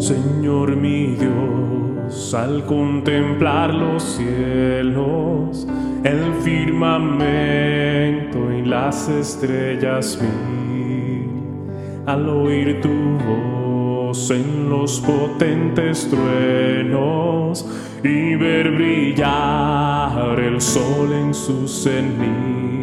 Señor 0.00 0.76
mi 0.76 1.14
Dios, 1.14 2.32
al 2.32 2.64
contemplar 2.64 3.74
los 3.74 4.02
cielos, 4.02 5.66
el 6.02 6.32
firmamento 6.42 8.50
y 8.50 8.64
las 8.64 9.10
estrellas 9.10 10.18
vi, 10.18 11.26
al 12.06 12.30
oír 12.30 12.80
tu 12.80 12.88
voz 13.28 14.30
en 14.30 14.70
los 14.70 15.00
potentes 15.00 16.08
truenos 16.08 17.66
y 18.02 18.36
ver 18.36 18.70
brillar 18.70 20.40
el 20.40 20.62
sol 20.62 21.12
en 21.12 21.34
su 21.34 21.68
cenit. 21.68 22.80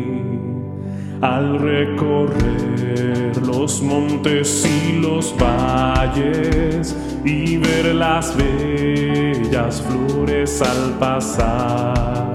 Al 1.19 1.57
recorrer 1.57 3.35
los 3.43 3.81
montes 3.81 4.69
y 4.69 4.99
los 4.99 5.35
valles 5.35 6.95
y 7.27 7.57
ver 7.57 7.93
las 7.93 8.33
bellas 8.37 9.81
flores 9.81 10.61
al 10.61 10.93
pasar, 10.97 12.31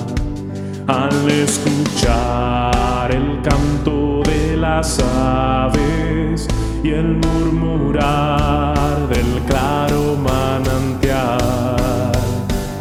al 0.86 1.30
escuchar 1.30 3.10
el 3.10 3.40
canto 3.40 4.22
de 4.24 4.58
las 4.58 4.98
aves 5.00 6.46
y 6.84 6.90
el 6.90 7.16
murmurar 7.16 9.08
del 9.08 9.40
claro 9.46 10.14
manantial, 10.16 12.12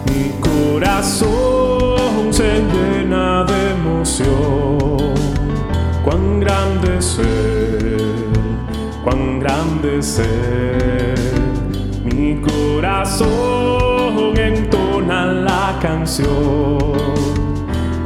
mi 0.08 0.31
corazón 0.41 2.33
se 2.33 2.61
llena 2.73 3.45
de 3.45 3.71
emoción. 3.71 5.14
Cuán 6.03 6.41
grande 6.41 6.97
es 6.97 7.17
cuán 9.03 9.39
grande 9.39 9.99
es 9.99 10.19
Mi 12.03 12.35
corazón 12.41 14.35
entona 14.35 15.25
la 15.25 15.77
canción, 15.80 16.80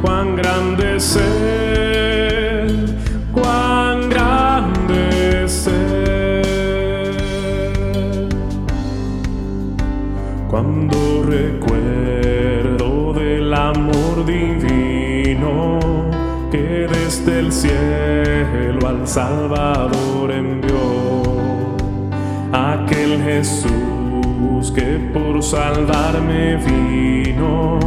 cuán 0.02 0.36
grande 0.36 0.96
es 0.96 1.18
cuán 3.32 4.10
grande 4.10 5.44
es 5.44 5.70
Cuando 10.50 11.22
recuerdo 11.22 13.14
del 13.14 13.54
amor 13.54 14.26
divino 14.26 15.78
que 16.50 16.86
desde 16.86 17.40
el 17.40 17.50
cielo 17.50 18.86
al 18.86 19.08
Salvador 19.08 20.30
envió. 20.32 20.76
Aquel 22.52 23.22
Jesús 23.22 23.85
que 24.70 24.98
por 25.12 25.42
salvarme 25.42 26.56
vino 26.56 27.78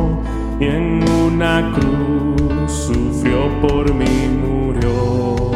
y 0.59 0.66
en 0.66 1.03
una 1.09 1.72
cruz 1.73 2.72
sufrió 2.72 3.49
por 3.61 3.94
mí 3.94 4.27
murió. 4.27 5.52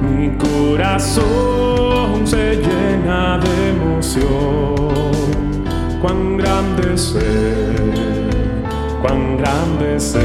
Mi 0.00 0.30
corazón 0.36 2.26
se 2.26 2.56
llena 2.56 3.38
de 3.38 3.70
emoción. 3.70 4.76
Cuán 6.00 6.36
grande 6.36 6.94
es 6.94 7.16
cuán 9.02 9.36
grande 9.36 9.96
es 9.96 10.16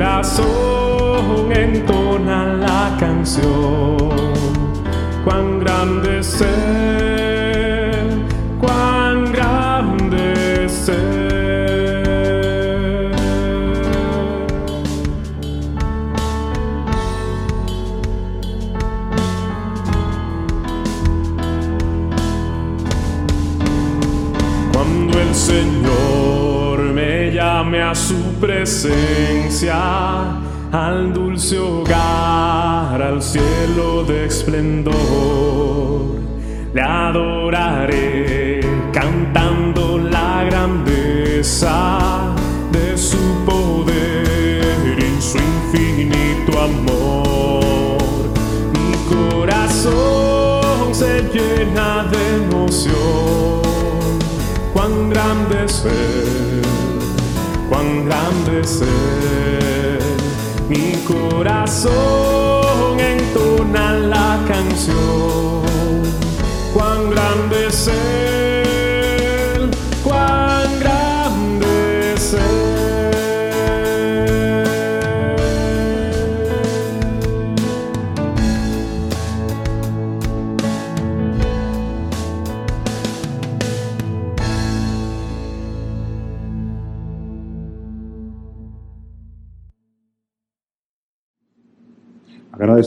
corazón 0.00 1.52
entona 1.52 2.54
la 2.54 2.96
canción. 2.98 3.98
Cuán 5.24 5.60
grande 5.60 6.20
es 6.20 6.40
cuán 6.40 7.29
presencia, 28.40 29.76
al 30.72 31.12
dulce 31.12 31.58
hogar, 31.58 33.00
al 33.02 33.22
cielo 33.22 34.02
de 34.04 34.24
esplendor. 34.26 34.96
Le 36.72 36.80
adoraré 36.80 38.60
cantando 38.92 39.98
la 39.98 40.44
grandeza 40.44 42.34
de 42.72 42.96
su 42.96 43.18
poder 43.44 44.98
y 44.98 45.20
su 45.20 45.38
infinito 45.38 46.60
amor. 46.60 47.98
Mi 48.72 48.92
corazón 49.14 50.94
se 50.94 51.22
llena 51.32 52.04
de 52.10 52.36
emoción. 52.36 53.60
Cuán 54.72 55.10
grande 55.10 55.64
es 55.66 55.84
cuán 57.70 58.04
grande 58.04 58.60
es 58.60 58.82
Mi 60.68 60.96
corazón 61.06 61.90
entona 62.98 63.92
la 63.92 64.38
canción. 64.46 65.62
Cuán 66.74 67.10
grande 67.10 67.68
es 67.68 67.88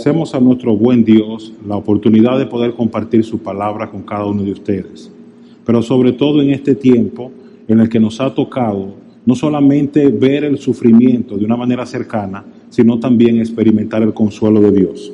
Agradecemos 0.03 0.35
a 0.35 0.39
nuestro 0.41 0.75
buen 0.75 1.05
Dios 1.05 1.53
la 1.65 1.77
oportunidad 1.77 2.37
de 2.37 2.45
poder 2.45 2.73
compartir 2.73 3.23
su 3.23 3.39
palabra 3.39 3.89
con 3.89 4.01
cada 4.01 4.25
uno 4.25 4.43
de 4.43 4.51
ustedes, 4.51 5.09
pero 5.65 5.81
sobre 5.81 6.11
todo 6.11 6.41
en 6.41 6.49
este 6.49 6.75
tiempo 6.75 7.31
en 7.69 7.79
el 7.79 7.87
que 7.87 8.01
nos 8.01 8.19
ha 8.19 8.35
tocado 8.35 8.95
no 9.25 9.33
solamente 9.33 10.09
ver 10.09 10.43
el 10.43 10.57
sufrimiento 10.57 11.37
de 11.37 11.45
una 11.45 11.55
manera 11.55 11.85
cercana, 11.85 12.43
sino 12.69 12.99
también 12.99 13.39
experimentar 13.39 14.03
el 14.03 14.13
consuelo 14.13 14.59
de 14.59 14.73
Dios. 14.73 15.13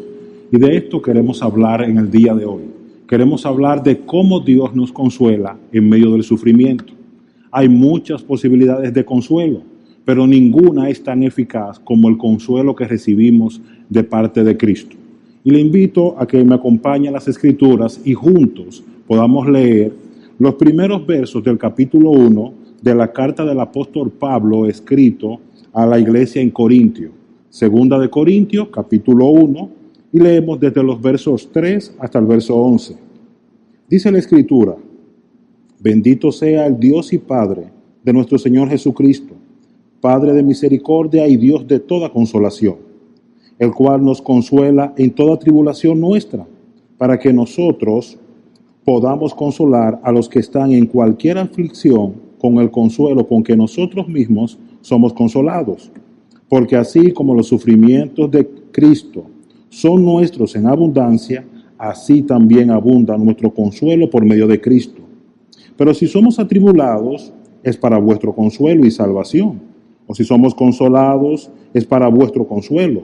Y 0.51 0.57
de 0.57 0.77
esto 0.77 1.03
queremos 1.03 1.43
hablar 1.43 1.83
en 1.83 1.99
el 1.99 2.09
día 2.09 2.33
de 2.33 2.45
hoy. 2.45 2.63
Queremos 3.07 3.45
hablar 3.45 3.83
de 3.83 3.99
cómo 3.99 4.39
Dios 4.39 4.73
nos 4.73 4.91
consuela 4.91 5.55
en 5.71 5.87
medio 5.87 6.13
del 6.13 6.23
sufrimiento. 6.23 6.95
Hay 7.51 7.69
muchas 7.69 8.23
posibilidades 8.23 8.91
de 8.91 9.05
consuelo, 9.05 9.61
pero 10.05 10.25
ninguna 10.25 10.89
es 10.89 11.03
tan 11.03 11.23
eficaz 11.23 11.79
como 11.79 12.09
el 12.09 12.17
consuelo 12.17 12.75
que 12.75 12.87
recibimos 12.87 13.61
de 13.89 14.03
parte 14.03 14.43
de 14.43 14.57
Cristo. 14.57 14.95
Y 15.43 15.51
le 15.51 15.59
invito 15.59 16.15
a 16.19 16.27
que 16.27 16.43
me 16.43 16.55
acompañe 16.55 17.07
a 17.09 17.11
las 17.11 17.27
escrituras 17.27 18.01
y 18.03 18.13
juntos 18.13 18.83
podamos 19.07 19.47
leer 19.47 19.93
los 20.37 20.55
primeros 20.55 21.05
versos 21.05 21.43
del 21.43 21.57
capítulo 21.57 22.11
1 22.11 22.53
de 22.81 22.95
la 22.95 23.11
carta 23.11 23.43
del 23.43 23.59
apóstol 23.59 24.11
Pablo 24.11 24.67
escrito 24.67 25.39
a 25.73 25.85
la 25.85 25.99
iglesia 25.99 26.41
en 26.41 26.49
Corintio. 26.49 27.11
Segunda 27.49 27.97
de 27.97 28.09
Corintios, 28.09 28.69
capítulo 28.69 29.25
1, 29.25 29.69
y 30.13 30.19
leemos 30.19 30.59
desde 30.59 30.83
los 30.83 31.01
versos 31.01 31.49
3 31.51 31.95
hasta 31.99 32.19
el 32.19 32.25
verso 32.25 32.55
11. 32.55 32.95
Dice 33.89 34.11
la 34.11 34.19
escritura, 34.19 34.75
bendito 35.79 36.31
sea 36.31 36.67
el 36.67 36.79
Dios 36.79 37.11
y 37.11 37.17
Padre 37.17 37.71
de 38.03 38.13
nuestro 38.13 38.37
Señor 38.37 38.69
Jesucristo, 38.69 39.33
Padre 40.01 40.33
de 40.33 40.43
misericordia 40.43 41.27
y 41.27 41.35
Dios 41.35 41.67
de 41.67 41.79
toda 41.79 42.09
consolación, 42.09 42.77
el 43.57 43.71
cual 43.73 44.03
nos 44.03 44.21
consuela 44.21 44.93
en 44.97 45.11
toda 45.11 45.37
tribulación 45.37 45.99
nuestra, 45.99 46.47
para 46.97 47.17
que 47.19 47.33
nosotros 47.33 48.17
podamos 48.85 49.33
consolar 49.33 49.99
a 50.03 50.11
los 50.11 50.29
que 50.29 50.39
están 50.39 50.71
en 50.71 50.85
cualquier 50.85 51.37
aflicción 51.37 52.13
con 52.39 52.57
el 52.57 52.71
consuelo 52.71 53.27
con 53.27 53.43
que 53.43 53.55
nosotros 53.55 54.07
mismos 54.07 54.57
somos 54.81 55.13
consolados. 55.13 55.91
Porque 56.47 56.75
así 56.75 57.11
como 57.11 57.35
los 57.35 57.47
sufrimientos 57.47 58.31
de 58.31 58.47
Cristo 58.71 59.25
son 59.69 60.03
nuestros 60.03 60.55
en 60.55 60.65
abundancia, 60.65 61.45
así 61.77 62.23
también 62.23 62.71
abunda 62.71 63.17
nuestro 63.17 63.53
consuelo 63.53 64.09
por 64.09 64.25
medio 64.25 64.47
de 64.47 64.59
Cristo. 64.59 65.01
Pero 65.77 65.93
si 65.93 66.07
somos 66.07 66.39
atribulados, 66.39 67.31
es 67.63 67.77
para 67.77 67.97
vuestro 67.97 68.33
consuelo 68.33 68.85
y 68.85 68.91
salvación. 68.91 69.68
O 70.09 70.15
si 70.15 70.23
somos 70.23 70.55
consolados, 70.55 71.51
es 71.71 71.85
para 71.85 72.07
vuestro 72.07 72.47
consuelo, 72.47 73.03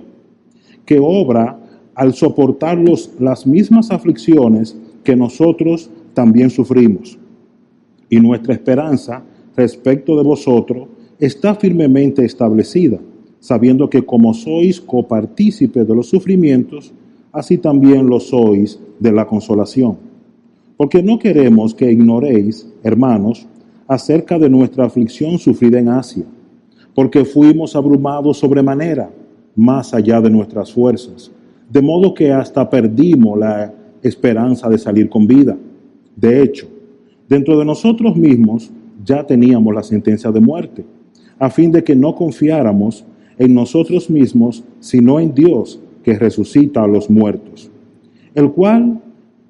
que 0.88 0.98
obra 1.00 1.60
al 1.94 2.16
soportar 2.16 2.80
las 3.20 3.46
mismas 3.46 3.92
aflicciones 3.92 4.76
que 5.04 5.16
nosotros 5.16 5.92
también 6.16 6.50
sufrimos. 6.50 7.20
Y 8.10 8.20
nuestra 8.20 8.56
esperanza 8.56 9.22
respecto 9.56 10.18
de 10.18 10.24
vosotros 10.24 10.88
está 11.20 11.54
firmemente 11.54 12.26
establecida, 12.26 12.98
sabiendo 13.40 13.88
que 13.88 14.04
como 14.04 14.34
sois 14.34 14.82
copartícipes 14.82 15.88
de 15.88 15.96
los 15.96 16.10
sufrimientos, 16.10 16.92
así 17.32 17.60
también 17.60 18.08
lo 18.08 18.20
sois 18.20 18.80
de 19.00 19.12
la 19.12 19.28
consolación. 19.28 19.98
Porque 20.76 21.04
no 21.04 21.20
queremos 21.20 21.76
que 21.76 21.92
ignoréis, 21.92 22.68
hermanos, 22.82 23.46
acerca 23.88 24.40
de 24.40 24.50
nuestra 24.50 24.86
aflicción 24.86 25.38
sufrida 25.38 25.78
en 25.78 25.90
Asia, 25.90 26.26
porque 26.96 27.26
fuimos 27.26 27.76
abrumados 27.76 28.38
sobremanera, 28.38 29.12
más 29.56 29.94
allá 29.94 30.22
de 30.22 30.30
nuestras 30.30 30.72
fuerzas, 30.72 31.30
de 31.70 31.82
modo 31.82 32.14
que 32.14 32.32
hasta 32.32 32.68
perdimos 32.70 33.38
la 33.38 33.74
esperanza 34.02 34.70
de 34.70 34.78
salir 34.78 35.10
con 35.10 35.28
vida. 35.28 35.58
De 36.16 36.42
hecho, 36.42 36.68
dentro 37.28 37.60
de 37.60 37.66
nosotros 37.66 38.16
mismos 38.16 38.72
ya 39.04 39.26
teníamos 39.26 39.74
la 39.74 39.84
sentencia 39.84 40.32
de 40.32 40.40
muerte, 40.40 40.86
a 41.38 41.50
fin 41.50 41.72
de 41.72 41.84
que 41.84 41.96
no 41.96 42.16
confiáramos 42.16 43.06
en 43.38 43.54
nosotros 43.54 44.10
mismos, 44.10 44.64
sino 44.80 45.20
en 45.20 45.34
Dios 45.34 45.80
que 46.02 46.18
resucita 46.18 46.84
a 46.84 46.88
los 46.88 47.10
muertos, 47.10 47.70
el 48.34 48.52
cual 48.52 49.02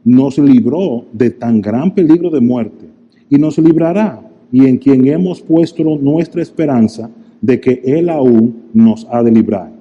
nos 0.04 0.38
libró 0.40 1.06
de 1.14 1.30
tan 1.30 1.62
gran 1.62 1.94
peligro 1.94 2.32
de 2.32 2.42
muerte 2.42 2.86
y 3.30 3.38
nos 3.38 3.58
librará, 3.60 4.22
y 4.52 4.66
en 4.66 4.78
quien 4.78 5.08
hemos 5.08 5.42
puesto 5.42 5.84
nuestra 5.84 6.42
esperanza 6.42 7.10
de 7.46 7.62
que 7.62 7.80
Él 7.86 8.10
aún 8.10 8.64
nos 8.74 9.06
ha 9.12 9.22
de 9.22 9.32
librar, 9.32 9.72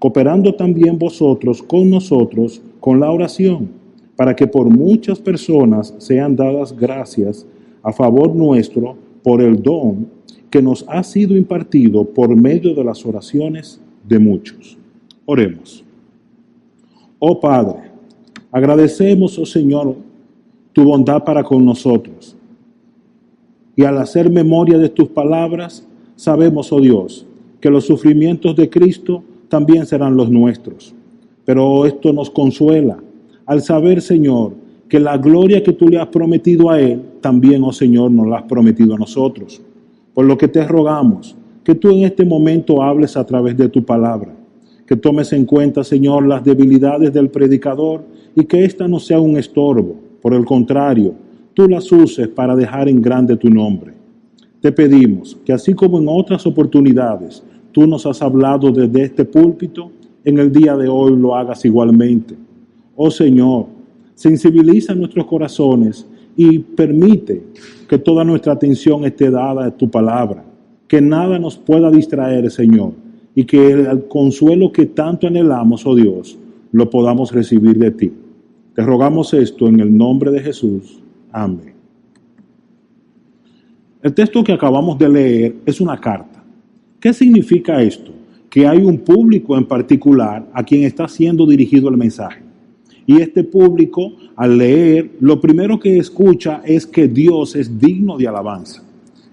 cooperando 0.00 0.52
también 0.54 0.98
vosotros 0.98 1.62
con 1.62 1.88
nosotros 1.88 2.60
con 2.80 2.98
la 2.98 3.10
oración, 3.12 3.68
para 4.16 4.34
que 4.34 4.48
por 4.48 4.68
muchas 4.68 5.20
personas 5.20 5.94
sean 5.98 6.34
dadas 6.34 6.76
gracias 6.76 7.46
a 7.84 7.92
favor 7.92 8.34
nuestro 8.34 8.96
por 9.22 9.40
el 9.40 9.62
don 9.62 10.08
que 10.50 10.60
nos 10.60 10.84
ha 10.88 11.04
sido 11.04 11.36
impartido 11.36 12.04
por 12.04 12.34
medio 12.34 12.74
de 12.74 12.82
las 12.82 13.06
oraciones 13.06 13.80
de 14.08 14.18
muchos. 14.18 14.76
Oremos. 15.24 15.84
Oh 17.20 17.38
Padre, 17.38 17.92
agradecemos, 18.50 19.38
oh 19.38 19.46
Señor, 19.46 19.94
tu 20.72 20.82
bondad 20.82 21.22
para 21.22 21.44
con 21.44 21.64
nosotros. 21.64 22.36
Y 23.76 23.84
al 23.84 23.98
hacer 23.98 24.28
memoria 24.30 24.78
de 24.78 24.88
tus 24.88 25.08
palabras, 25.08 25.86
sabemos, 26.16 26.72
oh 26.72 26.80
Dios, 26.80 27.26
que 27.60 27.70
los 27.70 27.84
sufrimientos 27.86 28.54
de 28.56 28.68
Cristo 28.68 29.22
también 29.48 29.86
serán 29.86 30.16
los 30.16 30.30
nuestros. 30.30 30.94
Pero 31.44 31.86
esto 31.86 32.12
nos 32.12 32.30
consuela 32.30 32.98
al 33.46 33.62
saber, 33.62 34.00
Señor, 34.00 34.52
que 34.88 35.00
la 35.00 35.16
gloria 35.16 35.62
que 35.62 35.72
tú 35.72 35.88
le 35.88 35.98
has 35.98 36.08
prometido 36.08 36.70
a 36.70 36.80
Él, 36.80 37.00
también, 37.20 37.62
oh 37.64 37.72
Señor, 37.72 38.10
nos 38.10 38.26
la 38.26 38.38
has 38.38 38.42
prometido 38.44 38.94
a 38.94 38.98
nosotros. 38.98 39.60
Por 40.12 40.26
lo 40.26 40.38
que 40.38 40.48
te 40.48 40.66
rogamos 40.66 41.36
que 41.64 41.74
tú 41.74 41.90
en 41.90 42.04
este 42.04 42.24
momento 42.24 42.82
hables 42.82 43.16
a 43.16 43.24
través 43.24 43.56
de 43.56 43.68
tu 43.68 43.84
palabra, 43.84 44.34
que 44.86 44.96
tomes 44.96 45.32
en 45.32 45.46
cuenta, 45.46 45.82
Señor, 45.82 46.26
las 46.26 46.44
debilidades 46.44 47.12
del 47.12 47.30
predicador 47.30 48.04
y 48.36 48.44
que 48.44 48.64
ésta 48.64 48.86
no 48.86 49.00
sea 49.00 49.18
un 49.18 49.38
estorbo. 49.38 49.96
Por 50.20 50.34
el 50.34 50.44
contrario, 50.44 51.14
tú 51.54 51.66
las 51.66 51.90
uses 51.90 52.28
para 52.28 52.54
dejar 52.54 52.88
en 52.88 53.00
grande 53.00 53.36
tu 53.36 53.48
nombre. 53.48 53.94
Te 54.64 54.72
pedimos 54.72 55.36
que 55.44 55.52
así 55.52 55.74
como 55.74 55.98
en 55.98 56.06
otras 56.08 56.46
oportunidades 56.46 57.42
tú 57.70 57.86
nos 57.86 58.06
has 58.06 58.22
hablado 58.22 58.72
desde 58.72 59.02
este 59.02 59.26
púlpito, 59.26 59.90
en 60.24 60.38
el 60.38 60.50
día 60.50 60.74
de 60.74 60.88
hoy 60.88 61.14
lo 61.14 61.36
hagas 61.36 61.66
igualmente. 61.66 62.34
Oh 62.96 63.10
Señor, 63.10 63.66
sensibiliza 64.14 64.94
nuestros 64.94 65.26
corazones 65.26 66.06
y 66.34 66.60
permite 66.60 67.42
que 67.86 67.98
toda 67.98 68.24
nuestra 68.24 68.54
atención 68.54 69.04
esté 69.04 69.30
dada 69.30 69.66
a 69.66 69.70
tu 69.70 69.90
palabra, 69.90 70.42
que 70.88 71.02
nada 71.02 71.38
nos 71.38 71.58
pueda 71.58 71.90
distraer, 71.90 72.50
Señor, 72.50 72.92
y 73.34 73.44
que 73.44 73.70
el 73.70 74.08
consuelo 74.08 74.72
que 74.72 74.86
tanto 74.86 75.26
anhelamos, 75.26 75.84
oh 75.84 75.94
Dios, 75.94 76.38
lo 76.72 76.88
podamos 76.88 77.32
recibir 77.32 77.76
de 77.76 77.90
ti. 77.90 78.10
Te 78.74 78.80
rogamos 78.80 79.34
esto 79.34 79.68
en 79.68 79.80
el 79.80 79.94
nombre 79.94 80.30
de 80.30 80.40
Jesús. 80.40 81.02
Amén. 81.32 81.73
El 84.04 84.12
texto 84.12 84.44
que 84.44 84.52
acabamos 84.52 84.98
de 84.98 85.08
leer 85.08 85.56
es 85.64 85.80
una 85.80 85.98
carta. 85.98 86.44
¿Qué 87.00 87.14
significa 87.14 87.80
esto? 87.80 88.12
Que 88.50 88.66
hay 88.66 88.84
un 88.84 88.98
público 88.98 89.56
en 89.56 89.64
particular 89.64 90.46
a 90.52 90.62
quien 90.62 90.84
está 90.84 91.08
siendo 91.08 91.46
dirigido 91.46 91.88
el 91.88 91.96
mensaje. 91.96 92.42
Y 93.06 93.22
este 93.22 93.44
público, 93.44 94.12
al 94.36 94.58
leer, 94.58 95.12
lo 95.20 95.40
primero 95.40 95.80
que 95.80 95.96
escucha 95.96 96.60
es 96.66 96.86
que 96.86 97.08
Dios 97.08 97.56
es 97.56 97.78
digno 97.78 98.18
de 98.18 98.28
alabanza. 98.28 98.82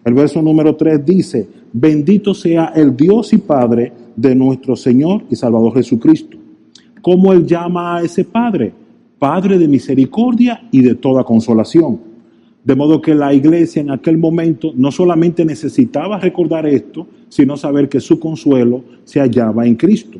El 0.06 0.14
verso 0.14 0.42
número 0.42 0.74
3 0.74 1.06
dice, 1.06 1.50
bendito 1.74 2.34
sea 2.34 2.72
el 2.74 2.96
Dios 2.96 3.34
y 3.34 3.40
Padre 3.40 3.92
de 4.16 4.34
nuestro 4.34 4.78
Señor 4.78 5.24
y 5.30 5.36
Salvador 5.36 5.74
Jesucristo. 5.74 6.38
¿Cómo 7.02 7.34
Él 7.34 7.46
llama 7.46 7.98
a 7.98 8.04
ese 8.04 8.24
Padre? 8.24 8.72
Padre 9.20 9.60
de 9.60 9.68
misericordia 9.68 10.66
y 10.72 10.82
de 10.82 10.96
toda 10.96 11.26
consolación. 11.26 12.11
De 12.64 12.76
modo 12.76 13.02
que 13.02 13.16
la 13.16 13.34
iglesia 13.34 13.82
en 13.82 13.90
aquel 13.90 14.18
momento 14.18 14.72
no 14.76 14.92
solamente 14.92 15.44
necesitaba 15.44 16.20
recordar 16.20 16.68
esto, 16.68 17.08
sino 17.30 17.58
saber 17.58 17.90
que 17.90 18.00
su 18.00 18.20
consuelo 18.20 18.84
se 19.04 19.20
hallaba 19.20 19.66
en 19.66 19.76
Cristo. 19.76 20.20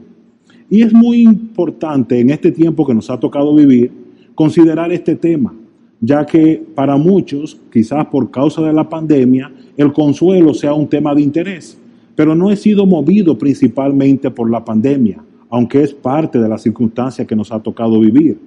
Y 0.70 0.82
es 0.82 0.94
muy 0.94 1.22
importante 1.22 2.20
en 2.20 2.30
este 2.30 2.52
tiempo 2.52 2.86
que 2.86 2.94
nos 2.94 3.10
ha 3.10 3.20
tocado 3.20 3.54
vivir 3.54 3.92
considerar 4.34 4.92
este 4.92 5.16
tema, 5.16 5.54
ya 6.00 6.26
que 6.26 6.64
para 6.74 6.98
muchos, 6.98 7.60
quizás 7.72 8.06
por 8.08 8.32
causa 8.32 8.62
de 8.62 8.74
la 8.74 8.90
pandemia, 8.90 9.52
el 9.78 9.94
consuelo 9.94 10.54
sea 10.54 10.74
un 10.74 10.88
tema 10.88 11.14
de 11.14 11.22
interés, 11.22 11.78
pero 12.16 12.34
no 12.34 12.50
he 12.50 12.56
sido 12.56 12.86
movido 12.86 13.38
principalmente 13.38 14.32
por 14.32 14.50
la 14.50 14.66
pandemia, 14.66 15.22
aunque 15.50 15.84
es 15.84 15.94
parte 15.94 16.40
de 16.40 16.50
la 16.50 16.58
circunstancia 16.58 17.26
que 17.26 17.36
nos 17.36 17.52
ha 17.52 17.60
tocado 17.60 18.00
vivir. 18.00 18.40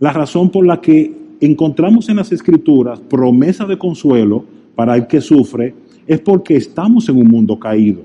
La 0.00 0.12
razón 0.12 0.50
por 0.50 0.66
la 0.66 0.80
que 0.80 1.25
encontramos 1.40 2.08
en 2.08 2.16
las 2.16 2.32
escrituras 2.32 3.00
promesa 3.00 3.64
de 3.66 3.78
consuelo 3.78 4.44
para 4.74 4.94
el 4.94 5.06
que 5.06 5.20
sufre 5.20 5.74
es 6.06 6.20
porque 6.20 6.56
estamos 6.56 7.08
en 7.08 7.16
un 7.16 7.28
mundo 7.28 7.58
caído 7.58 8.02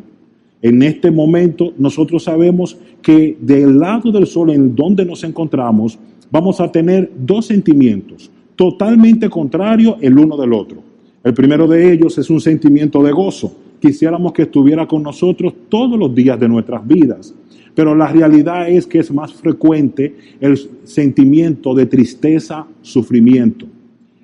en 0.62 0.84
este 0.84 1.10
momento 1.10 1.74
nosotros 1.78 2.24
sabemos 2.24 2.78
que 3.02 3.36
del 3.42 3.80
lado 3.80 4.12
del 4.12 4.28
sol 4.28 4.52
en 4.52 4.76
donde 4.76 5.04
nos 5.06 5.24
encontramos 5.24 5.98
vamos 6.30 6.62
a 6.62 6.72
tener 6.72 7.12
dos 7.18 7.48
sentimientos 7.48 8.30
totalmente 8.56 9.28
contrarios 9.28 9.96
el 10.02 10.20
uno 10.20 10.38
del 10.38 10.54
otro. 10.54 10.84
El 11.24 11.34
primero 11.34 11.68
de 11.68 11.92
ellos 11.92 12.18
es 12.20 12.30
un 12.30 12.40
sentimiento 12.40 13.02
de 13.02 13.12
gozo. 13.12 13.56
Quisiéramos 13.80 14.34
que 14.34 14.44
estuviera 14.44 14.88
con 14.88 15.02
nosotros 15.02 15.54
todos 15.68 15.98
los 15.98 16.14
días 16.14 16.40
de 16.40 16.48
nuestras 16.48 16.86
vidas. 16.86 17.34
Pero 17.76 17.96
la 17.96 18.08
realidad 18.08 18.70
es 18.70 18.86
que 18.86 19.00
es 19.00 19.12
más 19.12 19.34
frecuente 19.34 20.16
el 20.40 20.60
sentimiento 20.84 21.74
de 21.74 21.86
tristeza, 21.86 22.66
sufrimiento. 22.82 23.66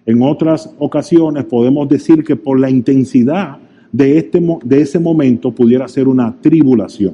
En 0.05 0.21
otras 0.21 0.73
ocasiones 0.79 1.45
podemos 1.45 1.87
decir 1.87 2.23
que 2.23 2.35
por 2.35 2.59
la 2.59 2.69
intensidad 2.69 3.57
de, 3.91 4.17
este, 4.17 4.41
de 4.63 4.81
ese 4.81 4.99
momento 4.99 5.51
pudiera 5.51 5.87
ser 5.87 6.07
una 6.07 6.35
tribulación. 6.41 7.13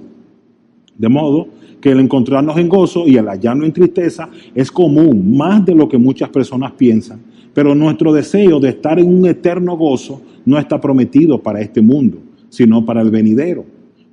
De 0.98 1.10
modo 1.10 1.48
que 1.82 1.92
el 1.92 2.00
encontrarnos 2.00 2.58
en 2.58 2.70
gozo 2.70 3.08
y 3.08 3.18
el 3.18 3.28
hallarnos 3.28 3.66
en 3.66 3.74
tristeza 3.74 4.30
es 4.56 4.72
común, 4.72 5.36
más 5.36 5.66
de 5.66 5.75
lo 5.75 5.90
que 5.90 5.98
muchas 5.98 6.30
personas 6.30 6.72
piensan, 6.74 7.20
pero 7.54 7.75
nuestro 7.75 8.13
deseo 8.13 8.60
de 8.60 8.70
estar 8.70 9.00
en 9.00 9.08
un 9.08 9.25
eterno 9.28 9.75
gozo 9.78 10.22
no 10.46 10.58
está 10.58 10.80
prometido 10.80 11.42
para 11.42 11.62
este 11.62 11.82
mundo, 11.82 12.20
sino 12.50 12.86
para 12.86 13.02
el 13.02 13.12
venidero. 13.12 13.66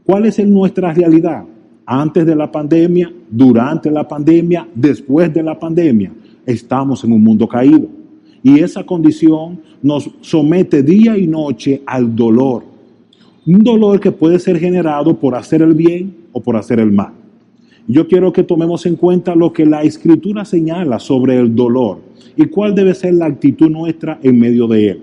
¿Cuál 0.04 0.26
es 0.26 0.38
nuestra 0.44 0.92
realidad? 0.92 1.44
Antes 1.92 2.24
de 2.24 2.36
la 2.36 2.52
pandemia, 2.52 3.12
durante 3.28 3.90
la 3.90 4.06
pandemia, 4.06 4.64
después 4.76 5.34
de 5.34 5.42
la 5.42 5.58
pandemia, 5.58 6.12
estamos 6.46 7.02
en 7.02 7.10
un 7.10 7.20
mundo 7.20 7.48
caído. 7.48 7.88
Y 8.44 8.60
esa 8.60 8.84
condición 8.84 9.60
nos 9.82 10.08
somete 10.20 10.84
día 10.84 11.18
y 11.18 11.26
noche 11.26 11.82
al 11.84 12.14
dolor. 12.14 12.62
Un 13.44 13.64
dolor 13.64 13.98
que 13.98 14.12
puede 14.12 14.38
ser 14.38 14.60
generado 14.60 15.18
por 15.18 15.34
hacer 15.34 15.62
el 15.62 15.74
bien 15.74 16.14
o 16.30 16.40
por 16.40 16.56
hacer 16.56 16.78
el 16.78 16.92
mal. 16.92 17.10
Yo 17.88 18.06
quiero 18.06 18.32
que 18.32 18.44
tomemos 18.44 18.86
en 18.86 18.94
cuenta 18.94 19.34
lo 19.34 19.52
que 19.52 19.66
la 19.66 19.82
escritura 19.82 20.44
señala 20.44 21.00
sobre 21.00 21.40
el 21.40 21.56
dolor 21.56 21.98
y 22.36 22.44
cuál 22.44 22.76
debe 22.76 22.94
ser 22.94 23.14
la 23.14 23.26
actitud 23.26 23.68
nuestra 23.68 24.20
en 24.22 24.38
medio 24.38 24.68
de 24.68 24.90
él. 24.90 25.02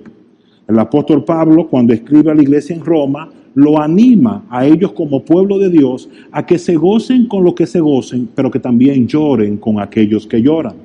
El 0.66 0.80
apóstol 0.80 1.26
Pablo, 1.26 1.68
cuando 1.68 1.94
escribe 1.94 2.32
a 2.32 2.36
la 2.36 2.44
iglesia 2.44 2.74
en 2.78 2.86
Roma, 2.86 3.30
lo 3.58 3.82
anima 3.82 4.46
a 4.52 4.68
ellos 4.68 4.92
como 4.92 5.26
pueblo 5.26 5.58
de 5.58 5.72
Dios 5.72 6.08
a 6.32 6.46
que 6.46 6.60
se 6.60 6.76
gocen 6.76 7.26
con 7.26 7.44
lo 7.44 7.56
que 7.56 7.66
se 7.66 7.80
gocen, 7.80 8.30
pero 8.36 8.52
que 8.52 8.60
también 8.60 9.08
lloren 9.08 9.58
con 9.58 9.80
aquellos 9.80 10.28
que 10.28 10.44
lloran. 10.44 10.76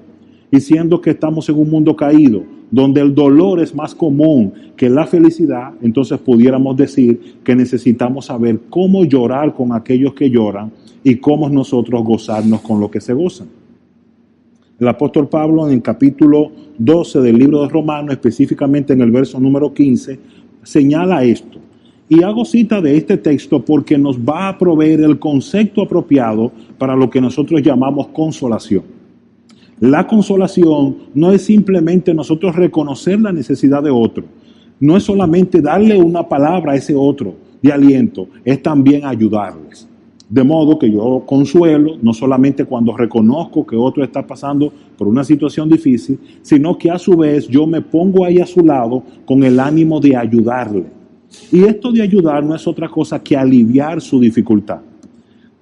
Y 0.51 0.59
siendo 0.59 0.99
que 0.99 1.11
estamos 1.11 1.47
en 1.51 1.59
un 1.59 1.69
mundo 1.69 1.95
caído, 1.95 2.43
donde 2.71 3.03
el 3.03 3.15
dolor 3.15 3.61
es 3.61 3.75
más 3.75 3.95
común 3.95 4.55
que 4.75 4.89
la 4.89 5.07
felicidad, 5.07 5.75
entonces 5.83 6.19
pudiéramos 6.21 6.75
decir 6.75 7.37
que 7.45 7.55
necesitamos 7.55 8.25
saber 8.25 8.59
cómo 8.71 9.05
llorar 9.05 9.55
con 9.55 9.75
aquellos 9.75 10.15
que 10.15 10.31
lloran 10.31 10.73
y 11.05 11.17
cómo 11.17 11.51
nosotros 11.51 12.03
gozarnos 12.03 12.63
con 12.63 12.81
lo 12.81 12.91
que 12.91 13.03
se 13.03 13.13
gozan. 13.13 13.49
El 14.81 14.89
apóstol 14.89 15.29
Pablo 15.29 15.69
en 15.69 15.75
el 15.75 15.83
capítulo 15.83 16.51
12 16.79 17.21
del 17.21 17.37
libro 17.37 17.61
de 17.61 17.69
Romanos, 17.69 18.13
específicamente 18.13 18.95
en 18.95 19.03
el 19.03 19.11
verso 19.11 19.39
número 19.39 19.75
15, 19.75 20.19
señala 20.63 21.23
esto. 21.23 21.62
Y 22.15 22.23
hago 22.23 22.45
cita 22.45 22.83
de 22.83 22.95
este 22.95 23.17
texto 23.17 23.65
porque 23.65 23.97
nos 23.97 24.19
va 24.19 24.49
a 24.49 24.59
proveer 24.59 25.01
el 25.01 25.19
concepto 25.19 25.81
apropiado 25.81 26.53
para 26.77 26.95
lo 26.95 27.09
que 27.09 27.23
nosotros 27.23 27.63
llamamos 27.63 28.09
consolación. 28.09 28.83
La 29.81 30.07
consolación 30.07 30.95
no 31.15 31.33
es 31.33 31.41
simplemente 31.41 32.13
nosotros 32.13 32.55
reconocer 32.55 33.19
la 33.19 33.33
necesidad 33.33 33.83
de 33.83 33.89
otro, 33.89 34.25
no 34.79 34.95
es 34.95 35.05
solamente 35.05 35.63
darle 35.63 35.97
una 35.97 36.29
palabra 36.29 36.73
a 36.73 36.77
ese 36.77 36.95
otro 36.95 37.35
de 37.63 37.73
aliento, 37.73 38.29
es 38.45 38.63
también 38.63 39.07
ayudarles. 39.07 39.89
De 40.29 40.45
modo 40.45 40.79
que 40.79 40.93
yo 40.93 41.23
consuelo, 41.25 41.97
no 42.03 42.13
solamente 42.13 42.67
cuando 42.67 42.95
reconozco 42.95 43.67
que 43.67 43.77
otro 43.77 44.05
está 44.05 44.27
pasando 44.27 44.71
por 44.99 45.09
una 45.09 45.25
situación 45.25 45.67
difícil, 45.67 46.19
sino 46.43 46.77
que 46.77 46.91
a 46.91 46.99
su 46.99 47.17
vez 47.17 47.49
yo 47.49 47.67
me 47.67 47.81
pongo 47.81 48.27
ahí 48.27 48.39
a 48.39 48.45
su 48.45 48.61
lado 48.61 49.03
con 49.25 49.43
el 49.45 49.59
ánimo 49.59 49.99
de 49.99 50.15
ayudarle. 50.15 51.01
Y 51.51 51.65
esto 51.65 51.93
de 51.93 52.03
ayudar 52.03 52.45
no 52.45 52.55
es 52.55 52.67
otra 52.67 52.89
cosa 52.89 53.23
que 53.23 53.37
aliviar 53.37 54.01
su 54.01 54.21
dificultad. 54.21 54.81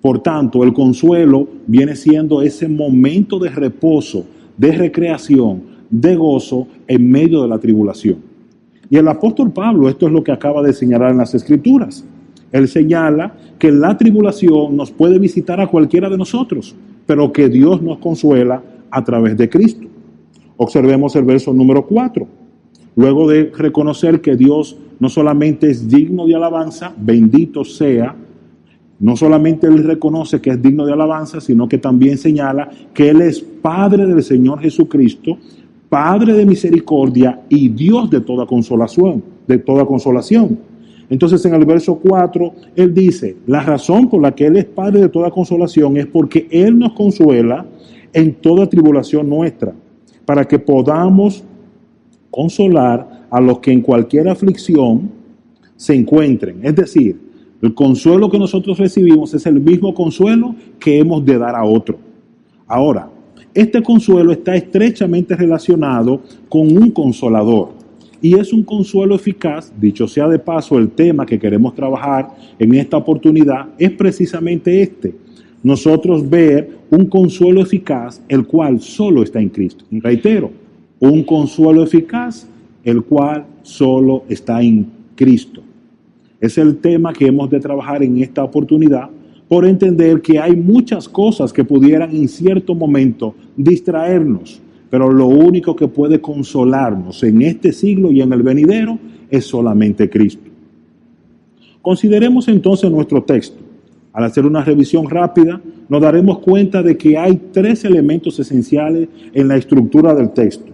Por 0.01 0.21
tanto, 0.21 0.65
el 0.65 0.73
consuelo 0.73 1.47
viene 1.67 1.95
siendo 1.95 2.43
ese 2.43 2.69
momento 2.69 3.39
de 3.39 3.51
reposo, 3.51 4.25
de 4.57 4.73
recreación, 4.73 5.63
de 5.91 6.17
gozo 6.17 6.67
en 6.87 7.11
medio 7.11 7.43
de 7.43 7.49
la 7.49 7.59
tribulación. 7.59 8.19
Y 8.89 8.97
el 8.97 9.07
apóstol 9.09 9.53
Pablo, 9.53 9.89
esto 9.89 10.07
es 10.07 10.13
lo 10.13 10.25
que 10.25 10.33
acaba 10.33 10.63
de 10.63 10.73
señalar 10.73 11.11
en 11.11 11.19
las 11.19 11.35
escrituras. 11.35 12.05
Él 12.51 12.67
señala 12.67 13.35
que 13.59 13.71
la 13.71 13.97
tribulación 13.97 14.77
nos 14.77 14.91
puede 14.91 15.19
visitar 15.19 15.61
a 15.61 15.69
cualquiera 15.69 16.09
de 16.09 16.19
nosotros, 16.19 16.75
pero 17.07 17.33
que 17.33 17.49
Dios 17.49 17.83
nos 17.83 17.99
consuela 17.99 18.63
a 18.91 19.05
través 19.05 19.37
de 19.37 19.49
Cristo. 19.49 19.87
Observemos 20.57 21.15
el 21.15 21.25
verso 21.25 21.53
número 21.53 21.87
4. 21.87 22.27
Luego 22.97 23.29
de 23.29 23.53
reconocer 23.57 24.21
que 24.21 24.35
Dios 24.35 24.77
no 25.01 25.09
solamente 25.09 25.71
es 25.71 25.89
digno 25.89 26.27
de 26.27 26.37
alabanza, 26.37 26.95
bendito 26.97 27.65
sea, 27.65 28.15
no 29.01 29.17
solamente 29.17 29.67
Él 29.67 29.83
reconoce 29.83 30.41
que 30.41 30.51
es 30.51 30.63
digno 30.63 30.85
de 30.85 30.93
alabanza, 30.93 31.41
sino 31.41 31.67
que 31.67 31.79
también 31.79 32.19
señala 32.19 32.71
que 32.93 33.09
Él 33.09 33.23
es 33.23 33.41
Padre 33.41 34.07
del 34.07 34.23
Señor 34.23 34.61
Jesucristo, 34.61 35.39
Padre 35.89 36.35
de 36.35 36.45
misericordia 36.45 37.41
y 37.49 37.71
Dios 37.71 38.11
de 38.11 38.21
toda 38.21 38.47
consolación, 38.47 39.25
de 39.47 39.59
toda 39.59 39.87
consolación. 39.87 40.59
Entonces 41.09 41.45
en 41.47 41.55
el 41.55 41.65
verso 41.65 41.97
4, 41.97 42.53
Él 42.77 42.95
dice, 42.95 43.37
la 43.47 43.63
razón 43.63 44.09
por 44.09 44.21
la 44.21 44.35
que 44.35 44.47
Él 44.47 44.57
es 44.59 44.67
Padre 44.67 45.01
de 45.01 45.09
toda 45.09 45.31
consolación 45.31 45.97
es 45.97 46.07
porque 46.07 46.47
Él 46.51 46.79
nos 46.79 46.93
consuela 46.93 47.67
en 48.13 48.35
toda 48.35 48.69
tribulación 48.69 49.29
nuestra, 49.29 49.73
para 50.27 50.47
que 50.47 50.59
podamos 50.59 51.43
consolar 52.31 53.20
a 53.31 53.41
los 53.41 53.61
que 53.61 53.73
en 53.73 53.81
cualquier 53.81 54.29
aflicción 54.29 55.11
se 55.77 55.95
encuentren. 55.95 56.61
Es 56.63 56.75
decir, 56.75 57.19
el 57.63 57.75
consuelo 57.75 58.31
que 58.31 58.39
nosotros 58.39 58.79
recibimos 58.79 59.35
es 59.35 59.47
el 59.47 59.61
mismo 59.61 59.95
consuelo 59.95 60.55
que 60.79 60.99
hemos 60.99 61.25
de 61.25 61.39
dar 61.39 61.55
a 61.55 61.65
otro. 61.65 61.99
Ahora, 62.67 63.11
este 63.53 63.83
consuelo 63.83 64.33
está 64.33 64.55
estrechamente 64.55 65.37
relacionado 65.37 66.21
con 66.49 66.77
un 66.77 66.91
consolador. 66.91 67.81
Y 68.23 68.39
es 68.39 68.53
un 68.53 68.63
consuelo 68.63 69.15
eficaz, 69.15 69.73
dicho 69.81 70.07
sea 70.07 70.29
de 70.29 70.39
paso, 70.39 70.79
el 70.79 70.91
tema 70.91 71.25
que 71.25 71.39
queremos 71.39 71.75
trabajar 71.75 72.29
en 72.59 72.75
esta 72.75 72.99
oportunidad 72.99 73.69
es 73.79 73.91
precisamente 73.93 74.83
este. 74.83 75.15
Nosotros 75.63 76.29
ver 76.29 76.79
un 76.91 77.07
consuelo 77.07 77.63
eficaz, 77.63 78.23
el 78.29 78.47
cual 78.47 78.81
solo 78.81 79.23
está 79.23 79.41
en 79.41 79.49
Cristo. 79.49 79.85
Reitero, 79.91 80.51
un 80.99 81.25
consuelo 81.25 81.83
eficaz, 81.83 82.47
el 82.85 83.03
cual 83.03 83.47
solo 83.63 84.25
está 84.29 84.63
en 84.63 84.87
Cristo. 85.15 85.63
Es 86.41 86.57
el 86.59 86.79
tema 86.79 87.13
que 87.13 87.27
hemos 87.27 87.51
de 87.51 87.61
trabajar 87.61 88.03
en 88.03 88.19
esta 88.19 88.43
oportunidad 88.43 89.11
por 89.49 89.67
entender 89.67 90.23
que 90.23 90.39
hay 90.39 90.57
muchas 90.57 91.09
cosas 91.09 91.53
que 91.53 91.65
pudieran 91.65 92.15
en 92.15 92.29
cierto 92.29 92.75
momento 92.75 93.35
distraernos 93.57 94.63
pero 94.91 95.13
lo 95.13 95.27
único 95.27 95.77
que 95.77 95.89
puede 95.89 96.21
consolarnos 96.21 97.23
en 97.23 97.43
este 97.43 97.73
siglo 97.73 98.11
y 98.11 98.21
en 98.21 98.33
el 98.33 98.43
venidero 98.43 98.99
es 99.31 99.47
solamente 99.47 100.11
Cristo. 100.11 100.51
Consideremos 101.81 102.49
entonces 102.49 102.91
nuestro 102.91 103.23
texto. 103.23 103.59
Al 104.13 104.25
hacer 104.25 104.45
una 104.45 104.65
revisión 104.65 105.09
rápida, 105.09 105.63
nos 105.89 106.03
daremos 106.03 106.41
cuenta 106.41 106.83
de 106.83 106.97
que 106.97 107.17
hay 107.17 107.41
tres 107.53 107.85
elementos 107.85 108.39
esenciales 108.41 109.09
en 109.33 109.47
la 109.47 109.57
estructura 109.57 110.13
del 110.13 110.31
texto. 110.31 110.73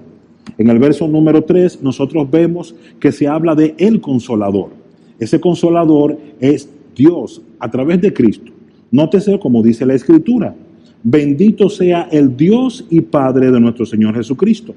En 0.59 0.71
el 0.71 0.79
verso 0.79 1.07
número 1.09 1.45
3 1.45 1.83
nosotros 1.83 2.31
vemos 2.31 2.75
que 3.00 3.12
se 3.12 3.26
habla 3.29 3.55
de 3.55 3.75
el 3.79 4.00
consolador. 4.00 4.71
Ese 5.19 5.41
consolador 5.41 6.19
es 6.41 6.69
Dios 6.95 7.43
a 7.59 7.71
través 7.71 8.00
de 8.00 8.12
Cristo. 8.12 8.53
Nótese 8.91 9.38
como 9.38 9.62
dice 9.62 9.85
la 9.85 9.95
escritura, 9.95 10.55
Bendito 11.09 11.69
sea 11.69 12.09
el 12.11 12.37
Dios 12.37 12.85
y 12.91 13.00
Padre 13.00 13.53
de 13.53 13.61
nuestro 13.61 13.87
Señor 13.87 14.17
Jesucristo. 14.17 14.75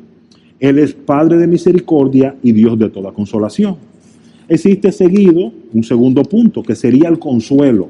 Él 0.60 0.78
es 0.78 0.94
Padre 0.94 1.38
de 1.38 1.48
misericordia 1.48 2.36
y 2.44 2.52
Dios 2.52 2.78
de 2.78 2.90
toda 2.90 3.12
consolación. 3.12 3.78
Existe 4.48 4.92
seguido 4.92 5.52
un 5.74 5.84
segundo 5.84 6.22
punto, 6.24 6.62
que 6.62 6.76
sería 6.76 7.10
el 7.10 7.18
consuelo. 7.18 7.90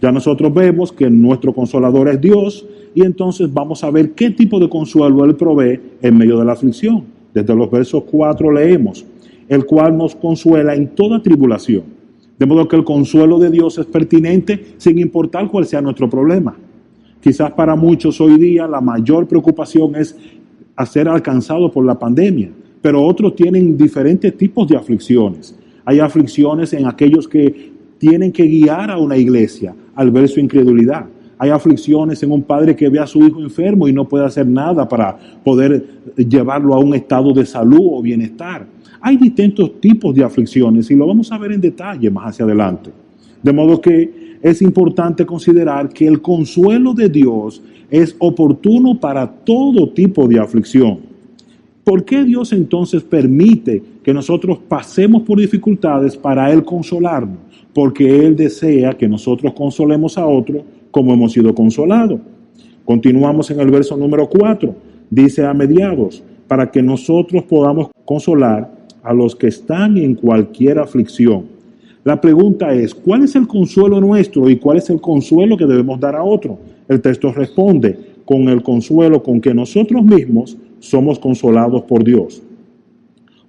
Ya 0.00 0.12
nosotros 0.12 0.52
vemos 0.52 0.92
que 0.92 1.08
nuestro 1.08 1.54
consolador 1.54 2.08
es 2.08 2.20
Dios 2.20 2.66
y 2.94 3.02
entonces 3.02 3.52
vamos 3.52 3.82
a 3.82 3.90
ver 3.90 4.12
qué 4.12 4.30
tipo 4.30 4.60
de 4.60 4.68
consuelo 4.68 5.24
Él 5.24 5.34
provee 5.36 5.80
en 6.02 6.18
medio 6.18 6.38
de 6.38 6.44
la 6.44 6.52
aflicción. 6.52 7.04
Desde 7.32 7.54
los 7.54 7.70
versos 7.70 8.04
4 8.10 8.52
leemos, 8.52 9.04
el 9.48 9.64
cual 9.64 9.96
nos 9.96 10.14
consuela 10.14 10.74
en 10.74 10.88
toda 10.88 11.22
tribulación. 11.22 11.84
De 12.38 12.44
modo 12.44 12.68
que 12.68 12.76
el 12.76 12.84
consuelo 12.84 13.38
de 13.38 13.50
Dios 13.50 13.78
es 13.78 13.86
pertinente 13.86 14.74
sin 14.76 14.98
importar 14.98 15.50
cuál 15.50 15.64
sea 15.64 15.80
nuestro 15.80 16.10
problema. 16.10 16.54
Quizás 17.20 17.52
para 17.52 17.74
muchos 17.74 18.20
hoy 18.20 18.36
día 18.38 18.66
la 18.66 18.82
mayor 18.82 19.26
preocupación 19.26 19.96
es 19.96 20.16
ser 20.84 21.08
alcanzado 21.08 21.70
por 21.72 21.86
la 21.86 21.98
pandemia, 21.98 22.50
pero 22.82 23.02
otros 23.02 23.34
tienen 23.34 23.78
diferentes 23.78 24.36
tipos 24.36 24.68
de 24.68 24.76
aflicciones. 24.76 25.58
Hay 25.86 26.00
aflicciones 26.00 26.74
en 26.74 26.86
aquellos 26.86 27.26
que 27.26 27.72
tienen 27.98 28.30
que 28.30 28.44
guiar 28.44 28.90
a 28.90 28.98
una 28.98 29.16
iglesia 29.16 29.74
al 29.96 30.10
ver 30.10 30.28
su 30.28 30.38
incredulidad. 30.38 31.06
Hay 31.38 31.50
aflicciones 31.50 32.22
en 32.22 32.30
un 32.30 32.42
padre 32.42 32.74
que 32.76 32.88
ve 32.88 32.98
a 32.98 33.06
su 33.06 33.22
hijo 33.26 33.40
enfermo 33.40 33.88
y 33.88 33.92
no 33.92 34.08
puede 34.08 34.24
hacer 34.24 34.46
nada 34.46 34.88
para 34.88 35.18
poder 35.44 35.86
llevarlo 36.16 36.74
a 36.74 36.78
un 36.78 36.94
estado 36.94 37.32
de 37.32 37.44
salud 37.44 37.80
o 37.82 38.02
bienestar. 38.02 38.66
Hay 39.00 39.16
distintos 39.16 39.80
tipos 39.80 40.14
de 40.14 40.24
aflicciones 40.24 40.90
y 40.90 40.94
lo 40.94 41.06
vamos 41.06 41.30
a 41.32 41.38
ver 41.38 41.52
en 41.52 41.60
detalle 41.60 42.10
más 42.10 42.28
hacia 42.28 42.44
adelante. 42.44 42.90
De 43.42 43.52
modo 43.52 43.80
que 43.80 44.38
es 44.40 44.62
importante 44.62 45.26
considerar 45.26 45.88
que 45.90 46.06
el 46.06 46.22
consuelo 46.22 46.94
de 46.94 47.08
Dios 47.08 47.62
es 47.90 48.16
oportuno 48.18 48.98
para 48.98 49.26
todo 49.30 49.90
tipo 49.90 50.26
de 50.26 50.38
aflicción. 50.38 51.00
¿Por 51.84 52.04
qué 52.04 52.24
Dios 52.24 52.52
entonces 52.52 53.02
permite 53.02 53.82
que 54.02 54.12
nosotros 54.12 54.58
pasemos 54.66 55.22
por 55.22 55.38
dificultades 55.38 56.16
para 56.16 56.50
Él 56.52 56.64
consolarnos? 56.64 57.38
Porque 57.76 58.24
Él 58.24 58.34
desea 58.34 58.94
que 58.94 59.06
nosotros 59.06 59.52
consolemos 59.52 60.16
a 60.16 60.26
otro 60.26 60.62
como 60.90 61.12
hemos 61.12 61.32
sido 61.32 61.54
consolados. 61.54 62.18
Continuamos 62.86 63.50
en 63.50 63.60
el 63.60 63.70
verso 63.70 63.98
número 63.98 64.26
4. 64.30 64.74
Dice 65.10 65.44
a 65.44 65.52
mediados, 65.52 66.22
para 66.48 66.70
que 66.70 66.80
nosotros 66.82 67.42
podamos 67.42 67.90
consolar 68.06 68.72
a 69.02 69.12
los 69.12 69.36
que 69.36 69.48
están 69.48 69.98
en 69.98 70.14
cualquier 70.14 70.78
aflicción 70.78 71.56
la 72.06 72.20
pregunta 72.20 72.72
es, 72.72 72.94
¿cuál 72.94 73.24
es 73.24 73.34
el 73.34 73.48
consuelo 73.48 74.00
nuestro 74.00 74.48
y 74.48 74.54
cuál 74.58 74.76
es 74.76 74.88
el 74.90 75.00
consuelo 75.00 75.56
que 75.56 75.66
debemos 75.66 75.98
dar 75.98 76.14
a 76.14 76.22
otro? 76.22 76.56
El 76.86 77.00
texto 77.00 77.32
responde, 77.32 77.98
con 78.24 78.48
el 78.48 78.62
consuelo 78.62 79.20
con 79.24 79.40
que 79.40 79.52
nosotros 79.52 80.04
mismos 80.04 80.56
somos 80.78 81.18
consolados 81.18 81.82
por 81.82 82.04
Dios. 82.04 82.40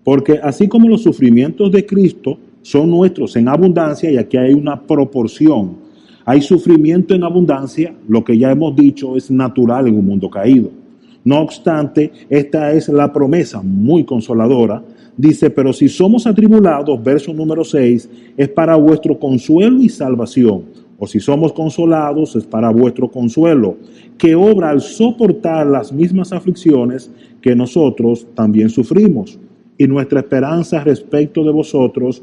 Porque 0.04 0.40
así 0.42 0.68
como 0.68 0.90
los 0.90 1.04
sufrimientos 1.04 1.72
de 1.72 1.86
Cristo 1.86 2.40
son 2.68 2.92
nuestros 2.92 3.36
en 3.36 3.48
abundancia, 3.48 4.12
y 4.12 4.18
aquí 4.18 4.38
hay 4.38 4.54
una 4.54 4.82
proporción, 4.82 5.78
hay 6.26 6.42
sufrimiento 6.42 7.16
en 7.16 7.24
abundancia, 7.24 7.96
lo 8.08 8.24
que 8.24 8.38
ya 8.38 8.52
hemos 8.52 8.76
dicho 8.76 9.16
es 9.16 9.32
natural 9.32 9.88
en 9.88 9.96
un 9.96 10.06
mundo 10.06 10.30
caído. 10.30 10.70
No 11.24 11.40
obstante, 11.40 12.12
esta 12.30 12.72
es 12.74 12.90
la 12.90 13.12
promesa 13.12 13.62
muy 13.62 14.04
consoladora 14.04 14.84
Dice, 15.18 15.50
pero 15.50 15.74
si 15.74 15.90
somos 15.90 16.28
atribulados, 16.28 17.04
verso 17.04 17.34
número 17.34 17.64
6, 17.64 18.10
es 18.38 18.50
para 18.50 18.76
vuestro 18.76 19.18
consuelo 19.18 19.82
y 19.82 19.90
salvación. 19.90 20.66
O 21.00 21.08
si 21.08 21.20
somos 21.20 21.54
consolados, 21.54 22.36
es 22.36 22.46
para 22.46 22.70
vuestro 22.70 23.10
consuelo, 23.10 23.78
que 24.16 24.36
obra 24.36 24.70
al 24.70 24.82
soportar 24.82 25.66
las 25.66 25.92
mismas 25.92 26.32
aflicciones 26.32 27.12
que 27.42 27.56
nosotros 27.56 28.28
también 28.36 28.70
sufrimos. 28.70 29.40
Y 29.76 29.88
nuestra 29.88 30.20
esperanza 30.20 30.84
respecto 30.84 31.44
de 31.44 31.52
vosotros 31.52 32.22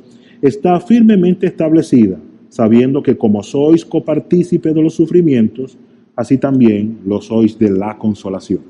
está 0.48 0.78
firmemente 0.78 1.46
establecida, 1.46 2.18
sabiendo 2.50 3.02
que 3.02 3.16
como 3.16 3.42
sois 3.42 3.82
copartícipe 3.82 4.74
de 4.74 4.82
los 4.82 4.94
sufrimientos, 4.94 5.78
así 6.14 6.36
también 6.36 6.98
lo 7.06 7.22
sois 7.22 7.58
de 7.58 7.70
la 7.70 7.96
consolación. 7.96 8.60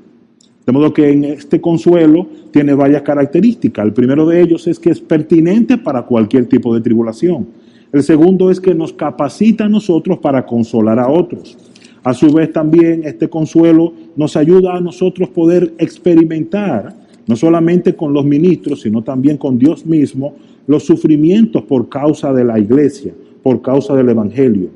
De 0.65 0.71
modo 0.71 0.93
que 0.93 1.11
en 1.11 1.25
este 1.25 1.59
consuelo 1.59 2.27
tiene 2.51 2.73
varias 2.73 3.01
características. 3.01 3.85
El 3.85 3.93
primero 3.93 4.25
de 4.25 4.41
ellos 4.41 4.65
es 4.67 4.79
que 4.79 4.89
es 4.89 5.01
pertinente 5.01 5.77
para 5.77 6.03
cualquier 6.03 6.45
tipo 6.47 6.73
de 6.73 6.79
tribulación. 6.79 7.45
El 7.91 8.03
segundo 8.03 8.49
es 8.49 8.61
que 8.61 8.73
nos 8.73 8.93
capacita 8.93 9.65
a 9.65 9.69
nosotros 9.69 10.19
para 10.19 10.45
consolar 10.45 10.97
a 10.97 11.09
otros. 11.09 11.57
A 12.05 12.13
su 12.13 12.31
vez 12.31 12.53
también 12.53 13.01
este 13.03 13.27
consuelo 13.27 13.93
nos 14.15 14.37
ayuda 14.37 14.75
a 14.75 14.79
nosotros 14.79 15.27
poder 15.29 15.73
experimentar, 15.77 16.95
no 17.27 17.35
solamente 17.35 17.95
con 17.95 18.13
los 18.13 18.25
ministros, 18.25 18.81
sino 18.81 19.03
también 19.03 19.37
con 19.37 19.57
Dios 19.57 19.85
mismo, 19.85 20.33
los 20.67 20.83
sufrimientos 20.83 21.63
por 21.63 21.89
causa 21.89 22.33
de 22.33 22.43
la 22.43 22.59
iglesia, 22.59 23.13
por 23.41 23.61
causa 23.61 23.95
del 23.95 24.09
Evangelio. 24.09 24.69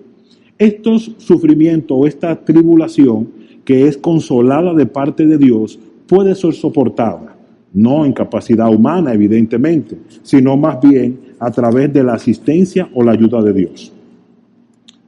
Estos 0.57 1.11
sufrimientos 1.17 1.97
o 1.99 2.05
esta 2.05 2.35
tribulación 2.35 3.27
que 3.63 3.87
es 3.87 3.97
consolada 3.97 4.73
de 4.73 4.85
parte 4.85 5.25
de 5.25 5.37
Dios 5.37 5.79
puede 6.07 6.35
ser 6.35 6.53
soportada, 6.53 7.35
no 7.73 8.03
en 8.03 8.13
capacidad 8.13 8.67
humana, 8.67 9.13
evidentemente, 9.13 9.95
sino 10.23 10.57
más 10.57 10.81
bien 10.81 11.19
a 11.39 11.51
través 11.51 11.93
de 11.93 12.03
la 12.03 12.13
asistencia 12.13 12.89
o 12.93 13.03
la 13.03 13.11
ayuda 13.11 13.41
de 13.41 13.53
Dios. 13.53 13.93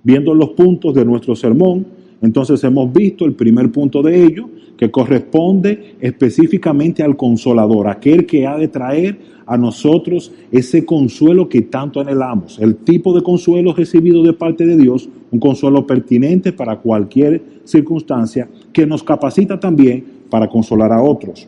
Viendo 0.04 0.34
los 0.34 0.50
puntos 0.52 0.94
de 0.94 1.06
nuestro 1.06 1.36
sermón, 1.36 1.86
entonces 2.22 2.64
hemos 2.64 2.92
visto 2.94 3.26
el 3.26 3.34
primer 3.34 3.72
punto 3.72 4.02
de 4.02 4.24
ello, 4.24 4.48
que 4.82 4.90
corresponde 4.90 5.94
específicamente 6.02 7.04
al 7.04 7.16
consolador, 7.16 7.88
aquel 7.88 8.26
que 8.26 8.48
ha 8.48 8.58
de 8.58 8.68
traer 8.68 9.16
a 9.46 9.56
nosotros 9.56 10.32
ese 10.52 10.84
consuelo 10.88 11.48
que 11.48 11.62
tanto 11.62 12.00
anhelamos, 12.00 12.58
el 12.58 12.78
tipo 12.78 13.14
de 13.14 13.22
consuelo 13.22 13.76
recibido 13.76 14.24
de 14.24 14.34
parte 14.34 14.66
de 14.66 14.76
Dios, 14.76 15.08
un 15.30 15.40
consuelo 15.40 15.86
pertinente 15.86 16.52
para 16.52 16.80
cualquier 16.80 17.44
circunstancia, 17.64 18.50
que 18.74 18.88
nos 18.88 19.04
capacita 19.04 19.60
también 19.60 20.04
para 20.32 20.50
consolar 20.50 20.92
a 20.92 21.04
otros. 21.04 21.48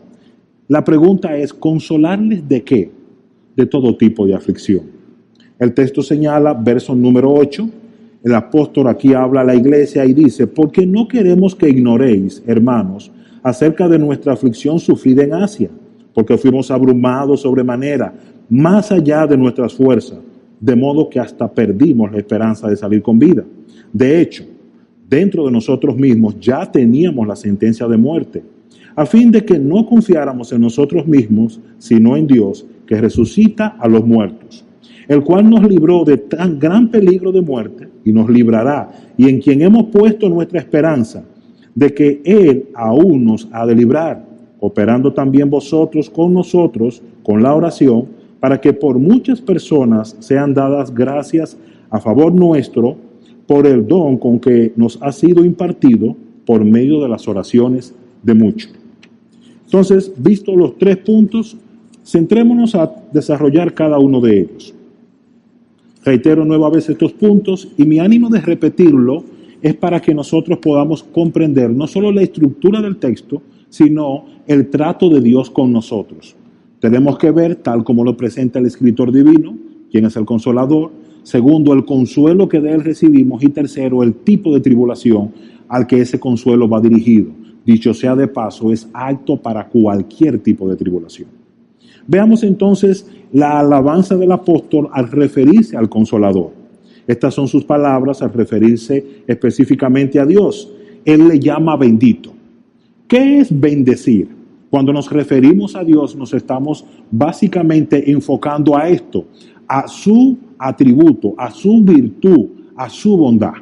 La 0.68 0.84
pregunta 0.84 1.36
es, 1.36 1.52
¿consolarles 1.56 2.48
de 2.48 2.64
qué? 2.64 2.92
De 3.56 3.66
todo 3.66 3.98
tipo 3.98 4.28
de 4.28 4.36
aflicción. 4.36 4.84
El 5.58 5.74
texto 5.74 6.04
señala, 6.04 6.54
verso 6.54 6.94
número 6.94 7.34
8, 7.34 7.68
el 8.26 8.36
apóstol 8.36 8.90
aquí 8.90 9.16
habla 9.16 9.42
a 9.42 9.44
la 9.44 9.56
iglesia 9.56 10.06
y 10.06 10.14
dice, 10.14 10.46
porque 10.46 10.86
no 10.86 11.08
queremos 11.08 11.56
que 11.56 11.68
ignoréis, 11.68 12.44
hermanos, 12.46 13.12
acerca 13.44 13.88
de 13.90 14.00
nuestra 14.00 14.34
aflicción 14.34 14.80
sufrida 14.80 15.24
en 15.24 15.34
Asia, 15.34 15.70
porque 16.14 16.38
fuimos 16.38 16.72
abrumados 16.72 17.42
sobremanera, 17.42 18.14
más 18.50 18.92
allá 18.92 19.28
de 19.28 19.38
nuestras 19.38 19.74
fuerzas, 19.74 20.20
de 20.60 20.76
modo 20.76 21.10
que 21.10 21.20
hasta 21.20 21.52
perdimos 21.52 22.12
la 22.12 22.20
esperanza 22.20 22.70
de 22.70 22.78
salir 22.78 23.02
con 23.02 23.20
vida. 23.20 23.44
De 23.92 24.22
hecho, 24.22 24.46
dentro 25.10 25.46
de 25.46 25.52
nosotros 25.52 25.96
mismos 25.98 26.40
ya 26.40 26.72
teníamos 26.72 27.28
la 27.28 27.36
sentencia 27.36 27.88
de 27.88 27.98
muerte, 27.98 28.44
a 28.96 29.06
fin 29.06 29.32
de 29.32 29.44
que 29.44 29.60
no 29.60 29.86
confiáramos 29.86 30.52
en 30.54 30.62
nosotros 30.62 31.06
mismos, 31.06 31.60
sino 31.80 32.16
en 32.16 32.28
Dios, 32.28 32.66
que 32.86 33.02
resucita 33.02 33.76
a 33.80 33.88
los 33.88 34.06
muertos, 34.06 34.64
el 35.08 35.24
cual 35.24 35.50
nos 35.50 35.68
libró 35.68 36.04
de 36.06 36.18
tan 36.18 36.60
gran 36.60 36.90
peligro 36.90 37.32
de 37.32 37.42
muerte 37.42 37.90
y 38.06 38.14
nos 38.14 38.30
librará, 38.30 38.90
y 39.18 39.28
en 39.30 39.42
quien 39.42 39.62
hemos 39.62 39.88
puesto 39.88 40.30
nuestra 40.30 40.60
esperanza, 40.60 41.24
de 41.76 41.94
que 41.94 42.22
Él 42.24 42.70
aún 42.74 43.26
nos 43.26 43.48
ha 43.52 43.66
de 43.66 43.76
librar, 43.76 44.26
operando 44.60 45.14
también 45.14 45.50
vosotros 45.50 46.10
con 46.10 46.34
nosotros, 46.34 47.02
con 47.24 47.42
la 47.42 47.54
oración, 47.54 48.08
para 48.40 48.60
que 48.60 48.74
por 48.74 49.00
muchas 49.00 49.42
personas 49.42 50.16
sean 50.20 50.54
dadas 50.54 50.94
gracias 50.94 51.58
a 51.90 52.00
favor 52.00 52.34
nuestro, 52.34 52.98
por 53.48 53.68
el 53.68 53.86
don 53.88 54.18
con 54.18 54.40
que 54.40 54.74
nos 54.76 54.98
ha 55.02 55.12
sido 55.12 55.44
impartido 55.44 56.16
por 56.46 56.64
medio 56.64 57.02
de 57.02 57.10
las 57.10 57.28
oraciones 57.28 57.94
de 58.22 58.34
muchos. 58.34 58.72
Entonces, 59.66 60.12
visto 60.18 60.56
los 60.56 60.78
tres 60.78 60.98
puntos, 60.98 61.58
centrémonos 62.06 62.76
a 62.76 62.94
desarrollar 63.12 63.74
cada 63.74 63.98
uno 64.00 64.22
de 64.22 64.42
ellos. 64.42 64.74
Reitero 66.06 66.46
nueva 66.46 66.70
vez 66.70 66.90
estos 66.90 67.14
puntos 67.14 67.70
y 67.78 67.86
mi 67.86 68.00
ánimo 68.00 68.30
de 68.30 68.42
repetirlo 68.42 69.24
es 69.64 69.76
para 69.76 70.00
que 70.00 70.14
nosotros 70.14 70.60
podamos 70.60 71.02
comprender 71.02 71.72
no 71.72 71.88
solo 71.88 72.12
la 72.12 72.22
estructura 72.22 72.80
del 72.82 72.98
texto, 72.98 73.42
sino 73.70 74.26
el 74.46 74.70
trato 74.70 75.10
de 75.10 75.22
Dios 75.22 75.50
con 75.50 75.74
nosotros. 75.74 76.36
Tenemos 76.80 77.18
que 77.18 77.32
ver, 77.32 77.56
tal 77.56 77.84
como 77.84 78.04
lo 78.04 78.16
presenta 78.16 78.60
el 78.60 78.68
escritor 78.68 79.12
divino, 79.12 79.58
quién 79.90 80.06
es 80.06 80.16
el 80.16 80.26
consolador, 80.26 80.92
Segundo, 81.24 81.74
el 81.74 81.86
consuelo 81.86 82.50
que 82.50 82.60
de 82.60 82.74
él 82.74 82.84
recibimos. 82.84 83.42
Y 83.44 83.50
tercero, 83.50 84.04
el 84.04 84.14
tipo 84.14 84.54
de 84.54 84.60
tribulación 84.60 85.32
al 85.70 85.88
que 85.88 86.02
ese 86.02 86.20
consuelo 86.20 86.68
va 86.68 86.82
dirigido. 86.82 87.32
Dicho 87.66 87.94
sea 87.94 88.16
de 88.16 88.28
paso, 88.28 88.72
es 88.72 88.90
alto 88.94 89.38
para 89.38 89.68
cualquier 89.70 90.40
tipo 90.40 90.68
de 90.70 90.76
tribulación. 90.76 91.30
Veamos 92.06 92.44
entonces 92.44 93.10
la 93.32 93.60
alabanza 93.60 94.18
del 94.18 94.34
apóstol 94.34 94.90
al 94.92 95.10
referirse 95.10 95.78
al 95.78 95.88
consolador. 95.88 96.52
Estas 97.08 97.34
son 97.34 97.48
sus 97.48 97.64
palabras 97.64 98.22
al 98.22 98.34
referirse 98.34 99.24
específicamente 99.28 100.20
a 100.20 100.26
Dios. 100.26 100.72
Él 101.04 101.28
le 101.28 101.40
llama 101.40 101.76
bendito. 101.76 102.34
¿Qué 103.08 103.40
es 103.40 103.60
bendecir? 103.60 104.30
Cuando 104.70 104.92
nos 104.92 105.12
referimos 105.12 105.76
a 105.76 105.84
Dios 105.84 106.16
nos 106.16 106.34
estamos 106.34 106.86
básicamente 107.12 108.10
enfocando 108.10 108.76
a 108.76 108.90
esto, 108.90 109.26
a 109.68 109.88
su 109.88 110.38
atributo, 110.58 111.36
a 111.38 111.52
su 111.52 111.84
virtud, 111.84 112.48
a 112.76 112.90
su 112.90 113.16
bondad. 113.16 113.54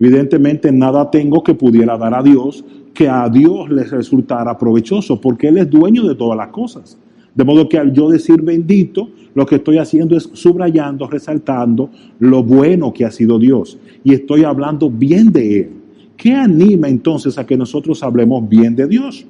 Evidentemente 0.00 0.72
nada 0.72 1.10
tengo 1.10 1.42
que 1.42 1.54
pudiera 1.54 1.96
dar 1.96 2.14
a 2.14 2.22
Dios 2.22 2.64
que 2.94 3.08
a 3.08 3.28
Dios 3.28 3.70
le 3.70 3.84
resultara 3.84 4.58
provechoso, 4.58 5.20
porque 5.20 5.46
Él 5.46 5.58
es 5.58 5.70
dueño 5.70 6.02
de 6.02 6.16
todas 6.16 6.36
las 6.36 6.48
cosas. 6.48 6.98
De 7.38 7.44
modo 7.44 7.68
que 7.68 7.78
al 7.78 7.92
yo 7.92 8.10
decir 8.10 8.42
bendito, 8.42 9.10
lo 9.32 9.46
que 9.46 9.54
estoy 9.54 9.78
haciendo 9.78 10.16
es 10.16 10.28
subrayando, 10.32 11.06
resaltando 11.06 11.88
lo 12.18 12.42
bueno 12.42 12.92
que 12.92 13.04
ha 13.04 13.12
sido 13.12 13.38
Dios. 13.38 13.78
Y 14.02 14.12
estoy 14.12 14.42
hablando 14.42 14.90
bien 14.90 15.30
de 15.30 15.60
Él. 15.60 15.70
¿Qué 16.16 16.32
anima 16.32 16.88
entonces 16.88 17.38
a 17.38 17.46
que 17.46 17.56
nosotros 17.56 18.02
hablemos 18.02 18.48
bien 18.48 18.74
de 18.74 18.88
Dios? 18.88 19.24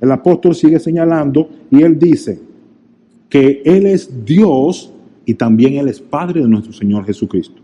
El 0.00 0.10
apóstol 0.10 0.54
sigue 0.54 0.80
señalando 0.80 1.50
y 1.70 1.82
él 1.82 1.98
dice 1.98 2.40
que 3.28 3.60
Él 3.66 3.84
es 3.84 4.24
Dios 4.24 4.90
y 5.26 5.34
también 5.34 5.74
Él 5.74 5.88
es 5.88 6.00
Padre 6.00 6.40
de 6.40 6.48
nuestro 6.48 6.72
Señor 6.72 7.04
Jesucristo. 7.04 7.60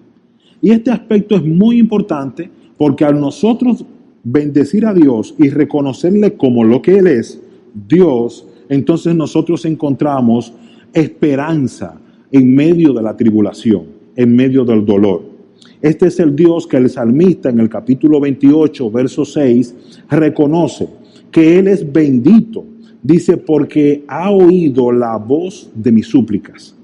Y 0.61 0.73
este 0.73 0.91
aspecto 0.91 1.37
es 1.37 1.43
muy 1.43 1.79
importante 1.79 2.51
porque 2.77 3.07
al 3.07 3.19
nosotros 3.19 3.83
bendecir 4.23 4.85
a 4.85 4.93
Dios 4.93 5.35
y 5.39 5.49
reconocerle 5.49 6.35
como 6.35 6.65
lo 6.65 6.83
que 6.83 6.99
Él 6.99 7.07
es, 7.07 7.41
Dios, 7.89 8.47
entonces 8.69 9.15
nosotros 9.15 9.65
encontramos 9.65 10.53
esperanza 10.93 11.99
en 12.33 12.55
medio 12.55 12.93
de 12.93 13.03
la 13.03 13.17
tribulación, 13.17 13.85
en 14.17 14.35
medio 14.35 14.65
del 14.65 14.85
dolor. 14.85 15.23
Este 15.83 16.07
es 16.07 16.19
el 16.21 16.35
Dios 16.35 16.67
que 16.67 16.79
el 16.79 16.91
salmista 16.91 17.51
en 17.51 17.61
el 17.61 17.69
capítulo 17.69 18.21
28, 18.21 18.91
verso 18.91 19.25
6, 19.25 19.75
reconoce 20.11 20.89
que 21.31 21.59
Él 21.59 21.69
es 21.69 21.91
bendito. 21.93 22.65
Dice, 23.03 23.37
porque 23.37 24.05
ha 24.09 24.31
oído 24.31 24.91
la 24.91 25.17
voz 25.17 25.71
de 25.75 25.93
mis 25.93 26.07
súplicas. 26.07 26.75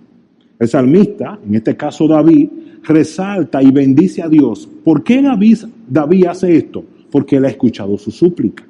El 0.59 0.69
salmista, 0.69 1.39
en 1.45 1.57
este 1.57 1.77
caso 1.77 2.07
David, 2.07 2.49
resalta 2.85 3.63
y 3.63 3.71
bendice 3.71 4.23
a 4.23 4.29
Dios. 4.29 4.69
¿Por 4.85 5.03
qué 5.03 5.21
David, 5.21 6.27
hace 6.27 6.57
esto? 6.57 6.85
Porque 7.11 7.37
él 7.37 7.45
ha 7.45 7.49
escuchado 7.49 7.99
su 7.99 8.11
súplica. 8.11 8.65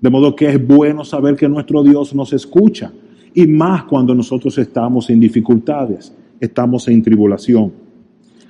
De 0.00 0.10
modo 0.10 0.36
que 0.36 0.48
es 0.48 0.66
bueno 0.66 1.04
saber 1.04 1.36
que 1.36 1.48
nuestro 1.48 1.82
Dios 1.82 2.14
nos 2.14 2.32
escucha. 2.32 2.92
Y 3.34 3.46
más 3.46 3.84
cuando 3.84 4.14
nosotros 4.14 4.56
estamos 4.58 5.10
en 5.10 5.20
dificultades, 5.20 6.12
estamos 6.40 6.88
en 6.88 7.02
tribulación. 7.02 7.72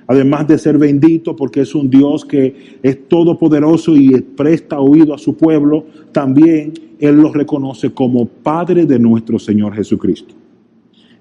Además 0.07 0.47
de 0.47 0.57
ser 0.57 0.77
bendito 0.77 1.35
porque 1.35 1.61
es 1.61 1.75
un 1.75 1.89
Dios 1.89 2.25
que 2.25 2.79
es 2.81 3.07
todopoderoso 3.07 3.95
y 3.95 4.09
presta 4.21 4.79
oído 4.79 5.13
a 5.13 5.19
su 5.19 5.37
pueblo, 5.37 5.85
también 6.11 6.73
Él 6.99 7.17
lo 7.17 7.31
reconoce 7.31 7.91
como 7.91 8.25
Padre 8.25 8.87
de 8.87 8.97
nuestro 8.97 9.37
Señor 9.37 9.75
Jesucristo. 9.75 10.33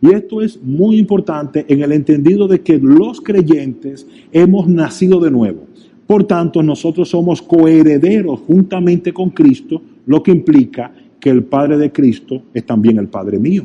Y 0.00 0.14
esto 0.14 0.40
es 0.40 0.62
muy 0.62 0.96
importante 0.96 1.66
en 1.68 1.82
el 1.82 1.92
entendido 1.92 2.48
de 2.48 2.60
que 2.60 2.78
los 2.78 3.20
creyentes 3.20 4.06
hemos 4.32 4.68
nacido 4.68 5.20
de 5.20 5.30
nuevo. 5.32 5.67
Por 6.08 6.24
tanto, 6.24 6.60
nosotros 6.60 7.08
somos 7.10 7.40
coherederos 7.40 8.40
juntamente 8.40 9.12
con 9.12 9.30
Cristo, 9.30 9.80
lo 10.06 10.20
que 10.24 10.32
implica 10.32 10.90
que 11.20 11.30
el 11.30 11.44
Padre 11.44 11.78
de 11.78 11.92
Cristo 11.92 12.42
es 12.52 12.66
también 12.66 12.98
el 12.98 13.06
Padre 13.06 13.38
mío. 13.38 13.62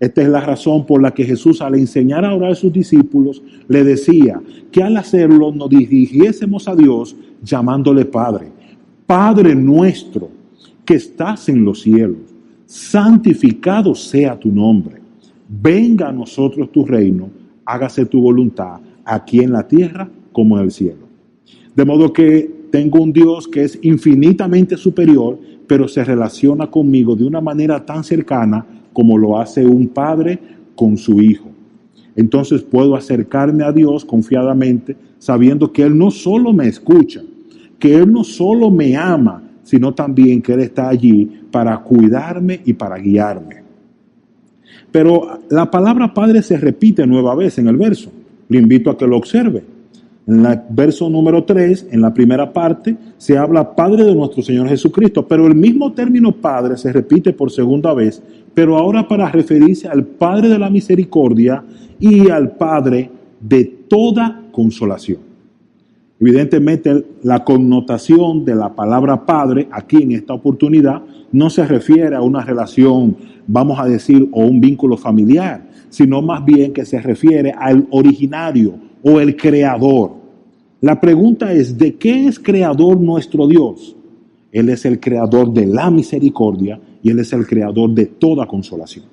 Esta 0.00 0.22
es 0.22 0.28
la 0.28 0.40
razón 0.40 0.86
por 0.86 1.02
la 1.02 1.12
que 1.12 1.24
Jesús 1.24 1.60
al 1.60 1.74
enseñar 1.74 2.24
a 2.24 2.34
orar 2.34 2.52
a 2.52 2.54
sus 2.54 2.72
discípulos 2.72 3.42
le 3.66 3.84
decía 3.84 4.40
que 4.72 4.82
al 4.82 4.96
hacerlo 4.96 5.52
nos 5.52 5.68
dirigiésemos 5.68 6.66
a 6.68 6.74
Dios 6.74 7.14
llamándole 7.42 8.06
Padre. 8.06 8.46
Padre 9.06 9.54
nuestro 9.54 10.30
que 10.86 10.94
estás 10.94 11.50
en 11.50 11.62
los 11.62 11.82
cielos, 11.82 12.32
santificado 12.64 13.94
sea 13.94 14.38
tu 14.38 14.50
nombre 14.50 15.08
venga 15.48 16.08
a 16.08 16.12
nosotros 16.12 16.70
tu 16.70 16.84
reino, 16.84 17.30
hágase 17.64 18.04
tu 18.06 18.20
voluntad 18.20 18.80
aquí 19.04 19.40
en 19.40 19.52
la 19.52 19.66
tierra 19.66 20.08
como 20.32 20.58
en 20.58 20.64
el 20.64 20.70
cielo. 20.70 21.07
De 21.78 21.84
modo 21.84 22.12
que 22.12 22.50
tengo 22.72 23.00
un 23.00 23.12
Dios 23.12 23.46
que 23.46 23.62
es 23.62 23.78
infinitamente 23.82 24.76
superior, 24.76 25.38
pero 25.68 25.86
se 25.86 26.02
relaciona 26.02 26.68
conmigo 26.68 27.14
de 27.14 27.24
una 27.24 27.40
manera 27.40 27.86
tan 27.86 28.02
cercana 28.02 28.66
como 28.92 29.16
lo 29.16 29.38
hace 29.38 29.64
un 29.64 29.86
padre 29.86 30.40
con 30.74 30.96
su 30.96 31.22
hijo. 31.22 31.46
Entonces 32.16 32.62
puedo 32.62 32.96
acercarme 32.96 33.62
a 33.62 33.70
Dios 33.70 34.04
confiadamente, 34.04 34.96
sabiendo 35.20 35.72
que 35.72 35.84
Él 35.84 35.96
no 35.96 36.10
solo 36.10 36.52
me 36.52 36.66
escucha, 36.66 37.22
que 37.78 37.94
Él 37.94 38.12
no 38.12 38.24
solo 38.24 38.72
me 38.72 38.96
ama, 38.96 39.40
sino 39.62 39.94
también 39.94 40.42
que 40.42 40.54
Él 40.54 40.60
está 40.62 40.88
allí 40.88 41.30
para 41.52 41.78
cuidarme 41.78 42.60
y 42.64 42.72
para 42.72 42.98
guiarme. 42.98 43.62
Pero 44.90 45.42
la 45.48 45.70
palabra 45.70 46.12
Padre 46.12 46.42
se 46.42 46.56
repite 46.56 47.06
nueva 47.06 47.36
vez 47.36 47.56
en 47.58 47.68
el 47.68 47.76
verso. 47.76 48.10
Le 48.48 48.58
invito 48.58 48.90
a 48.90 48.98
que 48.98 49.06
lo 49.06 49.16
observe. 49.16 49.77
En 50.28 50.44
el 50.44 50.60
verso 50.68 51.08
número 51.08 51.42
3, 51.44 51.88
en 51.90 52.02
la 52.02 52.12
primera 52.12 52.52
parte, 52.52 52.94
se 53.16 53.38
habla 53.38 53.74
Padre 53.74 54.04
de 54.04 54.14
nuestro 54.14 54.42
Señor 54.42 54.68
Jesucristo, 54.68 55.26
pero 55.26 55.46
el 55.46 55.54
mismo 55.54 55.94
término 55.94 56.32
Padre 56.32 56.76
se 56.76 56.92
repite 56.92 57.32
por 57.32 57.50
segunda 57.50 57.94
vez, 57.94 58.22
pero 58.52 58.76
ahora 58.76 59.08
para 59.08 59.30
referirse 59.30 59.88
al 59.88 60.04
Padre 60.04 60.50
de 60.50 60.58
la 60.58 60.68
misericordia 60.68 61.64
y 61.98 62.28
al 62.28 62.50
Padre 62.50 63.10
de 63.40 63.64
toda 63.88 64.42
consolación. 64.52 65.20
Evidentemente, 66.20 67.06
la 67.22 67.42
connotación 67.42 68.44
de 68.44 68.54
la 68.54 68.74
palabra 68.74 69.24
Padre 69.24 69.66
aquí 69.70 70.02
en 70.02 70.12
esta 70.12 70.34
oportunidad 70.34 71.00
no 71.32 71.48
se 71.48 71.64
refiere 71.64 72.14
a 72.14 72.20
una 72.20 72.44
relación, 72.44 73.16
vamos 73.46 73.80
a 73.80 73.86
decir, 73.86 74.28
o 74.32 74.44
un 74.44 74.60
vínculo 74.60 74.98
familiar, 74.98 75.62
sino 75.88 76.20
más 76.20 76.44
bien 76.44 76.74
que 76.74 76.84
se 76.84 77.00
refiere 77.00 77.54
al 77.56 77.86
originario 77.90 78.74
o 79.02 79.20
el 79.20 79.36
creador. 79.36 80.17
La 80.80 81.00
pregunta 81.00 81.52
es, 81.52 81.76
¿de 81.76 81.96
qué 81.96 82.26
es 82.26 82.38
creador 82.38 83.00
nuestro 83.00 83.48
Dios? 83.48 83.96
Él 84.52 84.68
es 84.68 84.84
el 84.84 85.00
creador 85.00 85.52
de 85.52 85.66
la 85.66 85.90
misericordia 85.90 86.80
y 87.02 87.10
Él 87.10 87.18
es 87.18 87.32
el 87.32 87.46
creador 87.46 87.90
de 87.90 88.06
toda 88.06 88.46
consolación. 88.46 89.04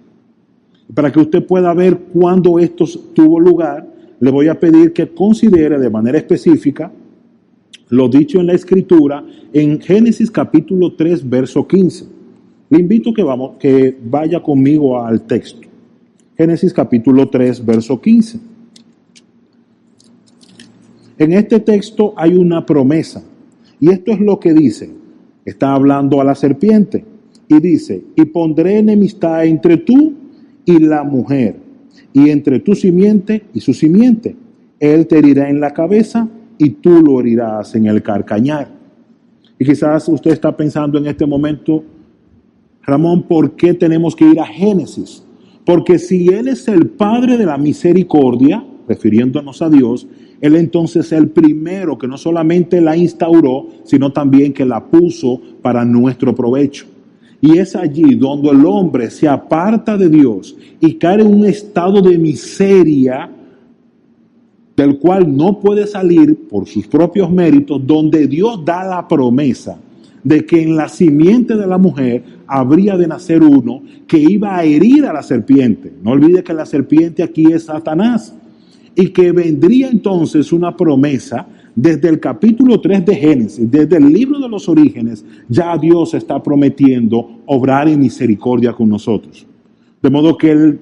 Para 0.93 1.11
que 1.11 1.19
usted 1.19 1.45
pueda 1.45 1.73
ver 1.73 1.97
cuándo 2.13 2.59
esto 2.59 2.85
tuvo 3.13 3.39
lugar, 3.39 3.87
le 4.19 4.31
voy 4.31 4.47
a 4.47 4.59
pedir 4.59 4.93
que 4.93 5.07
considere 5.07 5.79
de 5.79 5.89
manera 5.89 6.17
específica 6.17 6.91
lo 7.89 8.07
dicho 8.07 8.39
en 8.39 8.47
la 8.47 8.53
escritura 8.53 9.23
en 9.53 9.79
Génesis 9.79 10.31
capítulo 10.31 10.93
3, 10.93 11.27
verso 11.27 11.67
15. 11.67 12.05
Le 12.69 12.79
invito 12.79 13.13
que, 13.13 13.23
vamos, 13.23 13.57
que 13.57 13.95
vaya 14.03 14.41
conmigo 14.41 14.99
al 14.99 15.21
texto. 15.21 15.67
Génesis 16.37 16.73
capítulo 16.73 17.29
3, 17.29 17.65
verso 17.65 17.99
15. 17.99 18.39
En 21.17 21.33
este 21.33 21.59
texto 21.59 22.13
hay 22.17 22.35
una 22.35 22.65
promesa 22.65 23.23
y 23.79 23.89
esto 23.89 24.11
es 24.11 24.19
lo 24.19 24.39
que 24.39 24.53
dice. 24.53 24.89
Está 25.45 25.73
hablando 25.73 26.19
a 26.19 26.23
la 26.23 26.35
serpiente 26.35 27.05
y 27.47 27.59
dice, 27.59 28.03
y 28.15 28.25
pondré 28.25 28.79
enemistad 28.79 29.45
entre 29.45 29.77
tú 29.77 30.13
y 30.65 30.79
la 30.79 31.03
mujer, 31.03 31.57
y 32.11 32.29
entre 32.29 32.59
tu 32.59 32.73
simiente 32.73 33.43
y 33.53 33.59
su 33.59 33.73
simiente. 33.73 34.35
Él 34.79 35.05
te 35.07 35.19
herirá 35.19 35.49
en 35.49 35.59
la 35.59 35.71
cabeza 35.71 36.27
y 36.57 36.71
tú 36.71 37.01
lo 37.01 37.19
herirás 37.19 37.75
en 37.75 37.85
el 37.85 38.01
carcañar. 38.01 38.69
Y 39.59 39.65
quizás 39.65 40.09
usted 40.09 40.31
está 40.31 40.55
pensando 40.55 40.97
en 40.97 41.05
este 41.05 41.25
momento, 41.25 41.83
Ramón, 42.83 43.23
¿por 43.23 43.55
qué 43.55 43.73
tenemos 43.73 44.15
que 44.15 44.29
ir 44.29 44.39
a 44.39 44.45
Génesis? 44.45 45.23
Porque 45.65 45.97
si 45.97 46.27
Él 46.27 46.47
es 46.47 46.67
el 46.67 46.87
Padre 46.87 47.37
de 47.37 47.45
la 47.45 47.57
misericordia, 47.57 48.65
refiriéndonos 48.87 49.61
a 49.61 49.69
Dios, 49.69 50.07
Él 50.45 50.55
entonces 50.55 51.07
es 51.07 51.11
el 51.13 51.29
primero 51.29 51.97
que 51.97 52.07
no 52.07 52.19
solamente 52.19 52.79
la 52.79 52.95
instauró, 52.95 53.67
sino 53.83 54.11
también 54.11 54.53
que 54.53 54.63
la 54.63 54.83
puso 54.83 55.41
para 55.61 55.83
nuestro 55.83 56.35
provecho. 56.35 56.85
Y 57.41 57.57
es 57.57 57.75
allí 57.75 58.13
donde 58.13 58.49
el 58.49 58.63
hombre 58.63 59.09
se 59.09 59.27
aparta 59.27 59.97
de 59.97 60.07
Dios 60.07 60.55
y 60.79 60.93
cae 60.95 61.21
en 61.21 61.27
un 61.27 61.45
estado 61.47 61.99
de 61.99 62.19
miseria 62.19 63.27
del 64.75 64.99
cual 64.99 65.35
no 65.35 65.59
puede 65.59 65.87
salir 65.87 66.47
por 66.47 66.67
sus 66.67 66.85
propios 66.85 67.31
méritos, 67.31 67.81
donde 67.85 68.27
Dios 68.27 68.63
da 68.63 68.83
la 68.83 69.07
promesa 69.07 69.79
de 70.23 70.45
que 70.45 70.61
en 70.61 70.75
la 70.75 70.89
simiente 70.89 71.55
de 71.55 71.65
la 71.65 71.79
mujer 71.79 72.23
habría 72.45 72.97
de 72.97 73.07
nacer 73.07 73.41
uno 73.41 73.81
que 74.05 74.19
iba 74.19 74.55
a 74.55 74.63
herir 74.63 75.05
a 75.05 75.13
la 75.13 75.23
serpiente. 75.23 75.91
No 76.03 76.11
olvide 76.11 76.43
que 76.43 76.53
la 76.53 76.67
serpiente 76.67 77.23
aquí 77.23 77.51
es 77.51 77.63
Satanás. 77.63 78.35
Y 78.95 79.09
que 79.09 79.31
vendría 79.31 79.89
entonces 79.89 80.53
una 80.53 80.75
promesa 80.75 81.47
desde 81.75 82.07
el 82.07 82.19
capítulo 82.21 82.79
3 82.79 83.05
de 83.05 83.15
Génesis, 83.15 83.69
desde 83.69 83.97
el 83.97 84.11
libro 84.11 84.39
de 84.39 84.47
los 84.47 84.69
orígenes, 84.69 85.25
ya 85.49 85.77
Dios 85.77 86.13
está 86.13 86.41
prometiendo 86.41 87.41
obrar 87.45 87.89
en 87.89 87.99
misericordia 87.99 88.71
con 88.71 88.87
nosotros. 88.87 89.45
De 90.01 90.09
modo 90.09 90.37
que 90.37 90.77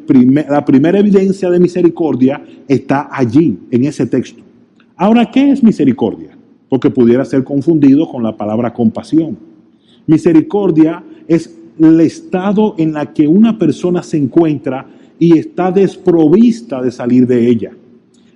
la 0.47 0.63
primera 0.63 0.99
evidencia 0.99 1.49
de 1.49 1.59
misericordia 1.59 2.43
está 2.67 3.09
allí, 3.11 3.57
en 3.71 3.85
ese 3.85 4.05
texto. 4.05 4.43
Ahora, 4.95 5.31
¿qué 5.31 5.51
es 5.51 5.63
misericordia? 5.63 6.37
Porque 6.69 6.91
pudiera 6.91 7.25
ser 7.25 7.43
confundido 7.43 8.07
con 8.07 8.21
la 8.21 8.37
palabra 8.37 8.71
compasión. 8.73 9.37
Misericordia 10.05 11.03
es 11.27 11.57
el 11.79 11.99
estado 12.01 12.75
en 12.77 12.93
la 12.93 13.13
que 13.13 13.27
una 13.27 13.57
persona 13.57 14.03
se 14.03 14.17
encuentra 14.17 14.85
y 15.17 15.37
está 15.37 15.71
desprovista 15.71 16.81
de 16.81 16.91
salir 16.91 17.25
de 17.25 17.47
ella 17.47 17.71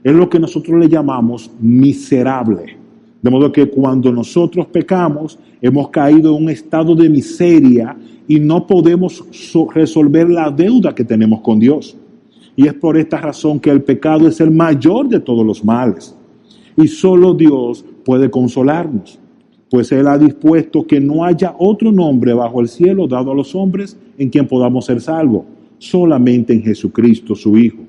es 0.07 0.15
lo 0.15 0.29
que 0.29 0.39
nosotros 0.39 0.79
le 0.79 0.87
llamamos 0.87 1.51
miserable. 1.59 2.77
De 3.21 3.29
modo 3.29 3.51
que 3.51 3.69
cuando 3.69 4.09
nosotros 4.09 4.67
pecamos, 4.67 5.37
hemos 5.61 5.89
caído 5.89 6.33
en 6.37 6.45
un 6.45 6.49
estado 6.49 6.95
de 6.95 7.09
miseria 7.09 7.93
y 8.25 8.39
no 8.39 8.65
podemos 8.65 9.25
resolver 9.75 10.29
la 10.29 10.49
deuda 10.49 10.95
que 10.95 11.03
tenemos 11.03 11.41
con 11.41 11.59
Dios. 11.59 11.97
Y 12.55 12.67
es 12.67 12.73
por 12.75 12.95
esta 12.97 13.17
razón 13.17 13.59
que 13.59 13.69
el 13.69 13.83
pecado 13.83 14.29
es 14.29 14.39
el 14.39 14.49
mayor 14.49 15.09
de 15.09 15.19
todos 15.19 15.45
los 15.45 15.61
males. 15.65 16.15
Y 16.77 16.87
solo 16.87 17.33
Dios 17.33 17.83
puede 18.05 18.31
consolarnos, 18.31 19.19
pues 19.69 19.91
Él 19.91 20.07
ha 20.07 20.17
dispuesto 20.17 20.87
que 20.87 21.01
no 21.01 21.25
haya 21.25 21.53
otro 21.59 21.91
nombre 21.91 22.33
bajo 22.33 22.61
el 22.61 22.69
cielo 22.69 23.09
dado 23.09 23.33
a 23.33 23.35
los 23.35 23.53
hombres 23.55 23.97
en 24.17 24.29
quien 24.29 24.47
podamos 24.47 24.85
ser 24.85 25.01
salvos, 25.01 25.43
solamente 25.79 26.53
en 26.53 26.63
Jesucristo 26.63 27.35
su 27.35 27.57
Hijo. 27.57 27.86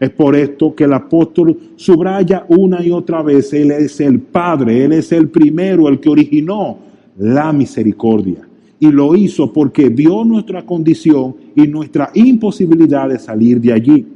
Es 0.00 0.10
por 0.10 0.36
esto 0.36 0.74
que 0.74 0.84
el 0.84 0.92
apóstol 0.92 1.58
subraya 1.76 2.44
una 2.48 2.84
y 2.84 2.90
otra 2.90 3.22
vez, 3.22 3.52
Él 3.52 3.72
es 3.72 4.00
el 4.00 4.20
Padre, 4.20 4.84
Él 4.84 4.92
es 4.92 5.10
el 5.10 5.28
primero, 5.28 5.88
el 5.88 5.98
que 5.98 6.08
originó 6.08 6.78
la 7.18 7.52
misericordia. 7.52 8.48
Y 8.78 8.92
lo 8.92 9.16
hizo 9.16 9.52
porque 9.52 9.88
vio 9.88 10.24
nuestra 10.24 10.64
condición 10.64 11.34
y 11.56 11.66
nuestra 11.66 12.10
imposibilidad 12.14 13.08
de 13.08 13.18
salir 13.18 13.60
de 13.60 13.72
allí. 13.72 14.06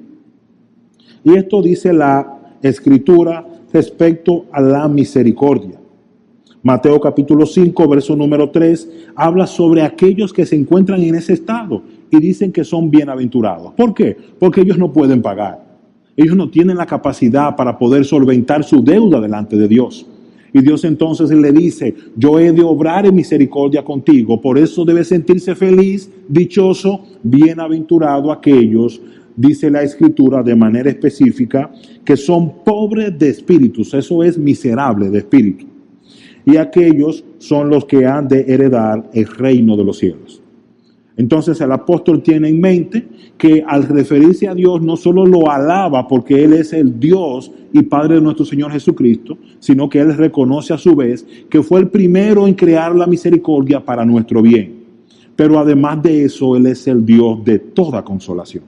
Y 1.25 1.35
esto 1.35 1.61
dice 1.61 1.93
la 1.93 2.59
escritura 2.63 3.45
respecto 3.73 4.47
a 4.53 4.61
la 4.61 4.87
misericordia. 4.87 5.81
Mateo 6.63 7.01
capítulo 7.01 7.45
5, 7.45 7.89
verso 7.89 8.15
número 8.15 8.51
3, 8.51 8.89
habla 9.17 9.49
sobre 9.49 9.83
aquellos 9.83 10.33
que 10.33 10.47
se 10.47 10.55
encuentran 10.55 11.03
en 11.03 11.17
ese 11.17 11.33
estado 11.33 11.83
y 12.09 12.21
dicen 12.21 12.53
que 12.53 12.63
son 12.63 12.89
bienaventurados. 12.89 13.73
¿Por 13.75 13.93
qué? 13.93 14.17
Porque 14.39 14.61
ellos 14.61 14.79
no 14.79 14.93
pueden 14.93 15.23
pagar. 15.23 15.72
Ellos 16.17 16.37
no 16.37 16.51
tienen 16.51 16.77
la 16.77 16.87
capacidad 16.87 17.57
para 17.57 17.79
poder 17.79 18.05
solventar 18.05 18.65
su 18.65 18.83
deuda 18.83 19.21
delante 19.21 19.57
de 19.57 19.69
Dios. 19.69 20.07
Y 20.53 20.61
Dios 20.61 20.85
entonces 20.85 21.31
le 21.31 21.51
dice, 21.51 21.95
yo 22.15 22.39
he 22.39 22.53
de 22.53 22.63
obrar 22.63 23.07
en 23.07 23.15
misericordia 23.15 23.83
contigo, 23.83 24.39
por 24.41 24.59
eso 24.59 24.85
debe 24.85 25.03
sentirse 25.03 25.55
feliz, 25.55 26.11
dichoso, 26.29 27.05
bienaventurado 27.23 28.31
aquellos, 28.31 29.01
dice 29.35 29.71
la 29.71 29.83
escritura 29.83 30.43
de 30.43 30.55
manera 30.55 30.91
específica, 30.91 31.73
que 32.05 32.19
son 32.19 32.63
pobres 32.65 33.19
de 33.19 33.31
espíritus, 33.31 33.95
eso 33.95 34.23
es 34.23 34.37
miserable 34.37 35.09
de 35.09 35.19
espíritu. 35.19 35.67
Y 36.45 36.59
aquellos 36.59 37.25
son 37.39 37.71
los 37.71 37.87
que 37.87 38.05
han 38.05 38.29
de 38.29 38.45
heredar 38.47 39.09
el 39.15 39.27
reino 39.27 39.75
de 39.75 39.85
los 39.85 39.99
cielos. 39.99 40.42
Entonces 41.17 41.61
el 41.61 41.71
apóstol 41.73 42.23
tiene 42.23 42.49
en 42.49 42.61
mente 42.61 43.07
que 43.37 43.63
al 43.67 43.83
referirse 43.85 44.49
a 44.49 44.55
Dios 44.55 44.81
no 44.81 44.97
solo 44.97 45.27
lo 45.27 45.51
alaba 45.51 46.09
porque 46.09 46.43
Él 46.45 46.55
es 46.55 46.73
el 46.73 46.99
Dios 46.99 47.51
y 47.73 47.83
Padre 47.83 48.15
de 48.17 48.21
nuestro 48.23 48.47
Señor 48.47 48.73
Jesucristo, 48.73 49.37
sino 49.59 49.89
que 49.89 50.01
Él 50.01 50.17
reconoce 50.17 50.73
a 50.73 50.79
su 50.79 50.97
vez 50.97 51.27
que 51.51 51.63
fue 51.63 51.81
el 51.81 51.89
primero 51.89 52.47
en 52.47 52.55
crear 52.55 52.95
la 52.95 53.07
misericordia 53.07 53.85
para 53.85 54.05
nuestro 54.05 54.41
bien. 54.41 54.83
Pero 55.37 55.59
además 55.59 56.03
de 56.03 56.25
eso, 56.25 56.57
Él 56.57 56.67
es 56.67 56.87
el 56.87 57.05
Dios 57.05 57.45
de 57.45 57.59
toda 57.59 58.05
consolación. 58.05 58.65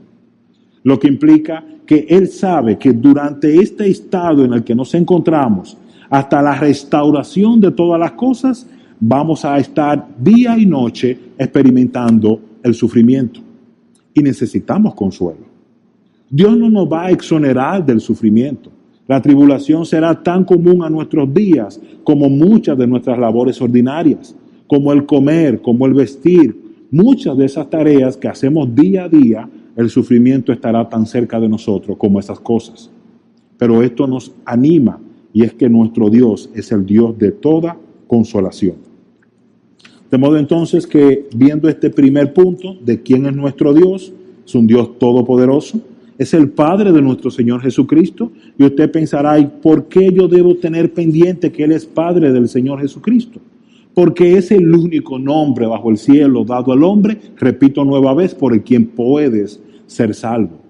Lo 0.83 0.99
que 0.99 1.09
implica 1.09 1.65
que 1.87 2.07
Él 2.09 2.29
sabe 2.29 2.79
que 2.79 2.93
durante 2.93 3.57
este 3.57 3.89
estado 3.89 4.45
en 4.45 4.53
el 4.53 4.65
que 4.65 4.75
nos 4.75 4.95
encontramos, 4.95 5.79
hasta 6.11 6.43
la 6.43 6.55
restauración 6.55 7.61
de 7.61 7.71
todas 7.71 7.99
las 7.99 8.13
cosas, 8.13 8.69
vamos 9.01 9.45
a 9.45 9.59
estar 9.59 10.09
día 10.19 10.57
y 10.59 10.67
noche 10.67 11.19
experimentando 11.39 12.41
el 12.63 12.75
sufrimiento 12.75 13.41
y 14.13 14.23
necesitamos 14.23 14.95
consuelo. 14.95 15.47
Dios 16.31 16.57
no 16.57 16.71
nos 16.71 16.91
va 16.91 17.07
a 17.07 17.11
exonerar 17.11 17.85
del 17.85 18.01
sufrimiento, 18.01 18.71
La 19.07 19.21
tribulación 19.21 19.85
será 19.85 20.23
tan 20.23 20.45
común 20.45 20.83
a 20.83 20.89
nuestros 20.89 21.33
días 21.33 21.79
como 22.03 22.31
muchas 22.31 22.79
de 22.79 22.87
nuestras 22.87 23.19
labores 23.19 23.61
ordinarias, 23.61 24.35
como 24.67 24.93
el 24.93 25.05
comer, 25.05 25.61
como 25.61 25.85
el 25.87 25.93
vestir. 25.93 26.57
Muchas 26.91 27.37
de 27.37 27.45
esas 27.45 27.69
tareas 27.69 28.17
que 28.17 28.29
hacemos 28.29 28.75
día 28.75 29.05
a 29.05 29.09
día, 29.09 29.49
el 29.77 29.91
sufrimiento 29.91 30.53
estará 30.53 30.89
tan 30.89 31.05
cerca 31.05 31.39
de 31.39 31.49
nosotros 31.49 31.99
como 31.99 32.19
esas 32.19 32.41
cosas. 32.41 32.91
Pero 33.59 33.83
esto 33.83 34.07
nos 34.07 34.33
anima 34.47 34.99
y 35.35 35.43
es 35.43 35.53
que 35.53 35.69
nuestro 35.69 36.09
Dios 36.09 36.49
es 36.55 36.73
el 36.73 36.87
Dios 36.87 37.19
de 37.19 37.33
toda 37.33 37.77
consolación. 38.07 38.77
De 40.11 40.19
modo 40.19 40.37
entonces 40.39 40.87
que 40.87 41.27
viendo 41.35 41.69
este 41.69 41.91
primer 41.91 42.33
punto 42.33 42.77
de 42.85 43.03
quién 43.03 43.27
es 43.27 43.35
nuestro 43.35 43.75
Dios, 43.75 44.13
es 44.47 44.55
un 44.55 44.67
Dios 44.67 44.99
todopoderoso, 44.99 45.81
es 46.19 46.35
el 46.35 46.51
Padre 46.51 46.93
de 46.93 47.03
nuestro 47.03 47.31
Señor 47.31 47.61
Jesucristo, 47.61 48.31
y 48.57 48.65
usted 48.65 48.91
pensará, 48.91 49.39
¿y 49.39 49.47
por 49.47 49.89
qué 49.89 50.13
yo 50.13 50.29
debo 50.29 50.55
tener 50.57 50.93
pendiente 50.93 51.51
que 51.51 51.65
Él 51.65 51.73
es 51.73 51.87
Padre 51.87 52.33
del 52.33 52.49
Señor 52.49 52.81
Jesucristo? 52.81 53.41
Porque 53.93 54.37
es 54.37 54.51
el 54.51 54.73
único 54.73 55.19
nombre 55.19 55.67
bajo 55.67 55.91
el 55.91 55.99
cielo 55.99 56.45
dado 56.45 56.73
al 56.73 56.85
hombre, 56.85 57.19
repito 57.37 57.85
nueva 57.85 58.15
vez, 58.15 58.35
por 58.35 58.53
el 58.53 58.63
quien 58.63 58.87
puedes 58.87 59.61
ser 59.87 60.15
salvo. 60.15 60.61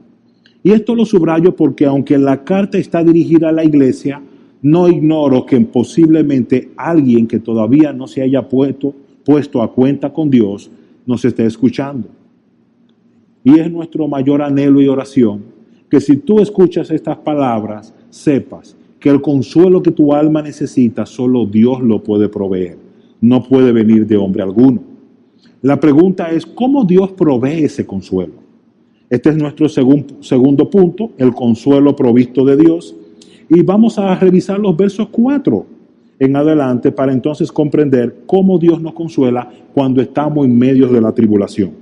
Y 0.63 0.73
esto 0.73 0.95
lo 0.95 1.05
subrayo 1.05 1.55
porque 1.55 1.85
aunque 1.85 2.17
la 2.17 2.45
carta 2.45 2.79
está 2.79 3.05
dirigida 3.05 3.51
a 3.51 3.53
la 3.53 3.65
iglesia, 3.65 4.23
no 4.65 4.89
ignoro 4.89 5.45
que 5.45 5.61
posiblemente 5.61 6.71
alguien 6.75 7.27
que 7.27 7.39
todavía 7.39 7.93
no 7.93 8.07
se 8.07 8.23
haya 8.23 8.49
puesto, 8.49 8.95
puesto 9.23 9.61
a 9.61 9.71
cuenta 9.71 10.11
con 10.11 10.31
Dios 10.31 10.71
nos 11.05 11.23
esté 11.27 11.45
escuchando. 11.45 12.09
Y 13.45 13.59
es 13.59 13.71
nuestro 13.71 14.09
mayor 14.09 14.41
anhelo 14.41 14.81
y 14.81 14.89
oración 14.89 15.43
que 15.91 16.01
si 16.01 16.17
tú 16.17 16.41
escuchas 16.41 16.91
estas 16.91 17.19
palabras, 17.19 17.93
sepas 18.09 18.75
que 18.99 19.11
el 19.11 19.21
consuelo 19.21 19.83
que 19.83 19.91
tu 19.91 20.15
alma 20.15 20.41
necesita 20.41 21.05
solo 21.05 21.45
Dios 21.45 21.83
lo 21.83 22.03
puede 22.03 22.31
proveer. 22.31 22.79
No 23.21 23.43
puede 23.43 23.71
venir 23.71 24.07
de 24.07 24.17
hombre 24.17 24.43
alguno. 24.43 24.81
La 25.61 25.79
pregunta 25.79 26.31
es, 26.31 26.47
¿cómo 26.47 26.85
Dios 26.85 27.13
provee 27.13 27.65
ese 27.65 27.85
consuelo? 27.85 28.33
Este 29.11 29.29
es 29.29 29.37
nuestro 29.37 29.69
segundo 29.69 30.71
punto, 30.71 31.11
el 31.19 31.35
consuelo 31.35 31.95
provisto 31.95 32.47
de 32.47 32.57
Dios. 32.57 32.97
Y 33.49 33.63
vamos 33.63 33.99
a 33.99 34.15
revisar 34.15 34.59
los 34.59 34.77
versos 34.77 35.09
4 35.11 35.67
en 36.19 36.37
adelante 36.37 36.93
para 36.93 37.13
entonces 37.13 37.51
comprender 37.51 38.23
cómo 38.27 38.59
Dios 38.59 38.81
nos 38.81 38.95
consuela 38.95 39.51
cuando 39.73 40.01
estamos 40.01 40.47
en 40.47 40.57
medio 40.57 40.89
de 40.89 41.01
la 41.01 41.13
tribulación. 41.13 41.73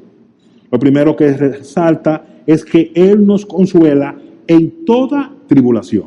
Lo 0.71 0.79
primero 0.79 1.15
que 1.15 1.33
resalta 1.33 2.25
es 2.47 2.65
que 2.65 2.91
Él 2.95 3.25
nos 3.27 3.45
consuela 3.45 4.17
en 4.47 4.85
toda 4.85 5.33
tribulación. 5.47 6.07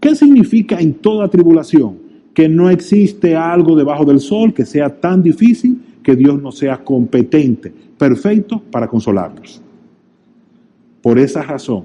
¿Qué 0.00 0.14
significa 0.14 0.80
en 0.80 0.94
toda 0.94 1.28
tribulación? 1.28 1.98
Que 2.34 2.48
no 2.48 2.70
existe 2.70 3.36
algo 3.36 3.76
debajo 3.76 4.04
del 4.04 4.20
sol 4.20 4.52
que 4.52 4.64
sea 4.64 4.88
tan 5.00 5.22
difícil 5.22 5.80
que 6.02 6.16
Dios 6.16 6.40
no 6.42 6.50
sea 6.50 6.82
competente, 6.82 7.72
perfecto 7.96 8.60
para 8.70 8.88
consolarnos. 8.88 9.62
Por 11.02 11.18
esa 11.18 11.42
razón, 11.42 11.84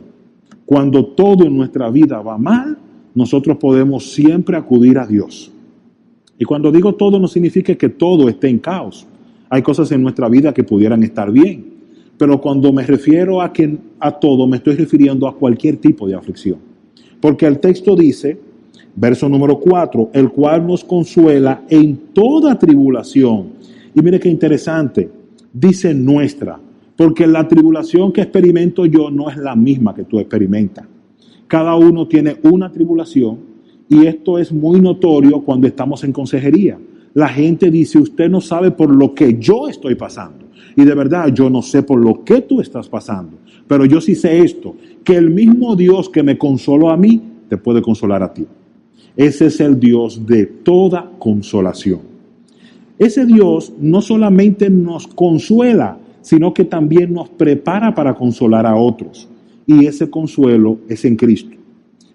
cuando 0.66 1.06
todo 1.06 1.46
en 1.46 1.56
nuestra 1.56 1.90
vida 1.90 2.22
va 2.22 2.38
mal, 2.38 2.78
nosotros 3.18 3.58
podemos 3.58 4.12
siempre 4.12 4.56
acudir 4.56 5.00
a 5.00 5.08
Dios. 5.08 5.52
Y 6.38 6.46
cuando 6.46 6.72
digo 6.72 6.94
todo 6.94 7.20
no 7.20 7.28
significa 7.28 7.74
que 7.74 7.90
todo 7.90 8.30
esté 8.30 8.48
en 8.48 8.60
caos. 8.60 9.08
Hay 9.50 9.64
cosas 9.64 9.92
en 9.92 10.04
nuestra 10.04 10.30
vida 10.30 10.54
que 10.54 10.64
pudieran 10.64 11.02
estar 11.02 11.32
bien. 11.32 11.66
Pero 12.16 12.40
cuando 12.40 12.72
me 12.72 12.84
refiero 12.84 13.42
a 13.42 13.52
que 13.52 13.76
a 14.00 14.12
todo, 14.12 14.46
me 14.46 14.58
estoy 14.58 14.76
refiriendo 14.76 15.28
a 15.28 15.36
cualquier 15.36 15.78
tipo 15.78 16.08
de 16.08 16.14
aflicción. 16.14 16.60
Porque 17.20 17.48
el 17.48 17.58
texto 17.58 17.96
dice, 17.96 18.40
verso 18.96 19.28
número 19.28 19.60
4, 19.60 20.12
el 20.14 20.30
cual 20.30 20.68
nos 20.68 20.84
consuela 20.84 21.64
en 21.70 21.98
toda 22.14 22.60
tribulación. 22.60 23.48
Y 23.96 24.02
mire 24.04 24.20
qué 24.20 24.30
interesante, 24.30 25.10
dice 25.52 25.92
nuestra, 25.96 26.60
porque 26.96 27.26
la 27.26 27.48
tribulación 27.48 28.12
que 28.12 28.22
experimento 28.22 28.86
yo 28.86 29.10
no 29.10 29.28
es 29.28 29.38
la 29.38 29.56
misma 29.56 29.96
que 29.96 30.04
tú 30.04 30.20
experimentas. 30.20 30.86
Cada 31.48 31.76
uno 31.76 32.08
tiene 32.08 32.38
una 32.44 32.72
tribulación 32.72 33.40
y 33.88 34.06
esto 34.06 34.38
es 34.38 34.52
muy 34.52 34.82
notorio 34.82 35.42
cuando 35.42 35.66
estamos 35.68 36.04
en 36.04 36.12
consejería. 36.12 36.78
La 37.14 37.30
gente 37.30 37.72
dice, 37.72 37.98
usted 38.00 38.30
no 38.30 38.42
sabe 38.42 38.72
por 38.72 38.94
lo 38.94 39.14
que 39.14 39.38
yo 39.40 39.70
estoy 39.70 39.96
pasando. 39.96 40.46
Y 40.76 40.84
de 40.84 40.94
verdad, 40.94 41.30
yo 41.34 41.50
no 41.50 41.62
sé 41.62 41.84
por 41.84 42.00
lo 42.00 42.24
que 42.24 42.42
tú 42.42 42.60
estás 42.60 42.90
pasando. 42.90 43.38
Pero 43.66 43.86
yo 43.86 44.02
sí 44.02 44.14
sé 44.14 44.40
esto, 44.40 44.76
que 45.04 45.16
el 45.16 45.30
mismo 45.30 45.76
Dios 45.76 46.10
que 46.10 46.22
me 46.22 46.38
consoló 46.38 46.90
a 46.90 46.98
mí, 46.98 47.22
te 47.48 47.58
puede 47.58 47.82
consolar 47.82 48.22
a 48.22 48.34
ti. 48.34 48.46
Ese 49.16 49.48
es 49.48 49.60
el 49.62 49.80
Dios 49.80 50.26
de 50.28 50.46
toda 50.46 51.10
consolación. 51.18 52.02
Ese 53.00 53.26
Dios 53.26 53.74
no 53.80 54.02
solamente 54.02 54.70
nos 54.70 55.08
consuela, 55.08 55.98
sino 56.22 56.54
que 56.54 56.66
también 56.66 57.14
nos 57.14 57.30
prepara 57.30 57.96
para 57.96 58.14
consolar 58.14 58.66
a 58.66 58.76
otros 58.76 59.30
y 59.68 59.86
ese 59.86 60.10
consuelo 60.10 60.80
es 60.88 61.06
en 61.06 61.18
Cristo. 61.18 61.56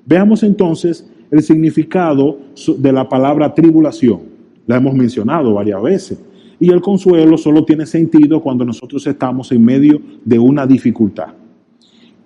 Veamos 0.07 0.43
entonces 0.43 1.07
el 1.31 1.43
significado 1.43 2.39
de 2.79 2.93
la 2.93 3.09
palabra 3.09 3.55
tribulación. 3.55 4.21
La 4.67 4.77
hemos 4.77 4.95
mencionado 4.95 5.55
varias 5.55 5.83
veces. 5.83 6.19
Y 6.59 6.71
el 6.71 6.81
consuelo 6.81 7.37
solo 7.37 7.65
tiene 7.65 7.87
sentido 7.87 8.41
cuando 8.41 8.65
nosotros 8.65 9.07
estamos 9.07 9.53
en 9.53 9.65
medio 9.65 10.01
de 10.25 10.39
una 10.39 10.67
dificultad. 10.67 11.29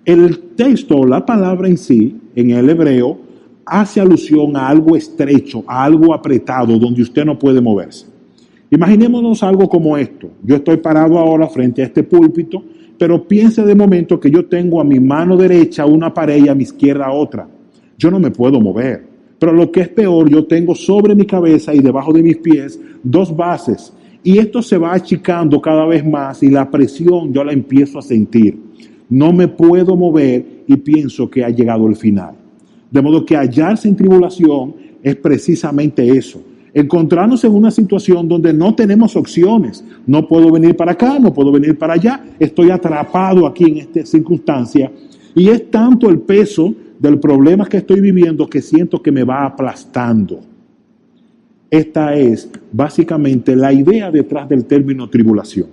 El 0.05 0.39
texto, 0.55 1.05
la 1.05 1.25
palabra 1.25 1.67
en 1.67 1.77
sí, 1.77 2.15
en 2.35 2.51
el 2.51 2.69
hebreo, 2.69 3.19
hace 3.65 3.99
alusión 3.99 4.55
a 4.55 4.69
algo 4.69 4.95
estrecho, 4.95 5.63
a 5.67 5.83
algo 5.83 6.13
apretado, 6.13 6.77
donde 6.77 7.01
usted 7.01 7.25
no 7.25 7.37
puede 7.37 7.59
moverse. 7.59 8.05
Imaginémonos 8.69 9.43
algo 9.43 9.67
como 9.67 9.97
esto. 9.97 10.29
Yo 10.43 10.55
estoy 10.55 10.77
parado 10.77 11.17
ahora 11.17 11.47
frente 11.47 11.81
a 11.81 11.85
este 11.85 12.03
púlpito 12.03 12.63
pero 12.97 13.27
piense 13.27 13.63
de 13.63 13.75
momento 13.75 14.19
que 14.19 14.31
yo 14.31 14.45
tengo 14.45 14.81
a 14.81 14.83
mi 14.83 14.99
mano 14.99 15.37
derecha 15.37 15.85
una 15.85 16.13
pared 16.13 16.43
y 16.45 16.49
a 16.49 16.55
mi 16.55 16.63
izquierda 16.63 17.11
otra. 17.11 17.47
Yo 17.97 18.09
no 18.09 18.19
me 18.19 18.31
puedo 18.31 18.59
mover. 18.59 19.05
Pero 19.39 19.53
lo 19.53 19.71
que 19.71 19.81
es 19.81 19.89
peor, 19.89 20.29
yo 20.29 20.45
tengo 20.45 20.73
sobre 20.73 21.13
mi 21.13 21.25
cabeza 21.25 21.73
y 21.73 21.79
debajo 21.79 22.11
de 22.11 22.23
mis 22.23 22.37
pies 22.37 22.79
dos 23.03 23.35
bases. 23.35 23.93
Y 24.23 24.39
esto 24.39 24.61
se 24.61 24.77
va 24.77 24.93
achicando 24.93 25.61
cada 25.61 25.85
vez 25.85 26.03
más 26.05 26.41
y 26.41 26.49
la 26.49 26.69
presión 26.69 27.31
yo 27.31 27.43
la 27.43 27.53
empiezo 27.53 27.99
a 27.99 28.01
sentir. 28.01 28.59
No 29.09 29.31
me 29.31 29.47
puedo 29.47 29.95
mover 29.95 30.63
y 30.67 30.75
pienso 30.77 31.29
que 31.29 31.45
ha 31.45 31.49
llegado 31.49 31.87
el 31.87 31.95
final. 31.95 32.35
De 32.89 33.01
modo 33.01 33.23
que 33.25 33.37
hallarse 33.37 33.87
en 33.87 33.95
tribulación 33.95 34.75
es 35.03 35.15
precisamente 35.15 36.09
eso 36.09 36.41
encontrarnos 36.79 37.43
en 37.43 37.53
una 37.53 37.71
situación 37.71 38.27
donde 38.27 38.53
no 38.53 38.75
tenemos 38.75 39.15
opciones. 39.15 39.83
No 40.05 40.27
puedo 40.27 40.51
venir 40.51 40.75
para 40.75 40.91
acá, 40.91 41.17
no 41.17 41.33
puedo 41.33 41.51
venir 41.51 41.75
para 41.75 41.93
allá, 41.93 42.23
estoy 42.39 42.69
atrapado 42.69 43.47
aquí 43.47 43.63
en 43.63 43.77
esta 43.77 44.05
circunstancia. 44.05 44.91
Y 45.33 45.49
es 45.49 45.71
tanto 45.71 46.07
el 46.07 46.19
peso 46.19 46.75
del 46.99 47.19
problema 47.19 47.67
que 47.67 47.77
estoy 47.77 47.99
viviendo 47.99 48.47
que 48.47 48.61
siento 48.61 49.01
que 49.01 49.11
me 49.11 49.23
va 49.23 49.45
aplastando. 49.45 50.39
Esta 51.71 52.15
es 52.15 52.47
básicamente 52.71 53.55
la 53.55 53.73
idea 53.73 54.11
detrás 54.11 54.47
del 54.47 54.65
término 54.65 55.09
tribulación. 55.09 55.67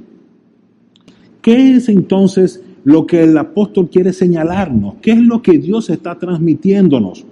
¿Qué 1.43 1.77
es 1.77 1.90
entonces 1.90 2.62
lo 2.83 3.07
que 3.07 3.25
el 3.25 3.37
apóstol 3.37 3.90
quiere 3.90 4.14
señalarnos? 4.14 4.95
¿Qué 5.03 5.12
es 5.12 5.21
lo 5.21 5.43
que 5.43 5.59
Dios 5.59 5.90
está 5.90 6.19
transmitiéndonos? 6.19 7.27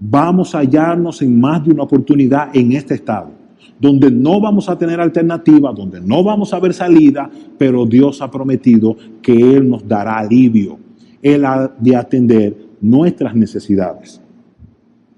Vamos 0.00 0.54
a 0.54 0.58
hallarnos 0.58 1.20
en 1.20 1.38
más 1.38 1.64
de 1.64 1.72
una 1.72 1.82
oportunidad 1.82 2.56
en 2.56 2.72
este 2.72 2.94
estado, 2.94 3.30
donde 3.78 4.10
no 4.10 4.40
vamos 4.40 4.68
a 4.68 4.78
tener 4.78 4.98
alternativa, 4.98 5.72
donde 5.72 6.00
no 6.00 6.24
vamos 6.24 6.54
a 6.54 6.58
ver 6.58 6.72
salida, 6.72 7.30
pero 7.58 7.84
Dios 7.84 8.22
ha 8.22 8.30
prometido 8.30 8.96
que 9.20 9.32
Él 9.32 9.68
nos 9.68 9.86
dará 9.86 10.18
alivio. 10.18 10.78
Él 11.22 11.44
ha 11.44 11.70
de 11.78 11.94
atender 11.94 12.56
nuestras 12.80 13.34
necesidades. 13.34 14.20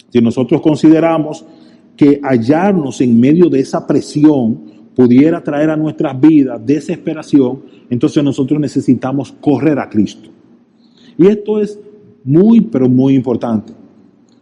Si 0.09 0.21
nosotros 0.21 0.61
consideramos 0.61 1.45
que 1.97 2.21
hallarnos 2.23 3.01
en 3.01 3.18
medio 3.18 3.49
de 3.49 3.61
esa 3.61 3.87
presión 3.87 4.73
pudiera 4.97 5.42
traer 5.42 5.71
a 5.71 5.77
nuestras 5.77 6.21
vidas 6.21 6.61
desesperación, 6.66 7.62
entonces 7.88 8.23
nosotros 8.23 8.59
necesitamos 8.59 9.33
correr 9.40 9.79
a 9.79 9.88
Cristo. 9.88 10.29
Y 11.16 11.29
esto 11.29 11.61
es 11.61 11.79
muy, 12.25 12.62
pero 12.62 12.88
muy 12.88 13.14
importante. 13.14 13.73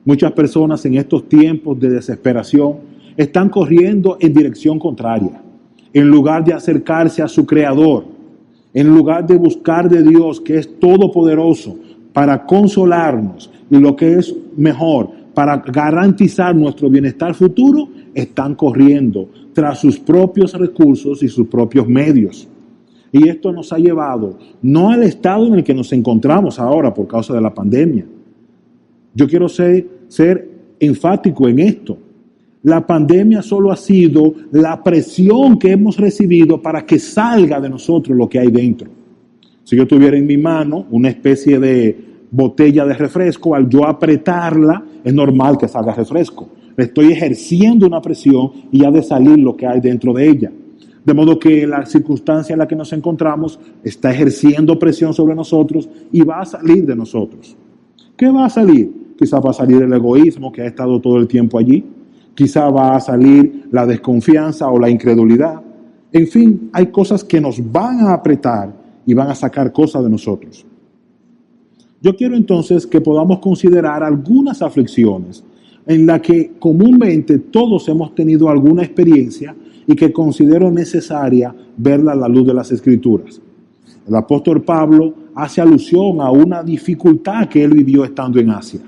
Muchas 0.05 0.33
personas 0.33 0.85
en 0.87 0.95
estos 0.95 1.29
tiempos 1.29 1.79
de 1.79 1.91
desesperación 1.91 2.77
están 3.17 3.49
corriendo 3.51 4.17
en 4.21 4.33
dirección 4.33 4.79
contraria. 4.79 5.43
En 5.93 6.09
lugar 6.09 6.45
de 6.45 6.55
acercarse 6.55 7.23
a 7.23 7.29
su 7.29 7.45
Creador, 7.45 8.05
en 8.73 8.89
lugar 8.89 9.27
de 9.27 9.37
buscar 9.37 9.89
de 9.89 10.03
Dios, 10.03 10.41
que 10.41 10.57
es 10.57 10.79
todopoderoso, 10.79 11.77
para 12.13 12.47
consolarnos 12.47 13.51
y 13.71 13.79
lo 13.79 13.95
que 13.95 14.15
es 14.15 14.35
mejor, 14.57 15.11
para 15.35 15.59
garantizar 15.59 16.55
nuestro 16.55 16.89
bienestar 16.89 17.35
futuro, 17.35 17.89
están 18.15 18.55
corriendo 18.55 19.29
tras 19.53 19.81
sus 19.81 19.99
propios 19.99 20.55
recursos 20.55 21.23
y 21.23 21.29
sus 21.29 21.47
propios 21.47 21.87
medios. 21.87 22.49
Y 23.13 23.29
esto 23.29 23.53
nos 23.53 23.73
ha 23.73 23.79
llevado 23.79 24.39
no 24.63 24.91
al 24.91 25.03
estado 25.03 25.47
en 25.47 25.55
el 25.55 25.65
que 25.65 25.75
nos 25.75 25.93
encontramos 25.93 26.59
ahora 26.59 26.95
por 26.95 27.07
causa 27.07 27.35
de 27.35 27.41
la 27.41 27.53
pandemia, 27.53 28.07
yo 29.15 29.27
quiero 29.27 29.49
ser 29.49 30.49
enfático 30.79 31.49
en 31.49 31.59
esto. 31.59 31.99
La 32.63 32.87
pandemia 32.87 33.41
solo 33.41 33.73
ha 33.73 33.77
sido 33.77 34.35
la 34.53 34.83
presión 34.83 35.59
que 35.59 35.73
hemos 35.73 35.97
recibido 35.97 36.61
para 36.61 36.85
que 36.85 36.99
salga 36.99 37.59
de 37.61 37.71
nosotros 37.71 38.17
lo 38.17 38.29
que 38.29 38.39
hay 38.39 38.51
dentro. 38.51 38.91
Si 39.65 39.77
yo 39.77 39.87
tuviera 39.87 40.17
en 40.17 40.27
mi 40.27 40.37
mano 40.37 40.87
una 40.91 41.09
especie 41.09 41.59
de 41.59 41.97
botella 42.31 42.85
de 42.85 42.95
refresco, 42.95 43.55
al 43.55 43.69
yo 43.69 43.87
apretarla, 43.87 44.85
es 45.03 45.15
normal 45.15 45.57
que 45.57 45.69
salga 45.69 45.95
refresco. 45.95 46.49
Estoy 46.77 47.13
ejerciendo 47.13 47.87
una 47.87 48.01
presión 48.01 48.51
y 48.71 48.85
ha 48.85 48.91
de 48.91 49.03
salir 49.03 49.39
lo 49.39 49.57
que 49.57 49.67
hay 49.67 49.81
dentro 49.81 50.13
de 50.13 50.29
ella. 50.29 50.53
De 51.05 51.15
modo 51.15 51.39
que 51.39 51.67
la 51.67 51.87
circunstancia 51.87 52.53
en 52.53 52.59
la 52.59 52.69
que 52.69 52.77
nos 52.77 52.93
encontramos 52.93 53.59
está 53.83 54.11
ejerciendo 54.11 54.79
presión 54.79 55.15
sobre 55.15 55.35
nosotros 55.35 55.89
y 56.13 56.23
va 56.23 56.41
a 56.41 56.45
salir 56.45 56.85
de 56.85 56.95
nosotros. 56.95 57.57
¿Qué 58.17 58.31
va 58.31 58.45
a 58.45 58.51
salir? 58.51 59.00
Quizá 59.21 59.39
va 59.39 59.51
a 59.51 59.53
salir 59.53 59.83
el 59.83 59.93
egoísmo 59.93 60.51
que 60.51 60.63
ha 60.63 60.67
estado 60.67 60.99
todo 60.99 61.19
el 61.19 61.29
tiempo 61.29 61.59
allí. 61.59 61.85
Quizá 62.35 62.71
va 62.71 62.97
a 62.97 63.01
salir 63.01 63.69
la 63.71 63.85
desconfianza 63.85 64.67
o 64.69 64.79
la 64.79 64.89
incredulidad. 64.89 65.61
En 66.11 66.27
fin, 66.27 66.71
hay 66.73 66.87
cosas 66.87 67.23
que 67.23 67.39
nos 67.39 67.61
van 67.71 68.01
a 68.01 68.15
apretar 68.15 68.75
y 69.05 69.13
van 69.13 69.29
a 69.29 69.35
sacar 69.35 69.75
cosas 69.75 70.03
de 70.05 70.09
nosotros. 70.09 70.65
Yo 72.01 72.17
quiero 72.17 72.35
entonces 72.35 72.87
que 72.87 73.03
podamos 73.03 73.41
considerar 73.41 74.03
algunas 74.03 74.63
aflicciones 74.63 75.45
en 75.87 76.07
las 76.07 76.23
que 76.23 76.53
comúnmente 76.59 77.41
todos 77.41 77.87
hemos 77.91 78.15
tenido 78.15 78.49
alguna 78.49 78.85
experiencia 78.85 79.55
y 79.87 79.95
que 79.95 80.15
considero 80.15 80.71
necesaria 80.71 81.55
verla 81.77 82.13
a 82.13 82.17
la 82.17 82.29
luz 82.29 82.47
de 82.47 82.55
las 82.55 82.73
escrituras. 82.73 83.39
El 84.09 84.15
apóstol 84.15 84.63
Pablo 84.63 85.13
hace 85.35 85.61
alusión 85.61 86.23
a 86.23 86.31
una 86.31 86.63
dificultad 86.63 87.49
que 87.49 87.63
él 87.63 87.73
vivió 87.73 88.03
estando 88.03 88.41
en 88.41 88.49
Asia, 88.49 88.81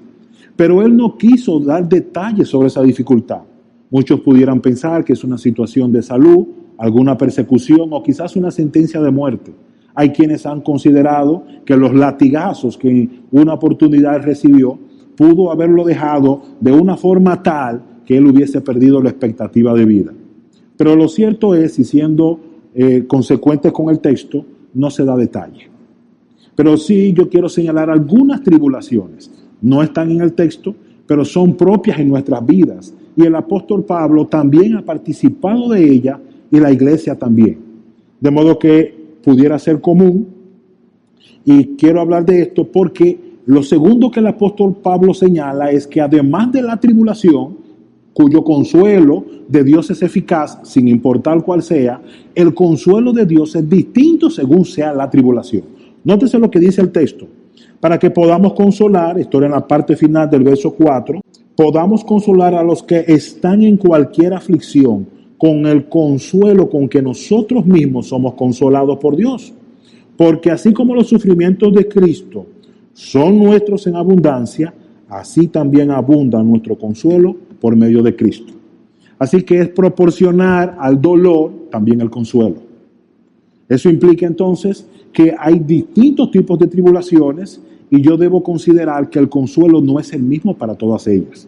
pero 0.57 0.83
él 0.83 0.97
no 0.97 1.17
quiso 1.17 1.61
dar 1.61 1.89
detalles 1.89 2.49
sobre 2.49 2.69
esa 2.69 2.83
dificultad. 2.83 3.43
Muchos 3.91 4.21
pudieran 4.21 4.61
pensar 4.61 5.05
que 5.05 5.13
es 5.13 5.25
una 5.25 5.39
situación 5.39 5.93
de 5.93 6.03
salud, 6.03 6.47
alguna 6.79 7.17
persecución 7.17 7.89
o 7.93 8.03
quizás 8.03 8.37
una 8.37 8.51
sentencia 8.51 9.01
de 9.01 9.11
muerte. 9.11 9.53
Hay 9.95 10.11
quienes 10.11 10.47
han 10.47 10.63
considerado 10.63 11.45
que 11.65 11.77
los 11.77 11.95
latigazos 11.95 12.79
que 12.79 12.89
en 12.89 13.23
una 13.31 13.55
oportunidad 13.55 14.23
recibió 14.23 14.79
pudo 15.17 15.53
haberlo 15.53 15.85
dejado 15.85 16.43
de 16.61 16.73
una 16.73 16.97
forma 16.97 17.43
tal 17.43 17.83
que 18.07 18.17
él 18.17 18.27
hubiese 18.27 18.61
perdido 18.63 19.03
la 19.03 19.11
expectativa 19.11 19.75
de 19.75 19.85
vida. 19.85 20.13
Pero 20.77 20.97
lo 20.97 21.09
cierto 21.09 21.55
es, 21.55 21.79
y 21.79 21.85
siendo 21.85 22.41
eh, 22.75 23.05
consecuentes 23.07 23.71
con 23.73 23.91
el 23.91 24.01
texto, 24.01 24.45
no 24.75 24.91
se 24.91 25.05
da 25.05 25.17
detalle. 25.17 25.71
Pero 26.55 26.77
sí 26.77 27.13
yo 27.13 27.29
quiero 27.29 27.49
señalar 27.49 27.91
algunas 27.91 28.43
tribulaciones. 28.43 29.31
No 29.63 29.83
están 29.83 30.11
en 30.11 30.21
el 30.21 30.35
texto, 30.35 30.75
pero 31.07 31.25
son 31.25 31.57
propias 31.57 31.99
en 31.99 32.09
nuestras 32.09 32.45
vidas. 32.45 32.95
Y 33.17 33.25
el 33.25 33.35
apóstol 33.35 33.85
Pablo 33.85 34.27
también 34.27 34.77
ha 34.77 34.83
participado 34.83 35.71
de 35.71 35.91
ella 35.91 36.21
y 36.51 36.59
la 36.59 36.71
iglesia 36.71 37.15
también. 37.15 37.59
De 38.21 38.31
modo 38.31 38.59
que 38.59 39.03
pudiera 39.23 39.59
ser 39.59 39.81
común. 39.81 40.27
Y 41.45 41.77
quiero 41.77 42.01
hablar 42.01 42.25
de 42.25 42.43
esto 42.43 42.67
porque 42.71 43.19
lo 43.47 43.63
segundo 43.63 44.11
que 44.11 44.21
el 44.21 44.27
apóstol 44.29 44.77
Pablo 44.83 45.15
señala 45.15 45.71
es 45.71 45.87
que 45.87 46.01
además 46.01 46.53
de 46.53 46.63
la 46.63 46.79
tribulación, 46.79 47.57
cuyo 48.13 48.45
consuelo 48.45 49.25
de 49.49 49.65
Dios 49.65 49.91
es 49.91 50.03
eficaz, 50.03 50.61
sin 50.65 50.87
importar 50.87 51.43
cuál 51.43 51.63
sea, 51.63 52.01
el 52.35 52.55
consuelo 52.55 53.13
de 53.13 53.27
Dios 53.27 53.57
es 53.57 53.69
distinto 53.69 54.31
según 54.31 54.65
sea 54.65 54.93
la 54.93 55.09
tribulación. 55.09 55.65
Nótese 56.05 56.39
lo 56.39 56.51
que 56.51 56.61
dice 56.61 56.81
el 56.81 56.93
texto. 56.93 57.27
Para 57.83 57.99
que 57.99 58.13
podamos 58.13 58.53
consolar, 58.53 59.19
esto 59.19 59.43
en 59.43 59.51
la 59.51 59.67
parte 59.67 59.97
final 59.97 60.31
del 60.31 60.45
verso 60.45 60.73
4, 60.73 61.21
podamos 61.57 62.05
consolar 62.05 62.55
a 62.55 62.63
los 62.63 62.81
que 62.85 63.05
están 63.09 63.61
en 63.65 63.77
cualquier 63.77 64.35
aflicción 64.35 65.05
con 65.37 65.67
el 65.67 65.89
consuelo 65.89 66.71
con 66.71 66.89
que 66.89 67.03
nosotros 67.03 67.67
mismos 67.67 68.07
somos 68.07 68.35
consolados 68.35 68.99
por 68.99 69.17
Dios. 69.17 69.53
Porque 70.17 70.53
así 70.53 70.73
como 70.73 70.95
los 70.95 71.09
sufrimientos 71.09 71.73
de 71.73 71.89
Cristo 71.89 72.47
son 72.93 73.41
nuestros 73.41 73.85
en 73.89 73.97
abundancia, 73.97 74.73
así 75.09 75.49
también 75.49 75.91
abunda 75.91 76.41
nuestro 76.41 76.79
consuelo 76.79 77.35
por 77.61 77.75
medio 77.75 78.01
de 78.01 78.15
Cristo. 78.15 78.53
Así 79.19 79.43
que 79.43 79.59
es 79.59 79.69
proporcionar 79.71 80.77
al 80.79 81.03
dolor 81.03 81.51
también 81.69 82.01
el 82.01 82.11
consuelo. 82.11 82.59
Eso 83.69 83.91
implica 83.91 84.25
entonces 84.25 84.87
que 85.13 85.35
hay 85.37 85.59
distintos 85.59 86.31
tipos 86.31 86.57
de 86.61 86.69
tribulaciones 86.69 87.61
y 87.93 88.01
yo 88.01 88.17
debo 88.17 88.43
considerar 88.43 89.11
que 89.11 89.19
el 89.19 89.29
consuelo 89.29 89.83
no 89.83 90.01
es 90.01 90.15
el 90.15 90.23
mismo 90.23 90.57
para 90.57 90.75
todas 90.75 91.07
ellas. 91.07 91.47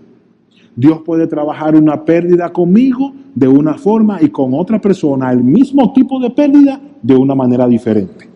Dios 0.77 1.01
puede 1.03 1.27
trabajar 1.27 1.75
una 1.75 2.05
pérdida 2.05 2.53
conmigo 2.53 3.15
de 3.35 3.49
una 3.49 3.79
forma 3.79 4.19
y 4.21 4.29
con 4.29 4.53
otra 4.53 4.79
persona 4.79 5.33
el 5.33 5.43
mismo 5.43 5.95
tipo 5.95 6.21
de 6.21 6.29
pérdida 6.29 6.79
de 7.01 7.17
una 7.17 7.35
manera 7.35 7.67
diferente. 7.67 8.29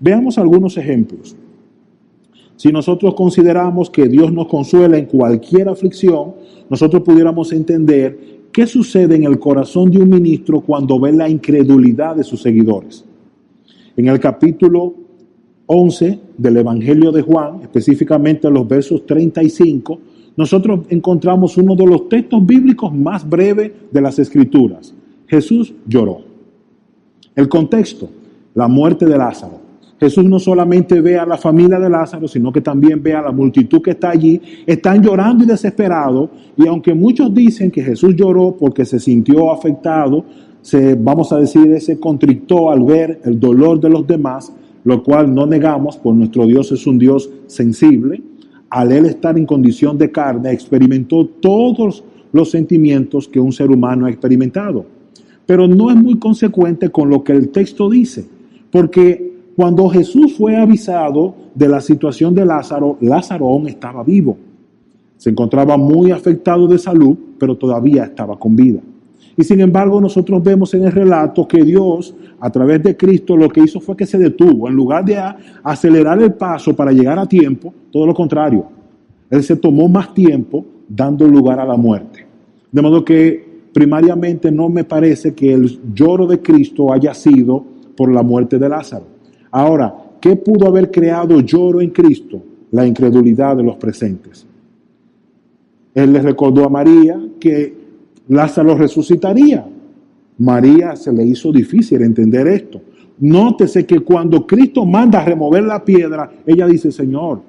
Veamos 0.00 0.38
algunos 0.38 0.78
ejemplos. 0.78 1.36
Si 2.56 2.72
nosotros 2.72 3.14
consideramos 3.14 3.90
que 3.90 4.08
Dios 4.08 4.32
nos 4.32 4.48
consuela 4.48 4.96
en 4.96 5.04
cualquier 5.04 5.68
aflicción, 5.68 6.32
nosotros 6.70 7.02
pudiéramos 7.02 7.52
entender 7.52 8.46
qué 8.50 8.66
sucede 8.66 9.16
en 9.16 9.24
el 9.24 9.38
corazón 9.38 9.90
de 9.90 9.98
un 9.98 10.08
ministro 10.08 10.62
cuando 10.62 10.98
ve 10.98 11.12
la 11.12 11.28
incredulidad 11.28 12.16
de 12.16 12.24
sus 12.24 12.40
seguidores. 12.40 13.04
En 13.98 14.08
el 14.08 14.18
capítulo 14.18 14.94
11 15.66 16.27
del 16.38 16.56
Evangelio 16.56 17.12
de 17.12 17.20
Juan, 17.20 17.60
específicamente 17.62 18.48
en 18.48 18.54
los 18.54 18.66
versos 18.66 19.04
35, 19.04 19.98
nosotros 20.36 20.80
encontramos 20.88 21.56
uno 21.58 21.74
de 21.74 21.84
los 21.84 22.08
textos 22.08 22.46
bíblicos 22.46 22.94
más 22.94 23.28
breves 23.28 23.72
de 23.90 24.00
las 24.00 24.18
Escrituras. 24.18 24.94
Jesús 25.26 25.74
lloró. 25.86 26.20
El 27.34 27.48
contexto, 27.48 28.08
la 28.54 28.68
muerte 28.68 29.04
de 29.04 29.18
Lázaro. 29.18 29.68
Jesús 30.00 30.24
no 30.24 30.38
solamente 30.38 31.00
ve 31.00 31.18
a 31.18 31.26
la 31.26 31.36
familia 31.36 31.78
de 31.80 31.90
Lázaro, 31.90 32.28
sino 32.28 32.52
que 32.52 32.60
también 32.60 33.02
ve 33.02 33.14
a 33.14 33.22
la 33.22 33.32
multitud 33.32 33.82
que 33.82 33.90
está 33.90 34.10
allí. 34.10 34.40
Están 34.64 35.02
llorando 35.02 35.42
y 35.42 35.46
desesperados. 35.48 36.30
Y 36.56 36.68
aunque 36.68 36.94
muchos 36.94 37.34
dicen 37.34 37.70
que 37.70 37.82
Jesús 37.82 38.14
lloró 38.14 38.56
porque 38.56 38.84
se 38.84 39.00
sintió 39.00 39.50
afectado, 39.52 40.24
se, 40.62 40.94
vamos 40.94 41.32
a 41.32 41.38
decir, 41.38 41.80
se 41.80 41.98
contrictó 41.98 42.70
al 42.70 42.82
ver 42.84 43.20
el 43.24 43.40
dolor 43.40 43.80
de 43.80 43.90
los 43.90 44.06
demás, 44.06 44.52
lo 44.84 45.02
cual 45.02 45.34
no 45.34 45.46
negamos, 45.46 45.96
pues 45.96 46.16
nuestro 46.16 46.46
Dios 46.46 46.72
es 46.72 46.86
un 46.86 46.98
Dios 46.98 47.30
sensible. 47.46 48.22
Al 48.70 48.92
él 48.92 49.06
estar 49.06 49.38
en 49.38 49.46
condición 49.46 49.96
de 49.98 50.10
carne, 50.10 50.52
experimentó 50.52 51.26
todos 51.26 52.04
los 52.32 52.50
sentimientos 52.50 53.28
que 53.28 53.40
un 53.40 53.52
ser 53.52 53.70
humano 53.70 54.06
ha 54.06 54.10
experimentado. 54.10 54.84
Pero 55.46 55.66
no 55.66 55.90
es 55.90 55.96
muy 55.96 56.18
consecuente 56.18 56.90
con 56.90 57.08
lo 57.08 57.24
que 57.24 57.32
el 57.32 57.48
texto 57.48 57.88
dice, 57.88 58.26
porque 58.70 59.32
cuando 59.56 59.88
Jesús 59.88 60.36
fue 60.36 60.56
avisado 60.56 61.34
de 61.54 61.68
la 61.68 61.80
situación 61.80 62.34
de 62.34 62.44
Lázaro, 62.44 62.98
Lázaro 63.00 63.48
aún 63.48 63.66
estaba 63.66 64.04
vivo. 64.04 64.36
Se 65.16 65.30
encontraba 65.30 65.76
muy 65.76 66.12
afectado 66.12 66.68
de 66.68 66.78
salud, 66.78 67.16
pero 67.38 67.56
todavía 67.56 68.04
estaba 68.04 68.38
con 68.38 68.54
vida. 68.54 68.80
Y 69.38 69.44
sin 69.44 69.60
embargo, 69.60 70.00
nosotros 70.00 70.42
vemos 70.42 70.74
en 70.74 70.82
el 70.82 70.90
relato 70.90 71.46
que 71.46 71.62
Dios, 71.62 72.12
a 72.40 72.50
través 72.50 72.82
de 72.82 72.96
Cristo, 72.96 73.36
lo 73.36 73.48
que 73.48 73.60
hizo 73.60 73.78
fue 73.78 73.96
que 73.96 74.04
se 74.04 74.18
detuvo. 74.18 74.68
En 74.68 74.74
lugar 74.74 75.04
de 75.04 75.16
acelerar 75.62 76.20
el 76.20 76.34
paso 76.34 76.74
para 76.74 76.90
llegar 76.90 77.20
a 77.20 77.24
tiempo, 77.24 77.72
todo 77.92 78.04
lo 78.04 78.12
contrario. 78.12 78.66
Él 79.30 79.44
se 79.44 79.54
tomó 79.54 79.88
más 79.88 80.12
tiempo 80.12 80.66
dando 80.88 81.24
lugar 81.28 81.60
a 81.60 81.64
la 81.64 81.76
muerte. 81.76 82.26
De 82.72 82.82
modo 82.82 83.04
que 83.04 83.46
primariamente 83.72 84.50
no 84.50 84.68
me 84.68 84.82
parece 84.82 85.34
que 85.34 85.52
el 85.52 85.94
lloro 85.94 86.26
de 86.26 86.40
Cristo 86.40 86.92
haya 86.92 87.14
sido 87.14 87.64
por 87.96 88.12
la 88.12 88.24
muerte 88.24 88.58
de 88.58 88.68
Lázaro. 88.68 89.04
Ahora, 89.52 89.94
¿qué 90.20 90.34
pudo 90.34 90.66
haber 90.66 90.90
creado 90.90 91.38
lloro 91.42 91.80
en 91.80 91.90
Cristo? 91.90 92.42
La 92.72 92.84
incredulidad 92.84 93.56
de 93.56 93.62
los 93.62 93.76
presentes. 93.76 94.44
Él 95.94 96.12
les 96.12 96.24
recordó 96.24 96.64
a 96.64 96.68
María 96.68 97.20
que 97.38 97.77
Lázaro 98.28 98.76
resucitaría. 98.76 99.66
María 100.38 100.94
se 100.94 101.12
le 101.12 101.24
hizo 101.24 101.50
difícil 101.50 102.02
entender 102.02 102.46
esto. 102.46 102.80
Nótese 103.20 103.84
que 103.84 104.00
cuando 104.00 104.46
Cristo 104.46 104.84
manda 104.84 105.20
a 105.20 105.24
remover 105.24 105.64
la 105.64 105.84
piedra, 105.84 106.30
ella 106.46 106.66
dice, 106.66 106.92
Señor, 106.92 107.40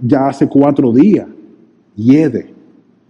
ya 0.00 0.28
hace 0.28 0.48
cuatro 0.48 0.92
días, 0.92 1.26
hiede. 1.96 2.46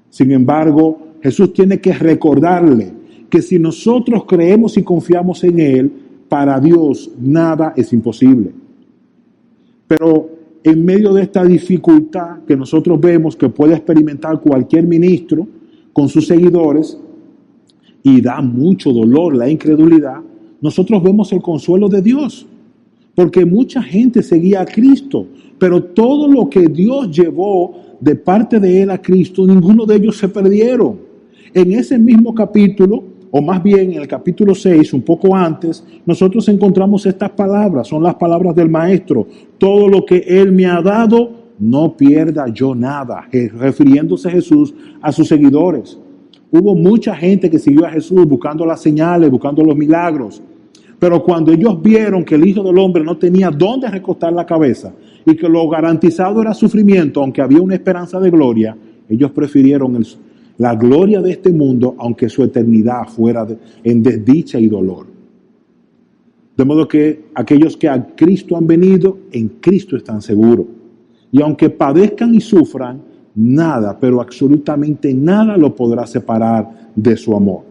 Sin 0.08 0.30
embargo, 0.30 1.14
Jesús 1.22 1.52
tiene 1.52 1.80
que 1.80 1.92
recordarle 1.92 2.92
que 3.28 3.42
si 3.42 3.58
nosotros 3.58 4.24
creemos 4.26 4.76
y 4.76 4.82
confiamos 4.82 5.42
en 5.42 5.58
Él, 5.58 5.92
para 6.28 6.60
Dios 6.60 7.10
nada 7.20 7.72
es 7.76 7.92
imposible. 7.92 8.52
Pero 9.86 10.30
en 10.62 10.84
medio 10.84 11.12
de 11.12 11.22
esta 11.22 11.44
dificultad 11.44 12.40
que 12.46 12.56
nosotros 12.56 13.00
vemos 13.00 13.36
que 13.36 13.48
puede 13.48 13.74
experimentar 13.74 14.40
cualquier 14.40 14.86
ministro 14.86 15.46
con 15.92 16.08
sus 16.08 16.26
seguidores 16.26 16.98
y 18.02 18.20
da 18.20 18.40
mucho 18.40 18.92
dolor 18.92 19.36
la 19.36 19.48
incredulidad, 19.48 20.20
nosotros 20.60 21.02
vemos 21.02 21.32
el 21.32 21.42
consuelo 21.42 21.88
de 21.88 22.02
Dios. 22.02 22.46
porque 23.14 23.44
mucha 23.44 23.82
gente 23.82 24.22
seguía 24.22 24.62
a 24.62 24.64
Cristo, 24.64 25.26
pero 25.58 25.82
todo 25.82 26.26
lo 26.26 26.48
que 26.48 26.62
Dios 26.62 27.10
llevó 27.10 27.74
de 28.00 28.16
parte 28.16 28.58
de 28.58 28.82
él 28.82 28.90
a 28.90 29.02
Cristo, 29.02 29.46
ninguno 29.46 29.84
de 29.84 29.96
ellos 29.96 30.16
se 30.16 30.28
perdieron. 30.28 30.98
En 31.52 31.72
ese 31.72 31.98
mismo 31.98 32.34
capítulo, 32.34 33.04
o 33.30 33.42
más 33.42 33.62
bien 33.62 33.92
en 33.92 34.00
el 34.00 34.08
capítulo 34.08 34.54
6, 34.54 34.94
un 34.94 35.02
poco 35.02 35.36
antes, 35.36 35.84
nosotros 36.04 36.48
encontramos 36.48 37.06
estas 37.06 37.30
palabras, 37.30 37.88
son 37.88 38.02
las 38.02 38.14
palabras 38.14 38.54
del 38.54 38.68
Maestro. 38.68 39.26
Todo 39.58 39.88
lo 39.88 40.04
que 40.04 40.24
Él 40.26 40.52
me 40.52 40.66
ha 40.66 40.80
dado, 40.80 41.30
no 41.58 41.96
pierda 41.96 42.46
yo 42.48 42.74
nada, 42.74 43.28
refiriéndose 43.30 44.30
Jesús 44.30 44.74
a 45.00 45.12
sus 45.12 45.28
seguidores. 45.28 45.98
Hubo 46.50 46.74
mucha 46.74 47.14
gente 47.14 47.48
que 47.48 47.58
siguió 47.58 47.86
a 47.86 47.90
Jesús 47.90 48.26
buscando 48.26 48.66
las 48.66 48.82
señales, 48.82 49.30
buscando 49.30 49.64
los 49.64 49.76
milagros. 49.76 50.42
Pero 50.98 51.22
cuando 51.22 51.50
ellos 51.50 51.80
vieron 51.82 52.24
que 52.24 52.34
el 52.34 52.46
Hijo 52.46 52.62
del 52.62 52.78
Hombre 52.78 53.02
no 53.02 53.16
tenía 53.16 53.50
dónde 53.50 53.88
recostar 53.88 54.32
la 54.32 54.46
cabeza 54.46 54.92
y 55.24 55.34
que 55.34 55.48
lo 55.48 55.68
garantizado 55.68 56.42
era 56.42 56.54
sufrimiento, 56.54 57.22
aunque 57.22 57.42
había 57.42 57.60
una 57.60 57.74
esperanza 57.74 58.20
de 58.20 58.30
gloria, 58.30 58.76
ellos 59.08 59.30
prefirieron 59.30 60.04
la 60.58 60.74
gloria 60.74 61.20
de 61.20 61.32
este 61.32 61.50
mundo, 61.50 61.96
aunque 61.98 62.28
su 62.28 62.42
eternidad 62.44 63.08
fuera 63.08 63.46
en 63.82 64.02
desdicha 64.02 64.60
y 64.60 64.68
dolor. 64.68 65.06
De 66.56 66.64
modo 66.64 66.86
que 66.86 67.24
aquellos 67.34 67.76
que 67.76 67.88
a 67.88 68.14
Cristo 68.14 68.56
han 68.56 68.66
venido, 68.66 69.18
en 69.32 69.48
Cristo 69.60 69.96
están 69.96 70.20
seguros. 70.20 70.66
Y 71.32 71.42
aunque 71.42 71.70
padezcan 71.70 72.34
y 72.34 72.40
sufran, 72.40 73.00
nada, 73.34 73.98
pero 73.98 74.20
absolutamente 74.20 75.12
nada 75.14 75.56
lo 75.56 75.74
podrá 75.74 76.06
separar 76.06 76.90
de 76.94 77.16
su 77.16 77.34
amor. 77.34 77.62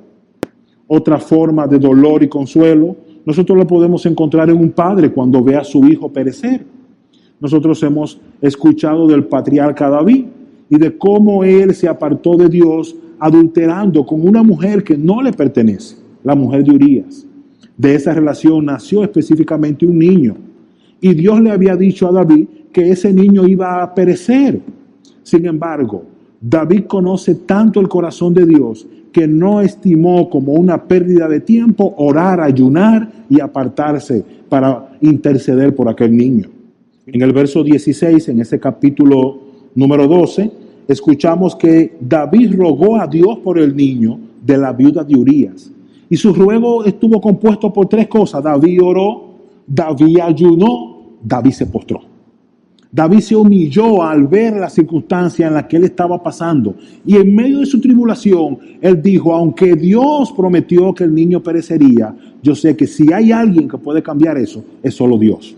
Otra 0.88 1.20
forma 1.20 1.68
de 1.68 1.80
dolor 1.80 2.24
y 2.24 2.28
consuelo, 2.28 2.98
nosotros 3.26 3.58
lo 3.58 3.68
podemos 3.68 4.06
encontrar 4.06 4.50
en 4.50 4.58
un 4.58 4.72
padre 4.72 5.12
cuando 5.12 5.44
ve 5.44 5.56
a 5.56 5.64
su 5.64 5.86
hijo 5.86 6.10
perecer. 6.10 6.66
Nosotros 7.40 7.82
hemos 7.84 8.20
escuchado 8.42 9.08
del 9.08 9.26
patriarca 9.26 9.90
David 9.90 10.26
y 10.70 10.78
de 10.78 10.98
cómo 10.98 11.44
él 11.44 11.74
se 11.76 11.88
apartó 11.88 12.36
de 12.36 12.50
Dios 12.50 12.96
adulterando 13.20 14.06
con 14.06 14.28
una 14.28 14.42
mujer 14.42 14.84
que 14.84 14.98
no 14.98 15.22
le 15.22 15.32
pertenece, 15.32 15.98
la 16.24 16.34
mujer 16.34 16.64
de 16.64 16.72
Urias. 16.72 17.28
De 17.78 17.94
esa 17.94 18.14
relación 18.14 18.66
nació 18.66 19.04
específicamente 19.04 19.86
un 19.86 20.00
niño. 20.00 20.36
Y 21.00 21.14
Dios 21.14 21.40
le 21.42 21.52
había 21.52 21.76
dicho 21.76 22.08
a 22.08 22.12
David 22.12 22.48
que 22.72 22.90
ese 22.90 23.14
niño 23.14 23.48
iba 23.48 23.82
a 23.82 23.94
perecer. 23.94 24.62
Sin 25.24 25.46
embargo, 25.46 26.04
David 26.40 26.86
conoce 26.86 27.36
tanto 27.36 27.80
el 27.80 27.88
corazón 27.88 28.34
de 28.34 28.46
Dios 28.46 28.88
que 29.12 29.28
no 29.28 29.62
estimó 29.62 30.30
como 30.30 30.54
una 30.54 30.84
pérdida 30.86 31.28
de 31.28 31.42
tiempo 31.42 31.94
orar, 31.98 32.40
ayunar 32.40 33.12
y 33.30 33.40
apartarse 33.40 34.24
para 34.50 34.98
interceder 35.02 35.76
por 35.76 35.90
aquel 35.90 36.16
niño. 36.16 36.50
En 37.06 37.22
el 37.22 37.34
verso 37.34 37.64
16, 37.64 38.30
en 38.30 38.40
ese 38.42 38.60
capítulo 38.60 39.40
número 39.76 40.08
12, 40.08 40.52
escuchamos 40.88 41.56
que 41.56 41.98
David 42.00 42.56
rogó 42.58 42.96
a 42.96 43.08
Dios 43.08 43.40
por 43.40 43.60
el 43.60 43.76
niño 43.76 44.18
de 44.42 44.58
la 44.58 44.72
viuda 44.72 45.04
de 45.04 45.16
Urías. 45.16 45.72
Y 46.10 46.18
su 46.18 46.34
ruego 46.34 46.84
estuvo 46.86 47.22
compuesto 47.22 47.72
por 47.72 47.88
tres 47.88 48.08
cosas. 48.08 48.44
David 48.44 48.82
oró, 48.82 49.36
David 49.68 50.20
ayunó, 50.20 51.18
David 51.24 51.52
se 51.52 51.66
postró. 51.68 52.11
David 52.94 53.20
se 53.20 53.36
humilló 53.38 54.04
al 54.04 54.28
ver 54.28 54.58
la 54.58 54.70
circunstancia 54.70 55.48
en 55.48 55.54
la 55.54 55.66
que 55.66 55.78
él 55.78 55.86
estaba 55.86 56.22
pasando. 56.22 56.76
Y 57.06 57.16
en 57.16 57.34
medio 57.34 57.60
de 57.60 57.66
su 57.66 57.80
tribulación, 57.80 58.60
él 58.82 59.02
dijo, 59.02 59.34
aunque 59.34 59.76
Dios 59.76 60.34
prometió 60.36 60.94
que 60.94 61.06
el 61.06 61.16
niño 61.16 61.42
perecería, 61.42 62.14
yo 62.44 62.54
sé 62.54 62.76
que 62.76 62.88
si 62.88 63.14
hay 63.14 63.32
alguien 63.32 63.70
que 63.70 63.78
puede 63.78 64.04
cambiar 64.04 64.38
eso, 64.38 64.64
es 64.84 64.94
solo 64.94 65.18
Dios. 65.18 65.56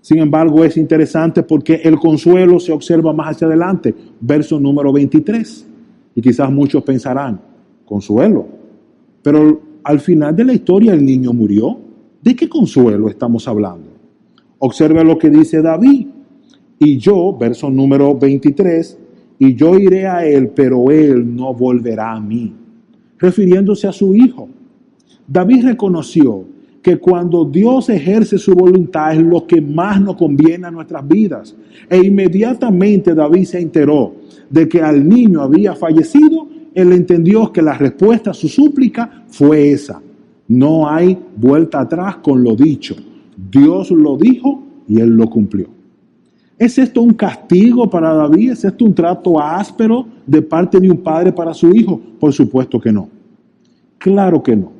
Sin 0.00 0.18
embargo, 0.18 0.64
es 0.64 0.76
interesante 0.76 1.42
porque 1.42 1.80
el 1.82 1.98
consuelo 1.98 2.60
se 2.60 2.72
observa 2.72 3.12
más 3.12 3.34
hacia 3.34 3.48
adelante, 3.48 3.94
verso 4.20 4.60
número 4.60 4.92
23. 4.92 5.66
Y 6.14 6.22
quizás 6.22 6.50
muchos 6.52 6.84
pensarán, 6.84 7.40
consuelo. 7.84 8.46
Pero 9.22 9.60
al 9.82 10.00
final 10.00 10.34
de 10.36 10.44
la 10.44 10.52
historia 10.52 10.94
el 10.94 11.04
niño 11.04 11.32
murió. 11.32 11.78
¿De 12.22 12.36
qué 12.36 12.48
consuelo 12.48 13.08
estamos 13.08 13.46
hablando? 13.48 13.89
Observe 14.60 15.02
lo 15.04 15.18
que 15.18 15.30
dice 15.30 15.60
David. 15.62 16.06
Y 16.78 16.96
yo, 16.98 17.36
verso 17.36 17.68
número 17.70 18.14
23, 18.14 18.98
y 19.38 19.54
yo 19.54 19.78
iré 19.78 20.06
a 20.06 20.24
él, 20.24 20.50
pero 20.54 20.90
él 20.90 21.34
no 21.34 21.52
volverá 21.52 22.12
a 22.12 22.20
mí. 22.20 22.54
Refiriéndose 23.18 23.88
a 23.88 23.92
su 23.92 24.14
hijo. 24.14 24.48
David 25.26 25.64
reconoció 25.64 26.44
que 26.82 26.98
cuando 26.98 27.44
Dios 27.44 27.88
ejerce 27.90 28.38
su 28.38 28.54
voluntad 28.54 29.14
es 29.14 29.22
lo 29.22 29.46
que 29.46 29.60
más 29.60 30.00
nos 30.00 30.16
conviene 30.16 30.66
a 30.66 30.70
nuestras 30.70 31.06
vidas. 31.06 31.54
E 31.88 31.98
inmediatamente 31.98 33.14
David 33.14 33.44
se 33.44 33.60
enteró 33.60 34.14
de 34.48 34.68
que 34.68 34.80
al 34.80 35.06
niño 35.06 35.42
había 35.42 35.74
fallecido, 35.74 36.48
él 36.74 36.92
entendió 36.92 37.52
que 37.52 37.62
la 37.62 37.76
respuesta 37.76 38.30
a 38.30 38.34
su 38.34 38.48
súplica 38.48 39.24
fue 39.28 39.72
esa. 39.72 40.00
No 40.48 40.88
hay 40.88 41.18
vuelta 41.36 41.80
atrás 41.80 42.16
con 42.16 42.42
lo 42.42 42.56
dicho. 42.56 42.96
Dios 43.50 43.90
lo 43.90 44.16
dijo 44.16 44.62
y 44.88 45.00
él 45.00 45.10
lo 45.10 45.28
cumplió. 45.30 45.68
¿Es 46.58 46.76
esto 46.76 47.00
un 47.00 47.14
castigo 47.14 47.88
para 47.88 48.12
David? 48.12 48.52
¿Es 48.52 48.64
esto 48.64 48.84
un 48.84 48.94
trato 48.94 49.40
áspero 49.40 50.06
de 50.26 50.42
parte 50.42 50.78
de 50.78 50.90
un 50.90 50.98
padre 50.98 51.32
para 51.32 51.54
su 51.54 51.74
hijo? 51.74 51.98
Por 52.18 52.32
supuesto 52.32 52.78
que 52.78 52.92
no. 52.92 53.08
Claro 53.96 54.42
que 54.42 54.54
no. 54.56 54.72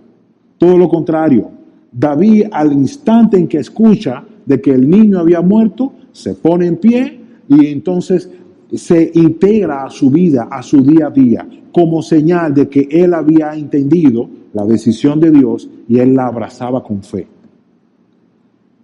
Todo 0.59 0.77
lo 0.77 0.89
contrario. 0.89 1.51
David 1.91 2.49
al 2.53 2.73
instante 2.73 3.39
en 3.39 3.49
que 3.49 3.59
escucha 3.59 4.23
de 4.45 4.61
que 4.61 4.73
el 4.73 4.89
niño 4.89 5.19
había 5.19 5.41
muerto, 5.41 5.93
se 6.13 6.35
pone 6.35 6.67
en 6.67 6.77
pie 6.77 7.21
y 7.49 7.67
entonces 7.69 8.31
se 8.75 9.11
integra 9.15 9.85
a 9.85 9.91
su 9.91 10.11
vida, 10.11 10.49
a 10.51 10.63
su 10.63 10.83
día 10.83 11.07
a 11.07 11.11
día, 11.11 11.49
como 11.73 12.03
señal 12.03 12.53
de 12.55 12.69
que 12.69 12.89
él 12.91 13.15
había 13.15 13.55
entendido 13.55 14.29
la 14.53 14.65
decisión 14.67 15.19
de 15.19 15.31
Dios 15.31 15.69
y 15.89 15.99
él 15.99 16.15
la 16.15 16.27
abrazaba 16.27 16.83
con 16.83 17.03
fe. 17.03 17.27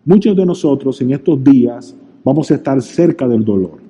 Muchos 0.06 0.36
de 0.36 0.46
nosotros 0.46 1.00
en 1.00 1.10
estos 1.10 1.42
días 1.42 1.96
vamos 2.22 2.48
a 2.52 2.54
estar 2.54 2.80
cerca 2.80 3.26
del 3.26 3.44
dolor, 3.44 3.80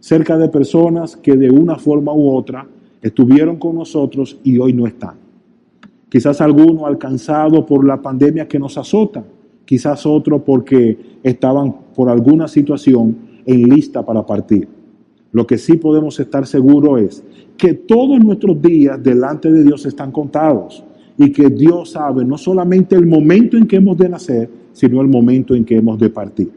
cerca 0.00 0.36
de 0.36 0.48
personas 0.48 1.16
que 1.16 1.36
de 1.36 1.48
una 1.48 1.76
forma 1.76 2.12
u 2.12 2.28
otra 2.28 2.66
estuvieron 3.00 3.56
con 3.56 3.76
nosotros 3.76 4.36
y 4.42 4.58
hoy 4.58 4.72
no 4.72 4.88
están. 4.88 5.14
Quizás 6.08 6.40
alguno 6.40 6.86
alcanzado 6.86 7.64
por 7.64 7.86
la 7.86 8.02
pandemia 8.02 8.48
que 8.48 8.58
nos 8.58 8.76
azota, 8.78 9.22
quizás 9.64 10.04
otro 10.06 10.44
porque 10.44 10.98
estaban 11.22 11.72
por 11.94 12.08
alguna 12.08 12.48
situación 12.48 13.16
en 13.46 13.68
lista 13.68 14.04
para 14.04 14.26
partir. 14.26 14.66
Lo 15.30 15.46
que 15.46 15.56
sí 15.56 15.76
podemos 15.76 16.18
estar 16.18 16.48
seguros 16.48 17.00
es 17.00 17.24
que 17.56 17.74
todos 17.74 18.18
nuestros 18.18 18.60
días 18.60 19.00
delante 19.00 19.52
de 19.52 19.62
Dios 19.62 19.86
están 19.86 20.10
contados 20.10 20.82
y 21.16 21.30
que 21.30 21.48
Dios 21.48 21.90
sabe 21.90 22.24
no 22.24 22.36
solamente 22.36 22.96
el 22.96 23.06
momento 23.06 23.56
en 23.56 23.68
que 23.68 23.76
hemos 23.76 23.96
de 23.96 24.08
nacer, 24.08 24.59
sino 24.72 25.00
el 25.00 25.08
momento 25.08 25.54
en 25.54 25.64
que 25.64 25.76
hemos 25.76 25.98
de 25.98 26.10
partir. 26.10 26.50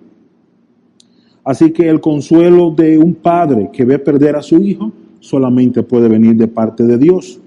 Así 1.43 1.71
que 1.71 1.89
el 1.89 1.99
consuelo 1.99 2.71
de 2.71 2.97
un 2.97 3.15
padre 3.15 3.69
que 3.71 3.83
ve 3.83 3.99
perder 3.99 4.35
a 4.35 4.41
su 4.41 4.57
hijo 4.63 4.91
solamente 5.19 5.83
puede 5.83 6.07
venir 6.07 6.35
de 6.35 6.47
parte 6.47 6.83
de 6.83 6.97
Dios. 6.97 7.39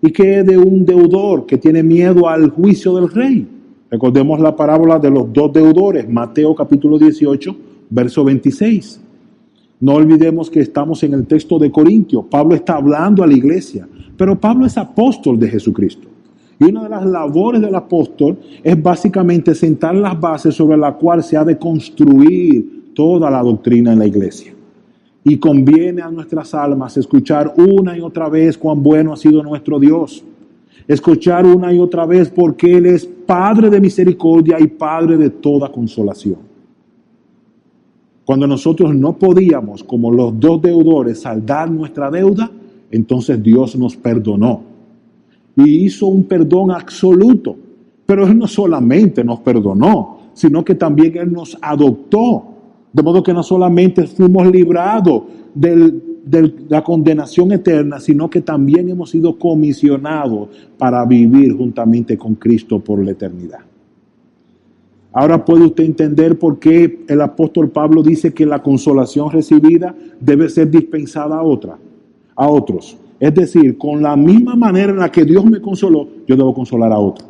Y 0.00 0.10
que 0.10 0.42
de 0.42 0.58
un 0.58 0.84
deudor 0.84 1.46
que 1.46 1.58
tiene 1.58 1.82
miedo 1.82 2.28
al 2.28 2.50
juicio 2.50 2.96
del 2.96 3.08
rey. 3.08 3.46
Recordemos 3.90 4.40
la 4.40 4.56
parábola 4.56 4.98
de 4.98 5.10
los 5.10 5.32
dos 5.32 5.52
deudores, 5.52 6.08
Mateo 6.08 6.54
capítulo 6.54 6.98
18, 6.98 7.56
verso 7.90 8.24
26. 8.24 9.00
No 9.80 9.94
olvidemos 9.94 10.48
que 10.48 10.60
estamos 10.60 11.02
en 11.02 11.14
el 11.14 11.26
texto 11.26 11.58
de 11.58 11.70
Corintio. 11.70 12.22
Pablo 12.22 12.54
está 12.54 12.76
hablando 12.76 13.22
a 13.22 13.26
la 13.26 13.34
iglesia, 13.34 13.86
pero 14.16 14.38
Pablo 14.38 14.66
es 14.66 14.78
apóstol 14.78 15.38
de 15.38 15.48
Jesucristo. 15.48 16.08
Y 16.62 16.66
una 16.66 16.84
de 16.84 16.90
las 16.90 17.04
labores 17.04 17.60
del 17.60 17.74
apóstol 17.74 18.38
es 18.62 18.80
básicamente 18.80 19.52
sentar 19.52 19.96
las 19.96 20.18
bases 20.20 20.54
sobre 20.54 20.76
la 20.76 20.94
cual 20.94 21.20
se 21.20 21.36
ha 21.36 21.44
de 21.44 21.58
construir 21.58 22.92
toda 22.94 23.28
la 23.32 23.42
doctrina 23.42 23.92
en 23.92 23.98
la 23.98 24.06
iglesia. 24.06 24.54
Y 25.24 25.38
conviene 25.38 26.02
a 26.02 26.10
nuestras 26.10 26.54
almas 26.54 26.96
escuchar 26.96 27.52
una 27.56 27.98
y 27.98 28.00
otra 28.00 28.28
vez 28.28 28.56
cuán 28.56 28.80
bueno 28.80 29.12
ha 29.12 29.16
sido 29.16 29.42
nuestro 29.42 29.80
Dios. 29.80 30.22
Escuchar 30.86 31.46
una 31.46 31.72
y 31.72 31.80
otra 31.80 32.06
vez 32.06 32.30
porque 32.30 32.76
Él 32.76 32.86
es 32.86 33.06
Padre 33.06 33.68
de 33.68 33.80
misericordia 33.80 34.60
y 34.60 34.68
Padre 34.68 35.16
de 35.16 35.30
toda 35.30 35.72
consolación. 35.72 36.38
Cuando 38.24 38.46
nosotros 38.46 38.94
no 38.94 39.14
podíamos, 39.18 39.82
como 39.82 40.12
los 40.12 40.38
dos 40.38 40.62
deudores, 40.62 41.22
saldar 41.22 41.68
nuestra 41.68 42.08
deuda, 42.08 42.48
entonces 42.92 43.42
Dios 43.42 43.74
nos 43.74 43.96
perdonó 43.96 44.71
y 45.56 45.84
hizo 45.84 46.06
un 46.06 46.24
perdón 46.24 46.70
absoluto. 46.70 47.56
Pero 48.06 48.26
Él 48.26 48.38
no 48.38 48.46
solamente 48.46 49.24
nos 49.24 49.40
perdonó, 49.40 50.18
sino 50.34 50.64
que 50.64 50.74
también 50.74 51.16
Él 51.16 51.32
nos 51.32 51.56
adoptó. 51.60 52.44
De 52.92 53.02
modo 53.02 53.22
que 53.22 53.32
no 53.32 53.42
solamente 53.42 54.06
fuimos 54.06 54.46
librados 54.50 55.22
de 55.54 56.02
la 56.68 56.84
condenación 56.84 57.52
eterna, 57.52 58.00
sino 58.00 58.28
que 58.28 58.42
también 58.42 58.88
hemos 58.88 59.10
sido 59.10 59.38
comisionados 59.38 60.48
para 60.76 61.04
vivir 61.06 61.56
juntamente 61.56 62.18
con 62.18 62.34
Cristo 62.34 62.80
por 62.80 63.02
la 63.04 63.12
eternidad. 63.12 63.60
Ahora 65.14 65.44
puede 65.44 65.66
usted 65.66 65.84
entender 65.84 66.38
por 66.38 66.58
qué 66.58 67.04
el 67.06 67.20
apóstol 67.20 67.68
Pablo 67.70 68.02
dice 68.02 68.32
que 68.32 68.46
la 68.46 68.62
consolación 68.62 69.30
recibida 69.30 69.94
debe 70.18 70.48
ser 70.48 70.70
dispensada 70.70 71.36
a 71.36 71.42
otra, 71.42 71.76
a 72.34 72.48
otros. 72.48 72.96
Es 73.22 73.32
decir, 73.32 73.78
con 73.78 74.02
la 74.02 74.16
misma 74.16 74.56
manera 74.56 74.90
en 74.90 74.98
la 74.98 75.08
que 75.08 75.24
Dios 75.24 75.44
me 75.44 75.60
consoló, 75.60 76.08
yo 76.26 76.34
debo 76.34 76.52
consolar 76.52 76.90
a 76.90 76.98
otro. 76.98 77.24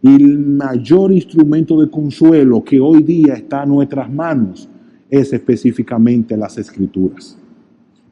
Y 0.00 0.14
el 0.14 0.38
mayor 0.38 1.12
instrumento 1.12 1.78
de 1.78 1.90
consuelo 1.90 2.64
que 2.64 2.80
hoy 2.80 3.02
día 3.02 3.34
está 3.34 3.64
en 3.64 3.68
nuestras 3.68 4.10
manos 4.10 4.70
es 5.10 5.34
específicamente 5.34 6.34
las 6.34 6.56
escrituras. 6.56 7.36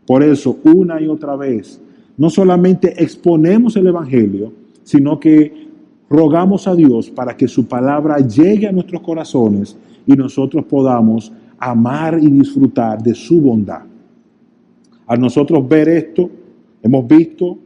Por 0.07 0.23
eso, 0.23 0.59
una 0.65 1.01
y 1.01 1.07
otra 1.07 1.37
vez, 1.37 1.81
no 2.19 2.29
solamente 2.29 3.03
exponemos 3.03 3.75
el 3.77 3.87
Evangelio, 3.87 4.53
sino 4.83 5.19
que 5.19 5.69
rogamos 6.11 6.69
a 6.69 6.75
Dios 6.75 7.09
para 7.09 7.35
que 7.35 7.49
su 7.49 7.65
palabra 7.65 8.19
llegue 8.19 8.69
a 8.69 8.73
nuestros 8.73 9.01
corazones 9.01 9.75
y 10.07 10.13
nosotros 10.13 10.67
podamos 10.67 11.33
amar 11.59 12.19
y 12.21 12.31
disfrutar 12.31 13.03
de 13.03 13.15
su 13.15 13.41
bondad. 13.41 13.94
A 15.07 15.17
nosotros 15.17 15.67
ver 15.69 15.89
esto, 15.89 16.31
hemos 16.83 17.07
visto 17.07 17.59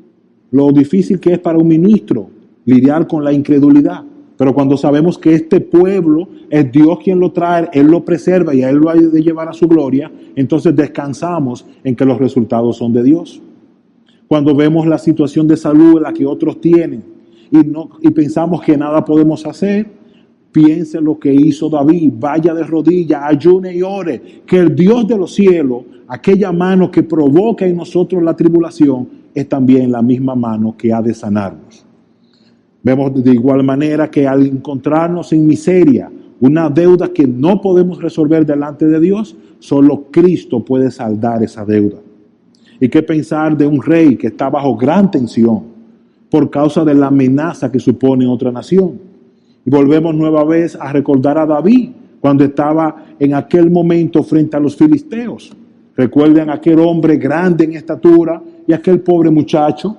lo 0.51 0.72
difícil 0.72 1.20
que 1.20 1.34
es 1.34 1.39
para 1.39 1.59
un 1.59 1.68
ministro 1.68 2.30
lidiar 2.64 3.07
con 3.07 3.24
la 3.24 3.32
incredulidad. 3.32 4.05
Pero 4.36 4.55
cuando 4.55 4.76
sabemos 4.76 5.18
que 5.18 5.34
este 5.34 5.61
pueblo 5.61 6.28
es 6.49 6.70
Dios 6.70 7.01
quien 7.03 7.18
lo 7.18 7.32
trae, 7.32 7.68
Él 7.72 7.89
lo 7.89 8.05
preserva 8.05 8.55
y 8.55 8.62
a 8.62 8.70
Él 8.70 8.76
lo 8.76 8.89
ha 8.89 8.95
de 8.95 9.22
llevar 9.22 9.49
a 9.49 9.53
su 9.53 9.66
gloria, 9.66 10.12
entonces 10.36 10.76
descansamos 10.76 11.66
en 11.82 11.97
que 11.97 12.05
los 12.05 12.18
resultados 12.18 12.76
son 12.76 12.93
de 12.93 13.03
Dios. 13.03 13.43
Cuando 14.28 14.55
vemos 14.55 14.86
la 14.86 14.99
situación 14.99 15.49
de 15.49 15.57
salud 15.57 15.97
en 15.97 16.03
la 16.05 16.12
que 16.12 16.24
otros 16.24 16.61
tienen 16.61 17.03
y, 17.51 17.59
no, 17.59 17.91
y 18.01 18.11
pensamos 18.11 18.62
que 18.62 18.76
nada 18.76 19.05
podemos 19.05 19.45
hacer, 19.45 19.86
piense 20.53 21.01
lo 21.01 21.18
que 21.18 21.32
hizo 21.32 21.68
David, 21.68 22.12
vaya 22.18 22.55
de 22.55 22.62
rodillas, 22.62 23.22
ayune 23.24 23.74
y 23.74 23.82
ore, 23.82 24.43
que 24.47 24.59
el 24.59 24.76
Dios 24.76 25.09
de 25.09 25.18
los 25.18 25.34
cielos, 25.34 25.82
aquella 26.09 26.50
mano 26.50 26.90
que 26.90 27.02
provoca 27.02 27.66
en 27.66 27.76
nosotros 27.76 28.22
la 28.22 28.34
tribulación, 28.34 29.09
es 29.34 29.48
también 29.48 29.92
la 29.92 30.02
misma 30.02 30.34
mano 30.34 30.74
que 30.76 30.92
ha 30.92 31.00
de 31.00 31.14
sanarnos. 31.14 31.84
Vemos 32.82 33.22
de 33.22 33.32
igual 33.32 33.62
manera 33.62 34.11
que 34.11 34.26
al 34.26 34.46
encontrarnos 34.46 35.32
en 35.32 35.46
miseria, 35.46 36.11
una 36.40 36.70
deuda 36.70 37.12
que 37.12 37.26
no 37.26 37.61
podemos 37.61 38.00
resolver 38.00 38.46
delante 38.46 38.86
de 38.86 38.98
Dios, 39.00 39.36
solo 39.59 40.06
Cristo 40.11 40.64
puede 40.64 40.90
saldar 40.90 41.42
esa 41.42 41.64
deuda. 41.64 41.98
¿Y 42.80 42.88
qué 42.88 43.02
pensar 43.02 43.56
de 43.56 43.66
un 43.66 43.82
rey 43.82 44.16
que 44.16 44.28
está 44.28 44.48
bajo 44.48 44.76
gran 44.76 45.11
tensión 45.11 45.64
por 46.30 46.48
causa 46.48 46.84
de 46.84 46.94
la 46.94 47.09
amenaza 47.09 47.70
que 47.70 47.80
supone 47.80 48.26
otra 48.26 48.52
nación? 48.52 49.00
Y 49.66 49.70
volvemos 49.70 50.14
nueva 50.14 50.44
vez 50.44 50.76
a 50.80 50.92
recordar 50.92 51.38
a 51.38 51.46
David 51.46 51.90
cuando 52.20 52.44
estaba 52.44 53.04
en 53.18 53.34
aquel 53.34 53.70
momento 53.70 54.22
frente 54.22 54.56
a 54.56 54.61
los 54.61 54.76
filisteos. 54.76 55.54
Recuerden 55.99 56.49
aquel 56.49 56.78
hombre 56.78 57.16
grande 57.16 57.64
en 57.64 57.72
estatura 57.72 58.40
y 58.64 58.72
aquel 58.72 59.01
pobre 59.01 59.32
muchacho. 59.32 59.96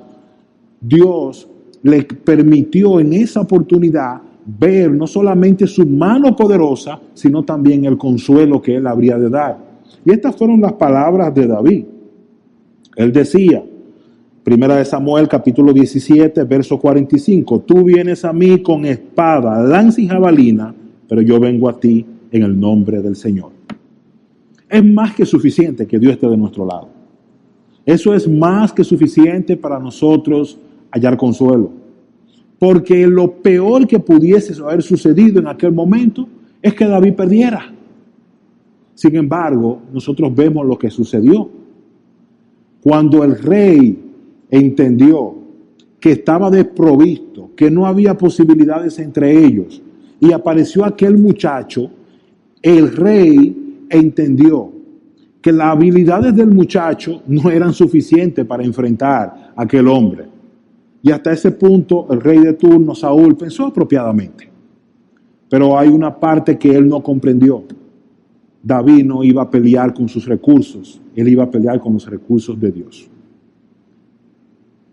Dios 0.80 1.46
le 1.84 2.04
permitió 2.04 3.02
en 3.02 3.12
esa 3.12 3.42
oportunidad 3.42 4.22
ver 4.46 4.92
no 4.92 5.06
solamente 5.06 5.68
su 5.68 5.86
mano 5.86 6.34
poderosa, 6.38 7.02
sino 7.14 7.44
también 7.44 7.84
el 7.84 7.98
consuelo 7.98 8.62
que 8.62 8.78
él 8.78 8.88
habría 8.88 9.18
de 9.18 9.30
dar. 9.30 9.58
Y 10.06 10.12
estas 10.12 10.38
fueron 10.38 10.62
las 10.62 10.72
palabras 10.72 11.36
de 11.36 11.48
David. 11.48 11.86
Él 12.96 13.12
decía, 13.12 13.62
Primera 14.42 14.78
de 14.78 14.86
Samuel 14.86 15.28
capítulo 15.28 15.74
17, 15.74 16.46
verso 16.46 16.80
45, 16.80 17.60
tú 17.60 17.84
vienes 17.84 18.24
a 18.24 18.32
mí 18.32 18.64
con 18.64 18.86
espada, 18.86 19.62
lanza 19.62 20.00
y 20.00 20.08
jabalina, 20.08 20.74
pero 21.10 21.22
yo 21.22 21.42
vengo 21.42 21.68
a 21.68 21.78
ti 21.78 22.06
en 22.32 22.44
el 22.44 22.58
nombre 22.58 23.02
del 23.02 23.18
Señor. 23.18 23.59
Es 24.70 24.86
más 24.86 25.16
que 25.16 25.26
suficiente 25.26 25.88
que 25.88 25.98
Dios 25.98 26.14
esté 26.14 26.28
de 26.28 26.38
nuestro 26.38 26.66
lado. 26.66 26.90
Eso 27.86 28.14
es 28.14 28.28
más 28.28 28.72
que 28.72 28.84
suficiente 28.84 29.58
para 29.58 29.80
nosotros 29.80 30.60
hallar 30.92 31.18
consuelo. 31.18 31.72
Porque 32.60 33.08
lo 33.08 33.32
peor 33.42 33.88
que 33.88 34.00
pudiese 34.00 34.62
haber 34.62 34.84
sucedido 34.84 35.40
en 35.40 35.48
aquel 35.48 35.72
momento 35.72 36.28
es 36.62 36.74
que 36.76 36.86
David 36.86 37.14
perdiera. 37.14 37.74
Sin 38.94 39.16
embargo, 39.16 39.82
nosotros 39.92 40.36
vemos 40.36 40.66
lo 40.68 40.78
que 40.78 40.92
sucedió. 40.92 41.50
Cuando 42.84 43.24
el 43.24 43.40
rey 43.40 43.98
entendió 44.52 45.36
que 46.00 46.12
estaba 46.12 46.52
desprovisto, 46.52 47.52
que 47.56 47.72
no 47.72 47.86
había 47.86 48.18
posibilidades 48.18 49.00
entre 49.00 49.46
ellos, 49.46 49.82
y 50.20 50.32
apareció 50.32 50.86
aquel 50.86 51.18
muchacho, 51.18 51.90
el 52.62 52.96
rey 52.96 53.59
entendió 53.90 54.72
que 55.42 55.52
las 55.52 55.68
habilidades 55.68 56.36
del 56.36 56.52
muchacho 56.52 57.22
no 57.28 57.50
eran 57.50 57.74
suficientes 57.74 58.46
para 58.46 58.64
enfrentar 58.64 59.54
a 59.56 59.62
aquel 59.62 59.88
hombre. 59.88 60.26
Y 61.02 61.12
hasta 61.12 61.32
ese 61.32 61.52
punto 61.52 62.08
el 62.12 62.20
rey 62.20 62.40
de 62.40 62.54
turno, 62.54 62.94
Saúl, 62.94 63.38
pensó 63.38 63.68
apropiadamente. 63.68 64.50
Pero 65.50 65.78
hay 65.78 65.88
una 65.88 66.20
parte 66.20 66.58
que 66.58 66.76
él 66.76 66.88
no 66.88 67.02
comprendió. 67.02 67.64
David 68.62 69.06
no 69.06 69.24
iba 69.24 69.44
a 69.44 69.50
pelear 69.50 69.94
con 69.94 70.10
sus 70.10 70.26
recursos, 70.26 71.02
él 71.16 71.30
iba 71.30 71.46
a 71.46 71.50
pelear 71.50 71.80
con 71.80 71.94
los 71.94 72.06
recursos 72.06 72.60
de 72.60 72.72
Dios. 72.72 73.10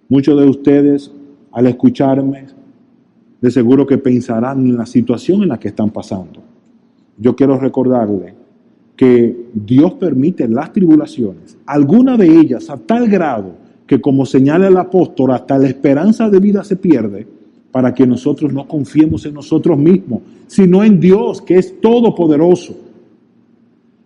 Muchos 0.09 0.41
de 0.41 0.49
ustedes, 0.49 1.13
al 1.51 1.67
escucharme, 1.67 2.47
de 3.41 3.51
seguro 3.51 3.85
que 3.85 3.99
pensarán 3.99 4.61
en 4.61 4.77
la 4.77 4.87
situación 4.87 5.43
en 5.43 5.49
la 5.49 5.59
que 5.59 5.69
están 5.69 5.91
pasando. 5.91 6.41
Yo 7.19 7.35
quiero 7.35 7.59
recordarle 7.59 8.46
que 8.97 9.49
Dios 9.53 9.93
permite 9.95 10.49
las 10.49 10.73
tribulaciones, 10.73 11.59
algunas 11.67 12.19
de 12.19 12.29
ellas 12.29 12.71
a 12.71 12.79
tal 12.79 13.09
grado 13.09 13.67
que 13.87 14.01
como 14.01 14.27
señala 14.27 14.67
el 14.67 14.77
apóstol, 14.77 15.31
hasta 15.33 15.59
la 15.59 15.69
esperanza 15.69 16.29
de 16.29 16.41
vida 16.41 16.65
se 16.65 16.77
pierde 16.77 17.27
para 17.71 17.95
que 17.95 18.07
nosotros 18.07 18.53
no 18.53 18.67
confiemos 18.67 19.27
en 19.27 19.35
nosotros 19.35 19.79
mismos, 19.79 20.23
sino 20.47 20.83
en 20.83 20.99
Dios, 20.99 21.43
que 21.43 21.57
es 21.57 21.81
todopoderoso. 21.81 22.75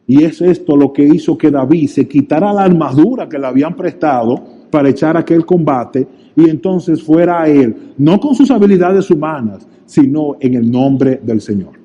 Y 0.07 0.25
es 0.25 0.41
esto 0.41 0.77
lo 0.77 0.93
que 0.93 1.05
hizo 1.05 1.39
que 1.39 1.51
David 1.51 1.89
se 1.89 2.09
quitara 2.09 2.53
la 2.53 2.65
armadura 2.65 3.29
que 3.29 3.39
le 3.39 3.47
habían 3.47 3.77
prestado 3.77 4.43
para 4.71 4.89
echar 4.89 5.17
aquel 5.17 5.47
combate 5.47 6.07
y 6.37 6.51
entonces 6.51 7.03
fuera 7.03 7.43
a 7.43 7.49
él, 7.49 7.95
no 7.97 8.19
con 8.19 8.35
sus 8.35 8.51
habilidades 8.51 9.11
humanas, 9.11 9.67
sino 9.87 10.37
en 10.41 10.55
el 10.55 10.71
nombre 10.71 11.21
del 11.23 11.41
Señor. 11.41 11.80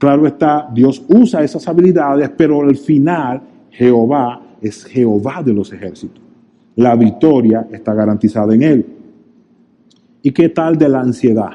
Claro 0.00 0.26
está, 0.26 0.68
Dios 0.74 1.04
usa 1.08 1.44
esas 1.44 1.68
habilidades, 1.68 2.28
pero 2.36 2.62
al 2.62 2.74
final 2.74 3.40
Jehová 3.70 4.40
es 4.60 4.84
Jehová 4.84 5.44
de 5.44 5.54
los 5.54 5.72
ejércitos 5.72 6.30
la 6.80 6.96
victoria 6.96 7.68
está 7.70 7.92
garantizada 7.92 8.54
en 8.54 8.62
Él. 8.62 8.86
¿Y 10.22 10.30
qué 10.32 10.48
tal 10.48 10.78
de 10.78 10.88
la 10.88 11.00
ansiedad? 11.00 11.50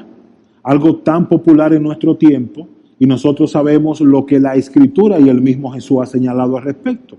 Algo 0.62 0.98
tan 0.98 1.28
popular 1.28 1.72
en 1.74 1.82
nuestro 1.82 2.16
tiempo 2.16 2.68
y 2.98 3.06
nosotros 3.06 3.50
sabemos 3.50 4.00
lo 4.00 4.24
que 4.24 4.38
la 4.38 4.54
Escritura 4.54 5.18
y 5.18 5.28
el 5.28 5.40
mismo 5.40 5.72
Jesús 5.72 5.98
ha 6.00 6.06
señalado 6.06 6.56
al 6.56 6.62
respecto, 6.62 7.16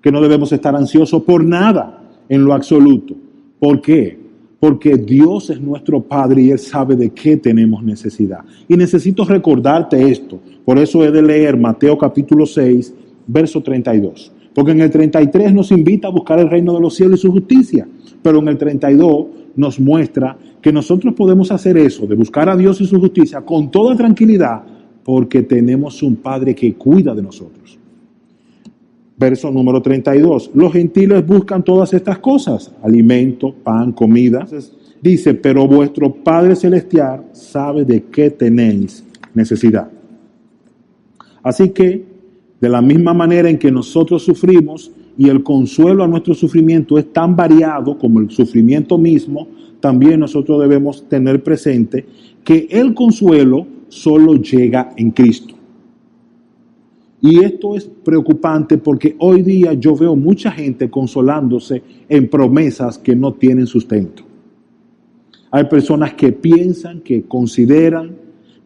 que 0.00 0.10
no 0.10 0.20
debemos 0.20 0.52
estar 0.52 0.74
ansiosos 0.74 1.22
por 1.22 1.44
nada 1.44 2.02
en 2.28 2.44
lo 2.44 2.52
absoluto. 2.52 3.14
¿Por 3.60 3.80
qué? 3.80 4.18
Porque 4.60 4.96
Dios 4.96 5.50
es 5.50 5.60
nuestro 5.60 6.02
Padre 6.02 6.42
y 6.42 6.50
Él 6.50 6.58
sabe 6.58 6.96
de 6.96 7.10
qué 7.10 7.36
tenemos 7.36 7.82
necesidad. 7.82 8.40
Y 8.68 8.76
necesito 8.76 9.24
recordarte 9.24 10.10
esto. 10.10 10.40
Por 10.64 10.78
eso 10.78 11.04
he 11.04 11.10
de 11.10 11.22
leer 11.22 11.58
Mateo 11.58 11.98
capítulo 11.98 12.46
6, 12.46 12.94
verso 13.26 13.62
32. 13.62 14.32
Porque 14.54 14.72
en 14.72 14.80
el 14.80 14.90
33 14.90 15.52
nos 15.52 15.70
invita 15.72 16.08
a 16.08 16.12
buscar 16.12 16.38
el 16.38 16.48
reino 16.48 16.72
de 16.72 16.80
los 16.80 16.94
cielos 16.94 17.18
y 17.18 17.22
su 17.22 17.32
justicia, 17.32 17.86
pero 18.22 18.38
en 18.38 18.48
el 18.48 18.56
32 18.56 19.26
nos 19.56 19.80
muestra 19.80 20.36
que 20.62 20.72
nosotros 20.72 21.14
podemos 21.14 21.50
hacer 21.50 21.76
eso, 21.76 22.06
de 22.06 22.14
buscar 22.14 22.48
a 22.48 22.56
Dios 22.56 22.80
y 22.80 22.86
su 22.86 22.98
justicia 22.98 23.42
con 23.42 23.70
toda 23.70 23.96
tranquilidad, 23.96 24.62
porque 25.02 25.42
tenemos 25.42 26.02
un 26.02 26.16
Padre 26.16 26.54
que 26.54 26.74
cuida 26.74 27.14
de 27.14 27.22
nosotros. 27.22 27.78
Verso 29.16 29.50
número 29.50 29.80
32. 29.80 30.50
Los 30.54 30.72
gentiles 30.72 31.24
buscan 31.26 31.62
todas 31.62 31.92
estas 31.94 32.18
cosas, 32.18 32.72
alimento, 32.82 33.54
pan, 33.54 33.92
comida. 33.92 34.46
Dice, 35.00 35.34
pero 35.34 35.68
vuestro 35.68 36.12
Padre 36.12 36.56
Celestial 36.56 37.26
sabe 37.32 37.84
de 37.84 38.04
qué 38.04 38.30
tenéis 38.30 39.04
necesidad. 39.34 39.88
Así 41.42 41.70
que 41.70 42.04
de 42.60 42.68
la 42.68 42.80
misma 42.80 43.12
manera 43.12 43.50
en 43.50 43.58
que 43.58 43.70
nosotros 43.70 44.22
sufrimos 44.22 44.90
y 45.18 45.28
el 45.28 45.42
consuelo 45.42 46.02
a 46.02 46.08
nuestro 46.08 46.34
sufrimiento 46.34 46.98
es 46.98 47.12
tan 47.12 47.36
variado 47.36 47.98
como 47.98 48.20
el 48.20 48.30
sufrimiento 48.30 48.98
mismo, 48.98 49.46
también 49.80 50.20
nosotros 50.20 50.60
debemos 50.60 51.06
tener 51.08 51.42
presente 51.42 52.06
que 52.42 52.66
el 52.70 52.94
consuelo 52.94 53.66
solo 53.88 54.34
llega 54.36 54.92
en 54.96 55.10
Cristo. 55.10 55.53
Y 57.26 57.42
esto 57.42 57.74
es 57.74 57.86
preocupante 57.86 58.76
porque 58.76 59.16
hoy 59.18 59.40
día 59.40 59.72
yo 59.72 59.96
veo 59.96 60.14
mucha 60.14 60.50
gente 60.50 60.90
consolándose 60.90 61.82
en 62.06 62.28
promesas 62.28 62.98
que 62.98 63.16
no 63.16 63.32
tienen 63.32 63.66
sustento. 63.66 64.24
Hay 65.50 65.64
personas 65.64 66.12
que 66.12 66.32
piensan, 66.32 67.00
que 67.00 67.22
consideran 67.22 68.14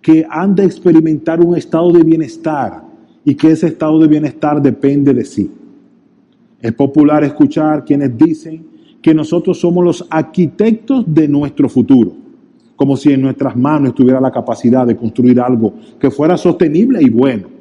que 0.03 0.27
han 0.29 0.57
de 0.57 0.65
experimentar 0.65 1.41
un 1.41 1.57
estado 1.57 1.93
de 1.93 2.03
bienestar 2.03 2.83
y 3.25 3.37
que 3.37 3.53
ese 3.53 3.69
estado 3.69 3.97
de 4.01 4.09
bienestar 4.09 4.61
depende 4.61 5.15
de 5.15 5.25
sí. 5.25 5.49
Es 6.61 6.73
popular 6.73 7.23
escuchar 7.23 7.85
quienes 7.85 8.19
dicen 8.19 8.67
que 9.01 9.15
nosotros 9.15 9.61
somos 9.61 9.85
los 9.85 10.05
arquitectos 10.11 11.05
de 11.07 11.29
nuestro 11.29 11.69
futuro, 11.69 12.11
como 12.75 12.97
si 12.97 13.13
en 13.13 13.23
nuestras 13.23 13.55
manos 13.55 13.91
estuviera 13.91 14.21
la 14.21 14.33
capacidad 14.33 14.85
de 14.85 14.97
construir 14.97 15.39
algo 15.39 15.75
que 16.01 16.11
fuera 16.11 16.37
sostenible 16.37 17.01
y 17.01 17.09
bueno. 17.09 17.58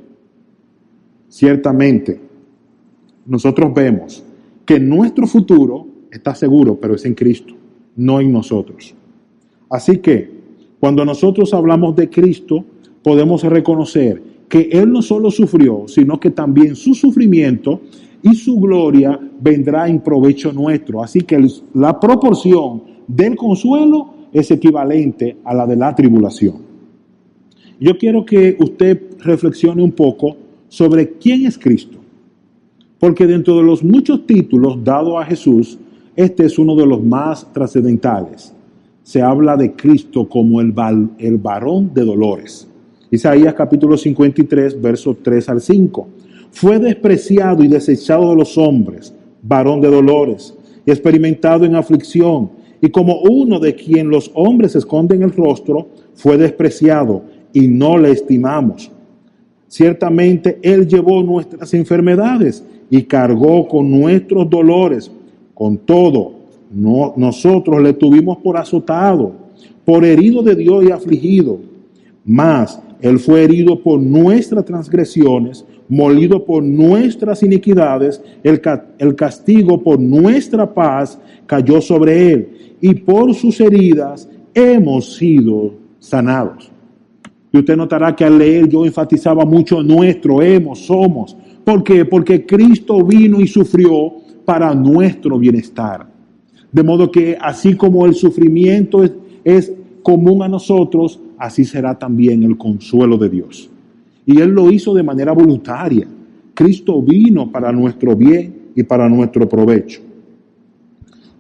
Ciertamente, 1.28 2.20
nosotros 3.26 3.74
vemos 3.74 4.24
que 4.66 4.80
nuestro 4.80 5.28
futuro 5.28 5.86
está 6.12 6.34
seguro, 6.36 6.76
pero 6.80 6.96
es 6.96 7.06
en 7.06 7.14
Cristo, 7.14 7.54
no 7.96 8.20
en 8.20 8.32
nosotros. 8.32 8.96
Así 9.70 9.98
que, 9.98 10.38
cuando 10.80 11.04
nosotros 11.04 11.54
hablamos 11.54 11.96
de 11.96 12.10
Cristo, 12.10 12.64
podemos 13.04 13.44
reconocer 13.44 14.22
que 14.48 14.70
Él 14.72 14.92
no 14.92 15.02
solo 15.02 15.32
sufrió, 15.32 15.88
sino 15.88 16.20
que 16.20 16.32
también 16.32 16.76
su 16.76 16.94
sufrimiento 16.94 17.82
y 18.22 18.36
su 18.36 18.60
gloria 18.60 19.20
vendrá 19.40 19.88
en 19.88 20.00
provecho 20.00 20.54
nuestro. 20.54 21.04
Así 21.04 21.22
que 21.22 21.46
la 21.74 22.00
proporción 22.00 22.84
del 23.08 23.36
consuelo 23.36 24.14
es 24.32 24.52
equivalente 24.52 25.38
a 25.44 25.54
la 25.54 25.66
de 25.66 25.76
la 25.76 25.94
tribulación. 25.96 26.56
Yo 27.80 27.98
quiero 27.98 28.26
que 28.26 28.58
usted 28.60 29.18
reflexione 29.20 29.84
un 29.84 29.92
poco 29.92 30.36
sobre 30.68 31.12
quién 31.14 31.46
es 31.46 31.58
Cristo. 31.58 31.98
Porque 33.00 33.28
dentro 33.28 33.58
de 33.58 33.64
los 33.64 33.84
muchos 33.84 34.26
títulos 34.26 34.84
dados 34.84 35.16
a 35.18 35.26
Jesús, 35.26 35.78
este 36.16 36.46
es 36.46 36.58
uno 36.58 36.76
de 36.76 36.86
los 36.86 37.04
más 37.04 37.52
trascendentales. 37.54 38.54
Se 39.04 39.22
habla 39.22 39.56
de 39.56 39.74
Cristo 39.74 40.28
como 40.28 40.60
el, 40.62 40.74
el 41.20 41.38
varón 41.38 41.94
de 41.94 42.04
dolores. 42.04 42.68
Isaías 43.12 43.54
capítulo 43.54 43.96
53, 43.96 44.82
versos 44.82 45.18
3 45.24 45.50
al 45.50 45.62
5 45.62 46.08
fue 46.52 46.80
despreciado 46.80 47.64
y 47.64 47.68
desechado 47.68 48.32
de 48.32 48.36
los 48.36 48.58
hombres, 48.58 49.14
varón 49.44 49.82
de 49.82 49.90
dolores, 49.90 50.56
experimentado 50.86 51.66
en 51.66 51.76
aflicción, 51.76 52.50
y 52.82 52.90
como 52.90 53.22
uno 53.22 53.60
de 53.60 53.76
quien 53.76 54.10
los 54.10 54.32
hombres 54.34 54.76
esconden 54.76 55.24
el 55.24 55.32
rostro, 55.32 55.90
fue 56.14 56.38
despreciado 56.38 57.24
y 57.54 57.68
no 57.68 57.98
le 57.98 58.12
estimamos. 58.12 58.92
Ciertamente 59.68 60.60
Él 60.62 60.88
llevó 60.88 61.22
nuestras 61.24 61.74
enfermedades 61.74 62.64
y 62.90 63.04
cargó 63.04 63.68
con 63.68 63.90
nuestros 63.92 64.50
dolores. 64.50 65.12
Con 65.54 65.78
todo, 65.78 66.34
no, 66.72 67.14
nosotros 67.18 67.82
le 67.82 67.94
tuvimos 67.94 68.38
por 68.38 68.58
azotado, 68.58 69.34
por 69.84 70.06
herido 70.06 70.44
de 70.44 70.56
Dios 70.56 70.86
y 70.86 70.92
afligido. 70.92 71.60
Mas 72.24 72.80
Él 73.02 73.20
fue 73.20 73.44
herido 73.44 73.82
por 73.82 74.00
nuestras 74.00 74.66
transgresiones 74.66 75.66
molido 75.88 76.44
por 76.44 76.64
nuestras 76.64 77.44
iniquidades, 77.44 78.22
el, 78.44 78.62
el 78.98 79.16
castigo 79.16 79.82
por 79.82 80.00
nuestra 80.00 80.72
paz 80.74 81.20
cayó 81.46 81.82
sobre 81.82 82.32
él, 82.32 82.50
y 82.82 82.94
por 82.94 83.34
sus 83.34 83.60
heridas 83.60 84.30
hemos 84.54 85.16
sido 85.16 85.74
sanados. 86.00 86.72
Y 87.52 87.60
usted 87.60 87.78
notará 87.78 88.16
que 88.16 88.26
al 88.26 88.38
leer 88.38 88.68
yo 88.68 88.86
enfatizaba 88.86 89.46
mucho 89.46 89.82
nuestro, 89.82 90.42
hemos, 90.42 90.80
somos. 90.80 91.36
¿Por 91.64 91.84
qué? 91.84 92.06
Porque 92.06 92.46
Cristo 92.46 93.04
vino 93.04 93.40
y 93.40 93.48
sufrió 93.48 94.14
para 94.46 94.74
nuestro 94.74 95.38
bienestar. 95.38 96.08
De 96.72 96.84
modo 96.84 97.12
que 97.12 97.38
así 97.40 97.76
como 97.76 98.06
el 98.06 98.14
sufrimiento 98.14 99.04
es, 99.04 99.14
es 99.44 99.72
común 100.04 100.44
a 100.44 100.48
nosotros, 100.48 101.20
así 101.38 101.66
será 101.66 101.98
también 101.98 102.44
el 102.44 102.58
consuelo 102.58 103.18
de 103.18 103.30
Dios. 103.30 103.70
Y 104.26 104.40
Él 104.42 104.50
lo 104.50 104.70
hizo 104.72 104.94
de 104.94 105.04
manera 105.04 105.32
voluntaria. 105.32 106.08
Cristo 106.54 107.02
vino 107.02 107.52
para 107.52 107.72
nuestro 107.72 108.16
bien 108.16 108.72
y 108.76 108.84
para 108.84 109.08
nuestro 109.08 109.48
provecho. 109.48 110.02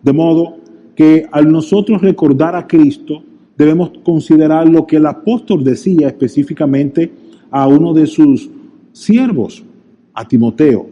De 0.01 0.13
modo 0.13 0.57
que 0.95 1.27
al 1.31 1.51
nosotros 1.51 2.01
recordar 2.01 2.55
a 2.55 2.65
Cristo, 2.65 3.23
debemos 3.57 3.91
considerar 4.03 4.67
lo 4.67 4.85
que 4.85 4.97
el 4.97 5.05
apóstol 5.05 5.63
decía 5.63 6.07
específicamente 6.07 7.11
a 7.49 7.67
uno 7.67 7.93
de 7.93 8.07
sus 8.07 8.49
siervos, 8.93 9.63
a 10.13 10.27
Timoteo. 10.27 10.87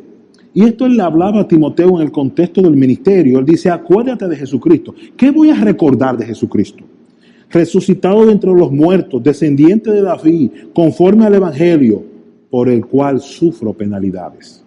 Y 0.54 0.64
esto 0.64 0.86
él 0.86 0.96
le 0.96 1.04
hablaba 1.04 1.42
a 1.42 1.48
Timoteo 1.48 1.98
en 1.98 2.02
el 2.06 2.12
contexto 2.12 2.62
del 2.62 2.78
ministerio. 2.78 3.40
Él 3.40 3.46
dice, 3.46 3.70
acuérdate 3.70 4.28
de 4.28 4.38
Jesucristo. 4.38 4.96
¿Qué 5.18 5.32
voy 5.32 5.50
a 5.50 5.56
recordar 5.56 6.18
de 6.18 6.26
Jesucristo? 6.26 6.84
resucitado 7.50 8.26
de 8.26 8.34
entre 8.34 8.54
los 8.54 8.72
muertos, 8.72 9.24
descendiente 9.24 9.92
de 9.92 10.02
David, 10.02 10.52
conforme 10.74 11.26
al 11.26 11.36
Evangelio, 11.36 12.04
por 12.50 12.70
el 12.70 12.86
cual 12.86 13.20
sufro 13.22 13.74
penalidades. 13.74 14.64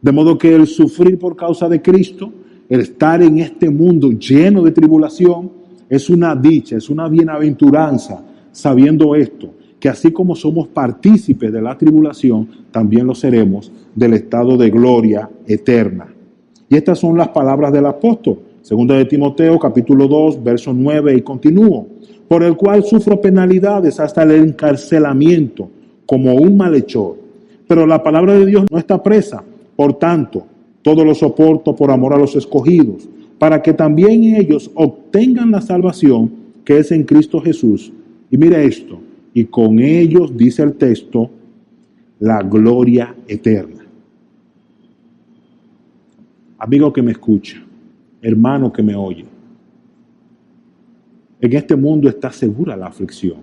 De 0.00 0.12
modo 0.12 0.38
que 0.38 0.54
el 0.54 0.66
sufrir 0.66 1.18
por 1.18 1.36
causa 1.36 1.68
de 1.68 1.82
Cristo, 1.82 2.32
el 2.68 2.80
estar 2.80 3.22
en 3.22 3.38
este 3.38 3.70
mundo 3.70 4.10
lleno 4.10 4.62
de 4.62 4.72
tribulación, 4.72 5.50
es 5.88 6.10
una 6.10 6.34
dicha, 6.34 6.76
es 6.76 6.90
una 6.90 7.08
bienaventuranza, 7.08 8.22
sabiendo 8.52 9.14
esto, 9.14 9.50
que 9.78 9.88
así 9.88 10.10
como 10.12 10.34
somos 10.34 10.68
partícipes 10.68 11.52
de 11.52 11.62
la 11.62 11.76
tribulación, 11.76 12.48
también 12.70 13.06
lo 13.06 13.14
seremos 13.14 13.70
del 13.94 14.14
estado 14.14 14.56
de 14.56 14.70
gloria 14.70 15.28
eterna. 15.46 16.08
Y 16.68 16.76
estas 16.76 16.98
son 16.98 17.16
las 17.16 17.28
palabras 17.28 17.72
del 17.72 17.86
apóstol. 17.86 18.40
Segunda 18.62 18.96
de 18.96 19.04
Timoteo, 19.04 19.58
capítulo 19.58 20.08
2, 20.08 20.42
verso 20.42 20.72
9 20.74 21.14
y 21.16 21.22
continúo. 21.22 21.86
Por 22.26 22.42
el 22.42 22.56
cual 22.56 22.82
sufro 22.82 23.20
penalidades 23.20 24.00
hasta 24.00 24.24
el 24.24 24.32
encarcelamiento 24.32 25.70
como 26.04 26.34
un 26.34 26.56
malhechor. 26.56 27.16
Pero 27.68 27.86
la 27.86 28.02
palabra 28.02 28.34
de 28.34 28.46
Dios 28.46 28.64
no 28.70 28.78
está 28.78 29.00
presa. 29.00 29.44
Por 29.76 29.94
tanto, 29.94 30.44
todo 30.82 31.04
lo 31.04 31.14
soporto 31.14 31.76
por 31.76 31.90
amor 31.90 32.14
a 32.14 32.18
los 32.18 32.34
escogidos, 32.34 33.08
para 33.38 33.62
que 33.62 33.72
también 33.72 34.24
ellos 34.24 34.70
obtengan 34.74 35.50
la 35.50 35.60
salvación 35.60 36.30
que 36.64 36.78
es 36.78 36.90
en 36.90 37.04
Cristo 37.04 37.40
Jesús. 37.40 37.92
Y 38.30 38.36
mire 38.36 38.64
esto, 38.64 38.98
y 39.32 39.44
con 39.44 39.78
ellos, 39.78 40.36
dice 40.36 40.62
el 40.62 40.74
texto, 40.74 41.30
la 42.18 42.42
gloria 42.42 43.14
eterna. 43.28 43.84
Amigo 46.58 46.92
que 46.92 47.02
me 47.02 47.12
escucha, 47.12 47.62
hermano 48.22 48.72
que 48.72 48.82
me 48.82 48.94
oye. 48.94 49.26
En 51.38 51.52
este 51.52 51.76
mundo 51.76 52.08
está 52.08 52.32
segura 52.32 52.76
la 52.76 52.86
aflicción, 52.86 53.40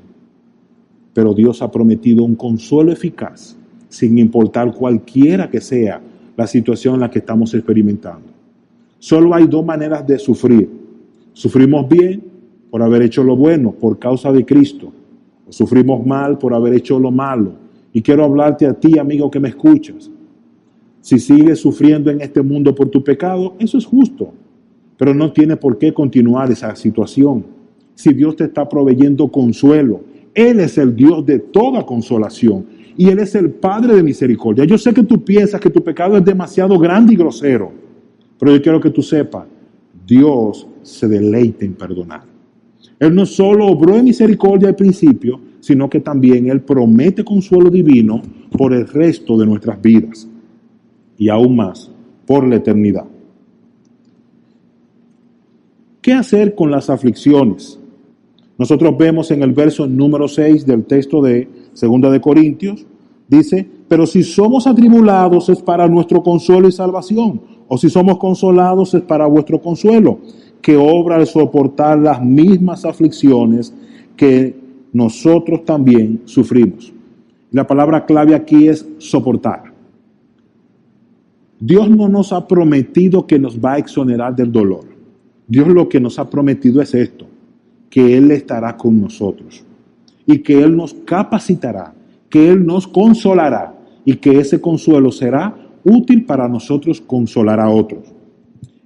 pero 1.14 1.34
Dios 1.34 1.62
ha 1.62 1.72
prometido 1.72 2.24
un 2.24 2.36
consuelo 2.36 2.92
eficaz, 2.92 3.56
sin 3.88 4.18
importar 4.18 4.74
cualquiera 4.74 5.50
que 5.50 5.62
sea 5.62 6.02
la 6.36 6.48
situación 6.48 6.96
en 6.96 7.02
la 7.02 7.12
que 7.12 7.20
estamos 7.20 7.54
experimentando. 7.54 8.33
Solo 9.04 9.36
hay 9.36 9.48
dos 9.48 9.66
maneras 9.66 10.08
de 10.08 10.18
sufrir. 10.18 10.70
Sufrimos 11.34 11.90
bien 11.90 12.24
por 12.72 12.82
haber 12.82 13.02
hecho 13.02 13.22
lo 13.22 13.36
bueno, 13.36 13.74
por 13.74 14.00
causa 14.00 14.32
de 14.32 14.46
Cristo. 14.46 14.94
O 15.46 15.52
sufrimos 15.52 16.06
mal 16.06 16.38
por 16.38 16.54
haber 16.54 16.74
hecho 16.74 16.98
lo 16.98 17.12
malo. 17.12 17.52
Y 17.92 18.02
quiero 18.02 18.24
hablarte 18.24 18.66
a 18.66 18.74
ti, 18.74 18.98
amigo 18.98 19.30
que 19.30 19.42
me 19.42 19.50
escuchas. 19.50 20.10
Si 21.02 21.20
sigues 21.20 21.60
sufriendo 21.60 22.12
en 22.12 22.22
este 22.22 22.42
mundo 22.42 22.74
por 22.74 22.88
tu 22.88 23.04
pecado, 23.04 23.56
eso 23.60 23.78
es 23.78 23.86
justo. 23.86 24.32
Pero 24.96 25.14
no 25.14 25.34
tiene 25.34 25.58
por 25.58 25.78
qué 25.78 25.94
continuar 25.94 26.50
esa 26.50 26.74
situación. 26.74 27.44
Si 27.96 28.14
Dios 28.14 28.38
te 28.38 28.46
está 28.46 28.70
proveyendo 28.70 29.30
consuelo, 29.30 30.00
Él 30.34 30.62
es 30.62 30.78
el 30.78 30.96
Dios 30.96 31.26
de 31.26 31.40
toda 31.40 31.86
consolación 31.86 32.66
y 32.96 33.10
Él 33.10 33.20
es 33.20 33.36
el 33.36 33.50
Padre 33.50 33.96
de 33.96 34.04
misericordia. 34.04 34.64
Yo 34.64 34.78
sé 34.78 34.94
que 34.94 35.04
tú 35.04 35.26
piensas 35.26 35.60
que 35.60 35.70
tu 35.70 35.84
pecado 35.84 36.16
es 36.16 36.24
demasiado 36.24 36.80
grande 36.80 37.16
y 37.16 37.18
grosero, 37.18 37.83
pero 38.44 38.58
yo 38.58 38.62
quiero 38.62 38.82
que 38.82 38.90
tú 38.90 39.02
sepas, 39.02 39.46
Dios 40.06 40.68
se 40.82 41.08
deleita 41.08 41.64
en 41.64 41.76
perdonar. 41.76 42.26
Él 43.00 43.16
no 43.16 43.26
solo 43.26 43.68
obró 43.68 43.96
en 43.96 44.04
misericordia 44.04 44.68
al 44.68 44.76
principio, 44.76 45.40
sino 45.62 45.90
que 45.90 46.02
también 46.02 46.50
Él 46.50 46.60
promete 46.60 47.24
consuelo 47.24 47.70
divino 47.70 48.22
por 48.52 48.74
el 48.74 48.86
resto 48.86 49.38
de 49.38 49.46
nuestras 49.46 49.82
vidas 49.82 50.28
y 51.18 51.30
aún 51.30 51.56
más 51.56 51.90
por 52.26 52.46
la 52.46 52.58
eternidad. 52.58 53.06
¿Qué 56.02 56.12
hacer 56.12 56.54
con 56.54 56.70
las 56.70 56.90
aflicciones? 56.90 57.80
Nosotros 58.58 58.98
vemos 58.98 59.32
en 59.32 59.42
el 59.42 59.54
verso 59.54 59.88
número 59.88 60.28
6 60.28 60.66
del 60.66 60.84
texto 60.84 61.22
de 61.22 61.48
Segunda 61.72 62.10
de 62.10 62.20
Corintios, 62.20 62.86
dice, 63.26 63.66
pero 63.88 64.06
si 64.06 64.22
somos 64.22 64.68
atribulados 64.68 65.48
es 65.48 65.62
para 65.62 65.88
nuestro 65.88 66.22
consuelo 66.22 66.68
y 66.68 66.74
salvación, 66.74 67.53
o 67.68 67.78
si 67.78 67.90
somos 67.90 68.18
consolados 68.18 68.94
es 68.94 69.02
para 69.02 69.26
vuestro 69.26 69.62
consuelo, 69.62 70.20
que 70.62 70.78
obra 70.78 71.16
al 71.18 71.28
soportar 71.28 72.00
las 72.00 72.24
mismas 72.24 72.86
aflicciones 72.86 73.74
que 74.16 74.56
nosotros 74.94 75.66
también 75.66 76.22
sufrimos. 76.26 76.94
La 77.52 77.68
palabra 77.68 78.06
clave 78.06 78.34
aquí 78.34 78.68
es 78.68 78.88
soportar. 78.98 79.74
Dios 81.60 81.90
no 81.90 82.10
nos 82.10 82.34
ha 82.34 82.48
prometido 82.48 83.26
que 83.28 83.40
nos 83.40 83.60
va 83.60 83.74
a 83.74 83.78
exonerar 83.78 84.36
del 84.36 84.52
dolor. 84.52 84.86
Dios 85.48 85.68
lo 85.68 85.88
que 85.88 86.00
nos 86.00 86.20
ha 86.20 86.30
prometido 86.30 86.82
es 86.82 86.94
esto, 86.94 87.26
que 87.90 88.18
Él 88.18 88.32
estará 88.32 88.76
con 88.76 89.00
nosotros. 89.00 89.64
y 90.26 90.40
que 90.40 90.62
Él 90.62 90.76
nos 90.76 90.94
capacitará, 90.94 91.94
que 92.30 92.50
Él 92.50 92.66
nos 92.66 92.88
consolará 92.88 93.76
y 94.06 94.16
que 94.16 94.40
ese 94.40 94.62
consuelo 94.62 95.12
será 95.12 95.56
útil 95.84 96.26
para 96.26 96.48
nosotros 96.48 97.02
consolar 97.02 97.60
a 97.60 97.70
otros. 97.70 98.04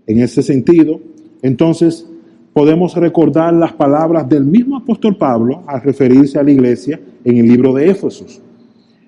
En 0.05 0.19
ese 0.19 0.41
sentido, 0.41 0.99
entonces, 1.41 2.07
podemos 2.53 2.95
recordar 2.95 3.53
las 3.53 3.73
palabras 3.73 4.27
del 4.27 4.43
mismo 4.43 4.77
apóstol 4.77 5.15
Pablo 5.15 5.63
al 5.67 5.81
referirse 5.81 6.39
a 6.39 6.43
la 6.43 6.51
iglesia 6.51 6.99
en 7.23 7.37
el 7.37 7.47
libro 7.47 7.73
de 7.73 7.89
Éfesos. 7.89 8.41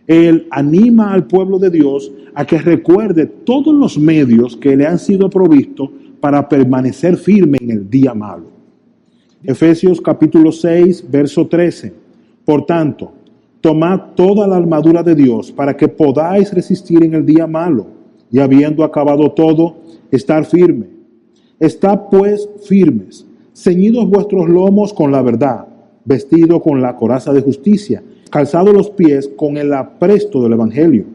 Él 0.06 0.48
anima 0.52 1.14
al 1.14 1.26
pueblo 1.26 1.60
de 1.60 1.70
Dios 1.70 2.12
a 2.34 2.46
que 2.46 2.58
recuerde 2.58 3.26
todos 3.26 3.74
los 3.74 3.98
medios 3.98 4.56
que 4.58 4.76
le 4.76 4.86
han 4.86 5.00
sido 5.00 5.30
provistos 5.30 5.90
para 6.20 6.48
permanecer 6.48 7.18
firme 7.18 7.58
en 7.62 7.72
el 7.72 7.90
día 7.90 8.14
malo. 8.14 8.46
Efesios 9.44 10.02
capítulo 10.02 10.52
6, 10.52 11.06
verso 11.10 11.48
13. 11.48 11.94
Por 12.44 12.66
tanto, 12.66 13.14
tomad 13.62 14.14
toda 14.16 14.48
la 14.48 14.58
armadura 14.58 15.04
de 15.04 15.16
Dios 15.16 15.52
para 15.52 15.76
que 15.76 15.88
podáis 15.88 16.54
resistir 16.54 17.04
en 17.04 17.14
el 17.14 17.26
día 17.26 17.48
malo 17.48 17.88
y 18.32 18.40
habiendo 18.40 18.84
acabado 18.84 19.32
todo, 19.32 19.78
estar 20.12 20.46
firme. 20.46 20.88
Estad 21.60 22.10
pues 22.10 22.50
firmes, 22.66 23.26
ceñidos 23.54 24.08
vuestros 24.10 24.48
lomos 24.48 24.94
con 24.94 25.12
la 25.12 25.22
verdad, 25.22 25.68
vestido 26.06 26.62
con 26.62 26.82
la 26.82 26.96
coraza 26.96 27.34
de 27.34 27.42
justicia 27.42 28.04
calzado 28.30 28.72
los 28.72 28.92
pies 28.92 29.30
con 29.36 29.58
el 29.58 29.74
apresto 29.74 30.42
del 30.42 30.54
Evangelio. 30.54 31.06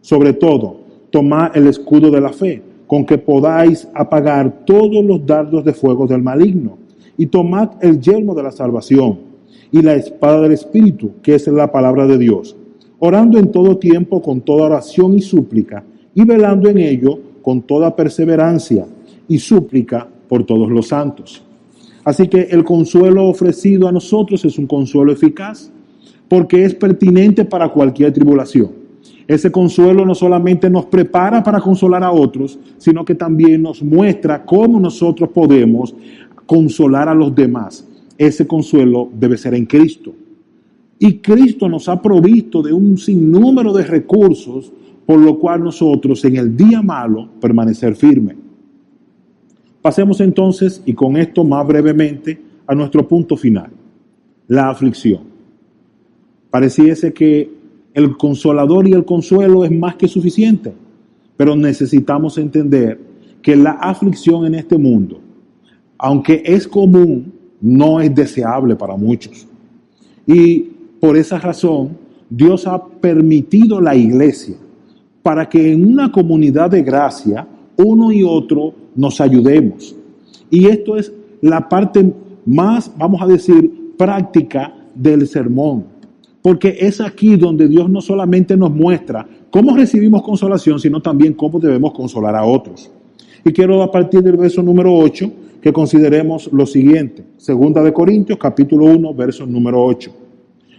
Sobre 0.00 0.32
todo, 0.32 0.78
tomad 1.10 1.56
el 1.56 1.68
escudo 1.68 2.10
de 2.10 2.20
la 2.20 2.32
fe, 2.32 2.62
con 2.86 3.06
que 3.06 3.18
podáis 3.18 3.88
apagar 3.94 4.64
todos 4.64 5.04
los 5.04 5.24
dardos 5.24 5.64
de 5.64 5.72
fuego 5.72 6.06
del 6.06 6.22
maligno, 6.22 6.78
y 7.16 7.26
tomad 7.26 7.70
el 7.80 8.00
yelmo 8.00 8.34
de 8.34 8.42
la 8.42 8.52
salvación 8.52 9.35
y 9.72 9.82
la 9.82 9.94
espada 9.94 10.40
del 10.42 10.52
Espíritu, 10.52 11.12
que 11.22 11.34
es 11.34 11.46
la 11.48 11.70
palabra 11.70 12.06
de 12.06 12.18
Dios, 12.18 12.56
orando 12.98 13.38
en 13.38 13.50
todo 13.50 13.78
tiempo 13.78 14.22
con 14.22 14.40
toda 14.40 14.66
oración 14.66 15.14
y 15.14 15.20
súplica, 15.20 15.84
y 16.14 16.24
velando 16.24 16.68
en 16.68 16.78
ello 16.78 17.18
con 17.42 17.62
toda 17.62 17.94
perseverancia 17.94 18.86
y 19.28 19.38
súplica 19.38 20.06
por 20.28 20.44
todos 20.44 20.70
los 20.70 20.88
santos. 20.88 21.42
Así 22.04 22.28
que 22.28 22.42
el 22.50 22.64
consuelo 22.64 23.26
ofrecido 23.26 23.88
a 23.88 23.92
nosotros 23.92 24.44
es 24.44 24.58
un 24.58 24.66
consuelo 24.66 25.12
eficaz 25.12 25.70
porque 26.28 26.64
es 26.64 26.74
pertinente 26.74 27.44
para 27.44 27.68
cualquier 27.68 28.12
tribulación. 28.12 28.70
Ese 29.26 29.50
consuelo 29.50 30.06
no 30.06 30.14
solamente 30.14 30.70
nos 30.70 30.86
prepara 30.86 31.42
para 31.42 31.60
consolar 31.60 32.04
a 32.04 32.12
otros, 32.12 32.58
sino 32.78 33.04
que 33.04 33.16
también 33.16 33.62
nos 33.62 33.82
muestra 33.82 34.44
cómo 34.44 34.78
nosotros 34.78 35.30
podemos 35.30 35.94
consolar 36.46 37.08
a 37.08 37.14
los 37.14 37.34
demás. 37.34 37.84
Ese 38.18 38.46
consuelo 38.46 39.08
debe 39.12 39.36
ser 39.36 39.54
en 39.54 39.66
Cristo. 39.66 40.14
Y 40.98 41.18
Cristo 41.18 41.68
nos 41.68 41.88
ha 41.88 42.00
provisto 42.00 42.62
de 42.62 42.72
un 42.72 42.96
sinnúmero 42.96 43.72
de 43.72 43.84
recursos, 43.84 44.72
por 45.04 45.18
lo 45.18 45.38
cual 45.38 45.62
nosotros 45.62 46.24
en 46.24 46.36
el 46.36 46.56
día 46.56 46.80
malo 46.82 47.28
permanecer 47.40 47.94
firme. 47.94 48.36
Pasemos 49.82 50.20
entonces, 50.20 50.82
y 50.84 50.94
con 50.94 51.16
esto 51.16 51.44
más 51.44 51.66
brevemente, 51.66 52.40
a 52.66 52.74
nuestro 52.74 53.06
punto 53.06 53.36
final, 53.36 53.70
la 54.48 54.70
aflicción. 54.70 55.20
Pareciese 56.50 57.12
que 57.12 57.50
el 57.94 58.16
consolador 58.16 58.88
y 58.88 58.92
el 58.92 59.04
consuelo 59.04 59.64
es 59.64 59.70
más 59.70 59.96
que 59.96 60.08
suficiente, 60.08 60.72
pero 61.36 61.54
necesitamos 61.54 62.38
entender 62.38 62.98
que 63.42 63.54
la 63.54 63.72
aflicción 63.72 64.46
en 64.46 64.56
este 64.56 64.76
mundo, 64.76 65.20
aunque 65.98 66.42
es 66.44 66.66
común, 66.66 67.32
no 67.60 68.00
es 68.00 68.14
deseable 68.14 68.76
para 68.76 68.96
muchos. 68.96 69.46
Y 70.26 70.60
por 71.00 71.16
esa 71.16 71.38
razón, 71.38 71.96
Dios 72.28 72.66
ha 72.66 72.84
permitido 72.84 73.80
la 73.80 73.94
iglesia 73.94 74.56
para 75.22 75.48
que 75.48 75.72
en 75.72 75.84
una 75.84 76.10
comunidad 76.10 76.70
de 76.70 76.82
gracia, 76.82 77.46
uno 77.76 78.12
y 78.12 78.22
otro 78.22 78.74
nos 78.94 79.20
ayudemos. 79.20 79.94
Y 80.50 80.66
esto 80.66 80.96
es 80.96 81.12
la 81.40 81.68
parte 81.68 82.12
más, 82.44 82.90
vamos 82.96 83.20
a 83.20 83.26
decir, 83.26 83.94
práctica 83.96 84.74
del 84.94 85.26
sermón 85.26 85.96
porque 86.46 86.76
es 86.78 87.00
aquí 87.00 87.34
donde 87.34 87.66
Dios 87.66 87.90
no 87.90 88.00
solamente 88.00 88.56
nos 88.56 88.70
muestra 88.70 89.26
cómo 89.50 89.76
recibimos 89.76 90.22
consolación, 90.22 90.78
sino 90.78 91.02
también 91.02 91.32
cómo 91.32 91.58
debemos 91.58 91.92
consolar 91.92 92.36
a 92.36 92.44
otros. 92.44 92.88
Y 93.44 93.50
quiero 93.50 93.82
a 93.82 93.90
partir 93.90 94.22
del 94.22 94.36
verso 94.36 94.62
número 94.62 94.94
8 94.94 95.28
que 95.66 95.72
consideremos 95.72 96.48
lo 96.52 96.64
siguiente. 96.64 97.24
Segunda 97.38 97.82
de 97.82 97.92
Corintios, 97.92 98.38
capítulo 98.38 98.84
1, 98.84 99.12
verso 99.14 99.44
número 99.44 99.82
8. 99.82 100.12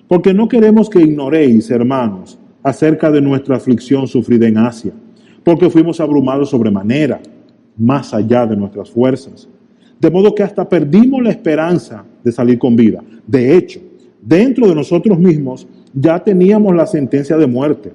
Porque 0.08 0.34
no 0.34 0.48
queremos 0.48 0.90
que 0.90 1.02
ignoréis, 1.02 1.70
hermanos, 1.70 2.40
acerca 2.64 3.12
de 3.12 3.20
nuestra 3.20 3.58
aflicción 3.58 4.08
sufrida 4.08 4.48
en 4.48 4.58
Asia, 4.58 4.94
porque 5.44 5.70
fuimos 5.70 6.00
abrumados 6.00 6.52
sobremanera, 6.52 7.20
más 7.76 8.14
allá 8.14 8.46
de 8.46 8.56
nuestras 8.56 8.90
fuerzas. 8.90 9.50
De 10.00 10.10
modo 10.10 10.34
que 10.34 10.44
hasta 10.44 10.70
perdimos 10.70 11.22
la 11.22 11.32
esperanza 11.32 12.06
de 12.24 12.32
salir 12.32 12.58
con 12.58 12.78
vida. 12.78 13.04
De 13.28 13.58
hecho, 13.58 13.82
dentro 14.22 14.70
de 14.70 14.76
nosotros 14.76 15.20
mismos 15.20 15.68
ya 15.94 16.18
teníamos 16.24 16.74
la 16.74 16.86
sentencia 16.86 17.36
de 17.36 17.46
muerte, 17.46 17.92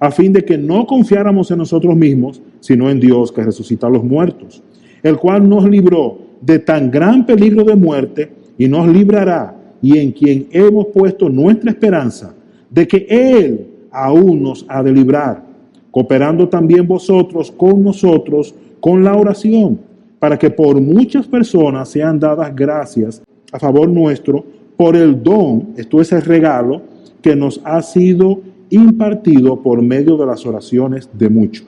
a 0.00 0.10
fin 0.10 0.32
de 0.32 0.44
que 0.44 0.58
no 0.58 0.88
confiáramos 0.88 1.52
en 1.52 1.58
nosotros 1.58 1.94
mismos, 1.94 2.42
sino 2.58 2.90
en 2.90 2.98
Dios 2.98 3.30
que 3.30 3.44
resucita 3.44 3.86
a 3.86 3.90
los 3.90 4.02
muertos, 4.02 4.60
el 5.04 5.18
cual 5.18 5.48
nos 5.48 5.70
libró 5.70 6.31
de 6.42 6.58
tan 6.58 6.90
gran 6.90 7.24
peligro 7.24 7.64
de 7.64 7.76
muerte 7.76 8.30
y 8.58 8.68
nos 8.68 8.86
librará, 8.88 9.56
y 9.80 9.98
en 9.98 10.12
quien 10.12 10.46
hemos 10.50 10.86
puesto 10.88 11.28
nuestra 11.28 11.70
esperanza, 11.70 12.34
de 12.68 12.86
que 12.86 13.06
Él 13.08 13.66
aún 13.90 14.42
nos 14.42 14.64
ha 14.68 14.82
de 14.82 14.92
librar, 14.92 15.42
cooperando 15.90 16.48
también 16.48 16.86
vosotros 16.86 17.50
con 17.50 17.82
nosotros 17.82 18.54
con 18.80 19.04
la 19.04 19.14
oración, 19.16 19.78
para 20.18 20.38
que 20.38 20.50
por 20.50 20.80
muchas 20.80 21.26
personas 21.26 21.88
sean 21.88 22.18
dadas 22.18 22.54
gracias 22.54 23.22
a 23.52 23.58
favor 23.58 23.88
nuestro 23.88 24.44
por 24.76 24.96
el 24.96 25.22
don, 25.22 25.68
esto 25.76 26.00
es 26.00 26.12
el 26.12 26.22
regalo, 26.22 26.82
que 27.20 27.36
nos 27.36 27.60
ha 27.64 27.82
sido 27.82 28.40
impartido 28.70 29.62
por 29.62 29.82
medio 29.82 30.16
de 30.16 30.26
las 30.26 30.44
oraciones 30.46 31.08
de 31.12 31.28
muchos. 31.28 31.66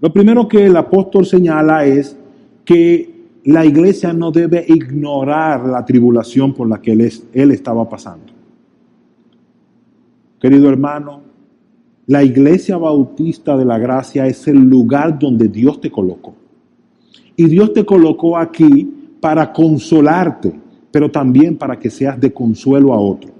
Lo 0.00 0.12
primero 0.12 0.48
que 0.48 0.64
el 0.64 0.76
apóstol 0.76 1.26
señala 1.26 1.84
es 1.84 2.16
que 2.68 3.40
la 3.44 3.64
iglesia 3.64 4.12
no 4.12 4.30
debe 4.30 4.62
ignorar 4.68 5.64
la 5.64 5.82
tribulación 5.86 6.52
por 6.52 6.68
la 6.68 6.82
que 6.82 6.92
él, 6.92 7.10
él 7.32 7.50
estaba 7.50 7.88
pasando. 7.88 8.26
Querido 10.38 10.68
hermano, 10.68 11.22
la 12.06 12.22
iglesia 12.22 12.76
bautista 12.76 13.56
de 13.56 13.64
la 13.64 13.78
gracia 13.78 14.26
es 14.26 14.46
el 14.48 14.58
lugar 14.58 15.18
donde 15.18 15.48
Dios 15.48 15.80
te 15.80 15.90
colocó. 15.90 16.34
Y 17.36 17.46
Dios 17.46 17.72
te 17.72 17.86
colocó 17.86 18.36
aquí 18.36 19.16
para 19.18 19.50
consolarte 19.50 20.52
pero 20.90 21.10
también 21.10 21.56
para 21.56 21.78
que 21.78 21.90
seas 21.90 22.20
de 22.20 22.32
consuelo 22.32 22.92
a 22.92 23.00
otro. 23.00 23.30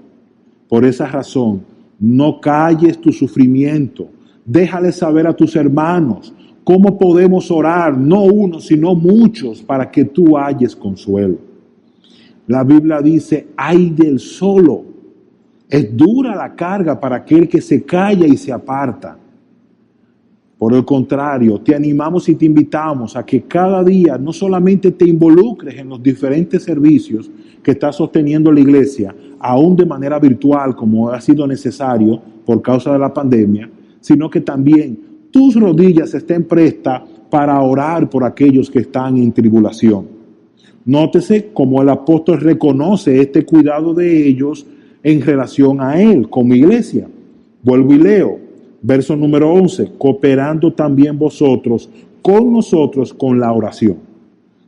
Por 0.67 0.85
esa 0.85 1.07
razón, 1.07 1.63
no 1.99 2.39
calles 2.39 2.99
tu 2.99 3.11
sufrimiento, 3.11 4.07
déjale 4.45 4.91
saber 4.91 5.27
a 5.27 5.35
tus 5.35 5.55
hermanos 5.55 6.33
cómo 6.69 6.99
podemos 6.99 7.49
orar, 7.49 7.97
no 7.97 8.25
uno, 8.25 8.59
sino 8.59 8.93
muchos, 8.93 9.59
para 9.59 9.89
que 9.89 10.05
tú 10.05 10.37
halles 10.37 10.75
consuelo. 10.75 11.39
La 12.45 12.63
Biblia 12.63 13.01
dice, 13.01 13.47
ay 13.57 13.89
del 13.89 14.19
solo. 14.19 14.83
Es 15.67 15.97
dura 15.97 16.35
la 16.35 16.53
carga 16.53 16.99
para 16.99 17.15
aquel 17.15 17.49
que 17.49 17.59
se 17.59 17.81
calla 17.81 18.27
y 18.27 18.37
se 18.37 18.51
aparta. 18.51 19.17
Por 20.59 20.75
el 20.75 20.85
contrario, 20.85 21.59
te 21.59 21.73
animamos 21.73 22.29
y 22.29 22.35
te 22.35 22.45
invitamos 22.45 23.15
a 23.15 23.25
que 23.25 23.41
cada 23.45 23.83
día 23.83 24.19
no 24.19 24.31
solamente 24.31 24.91
te 24.91 25.09
involucres 25.09 25.75
en 25.75 25.89
los 25.89 26.03
diferentes 26.03 26.61
servicios 26.61 27.31
que 27.63 27.71
está 27.71 27.91
sosteniendo 27.91 28.51
la 28.51 28.59
iglesia, 28.59 29.15
aún 29.39 29.75
de 29.75 29.87
manera 29.87 30.19
virtual 30.19 30.75
como 30.75 31.09
ha 31.09 31.19
sido 31.19 31.47
necesario 31.47 32.21
por 32.45 32.61
causa 32.61 32.93
de 32.93 32.99
la 32.99 33.11
pandemia, 33.11 33.67
sino 34.01 34.29
que 34.29 34.41
también 34.41 35.08
tus 35.31 35.55
rodillas 35.55 36.13
estén 36.13 36.43
prestas 36.43 37.03
para 37.29 37.61
orar 37.61 38.09
por 38.09 38.23
aquellos 38.23 38.69
que 38.69 38.79
están 38.79 39.17
en 39.17 39.31
tribulación. 39.31 40.07
Nótese 40.85 41.49
cómo 41.53 41.81
el 41.81 41.89
apóstol 41.89 42.39
reconoce 42.39 43.21
este 43.21 43.45
cuidado 43.45 43.93
de 43.93 44.27
ellos 44.27 44.65
en 45.03 45.21
relación 45.21 45.81
a 45.81 46.01
él 46.01 46.29
como 46.29 46.55
iglesia. 46.55 47.07
Vuelvo 47.61 47.93
y 47.93 47.97
leo. 47.97 48.39
Verso 48.81 49.15
número 49.15 49.51
11, 49.51 49.91
cooperando 49.97 50.71
también 50.73 51.19
vosotros 51.19 51.89
con 52.21 52.53
nosotros 52.53 53.13
con 53.13 53.39
la 53.39 53.51
oración. 53.51 53.97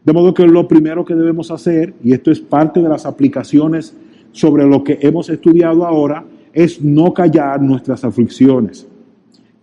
De 0.03 0.13
modo 0.13 0.33
que 0.33 0.45
lo 0.45 0.67
primero 0.67 1.05
que 1.05 1.15
debemos 1.15 1.49
hacer, 1.51 1.93
y 2.03 2.11
esto 2.11 2.31
es 2.31 2.39
parte 2.39 2.81
de 2.81 2.89
las 2.89 3.05
aplicaciones 3.05 3.95
sobre 4.31 4.67
lo 4.67 4.83
que 4.83 4.99
hemos 5.01 5.29
estudiado 5.29 5.85
ahora, 5.85 6.25
es 6.53 6.81
no 6.81 7.13
callar 7.13 7.61
nuestras 7.61 8.03
aflicciones. 8.03 8.87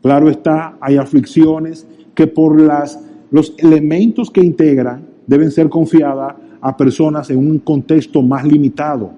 Claro 0.03 0.29
está, 0.29 0.77
hay 0.81 0.97
aflicciones 0.97 1.87
que 2.15 2.27
por 2.27 2.61
las, 2.61 3.01
los 3.31 3.55
elementos 3.59 4.31
que 4.31 4.45
integran 4.45 5.07
deben 5.27 5.51
ser 5.51 5.69
confiadas 5.69 6.35
a 6.61 6.77
personas 6.77 7.31
en 7.31 7.39
un 7.39 7.59
contexto 7.59 8.23
más 8.23 8.45
limitado. 8.45 9.11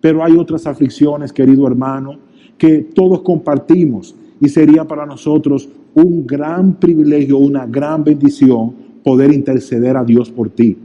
Pero 0.00 0.24
hay 0.24 0.36
otras 0.36 0.66
aflicciones, 0.66 1.32
querido 1.32 1.66
hermano, 1.66 2.16
que 2.56 2.78
todos 2.94 3.22
compartimos 3.22 4.14
y 4.40 4.48
sería 4.48 4.84
para 4.84 5.06
nosotros 5.06 5.68
un 5.94 6.26
gran 6.26 6.74
privilegio, 6.74 7.38
una 7.38 7.66
gran 7.66 8.04
bendición 8.04 8.72
poder 9.02 9.32
interceder 9.32 9.96
a 9.96 10.04
Dios 10.04 10.30
por 10.30 10.50
ti. 10.50 10.76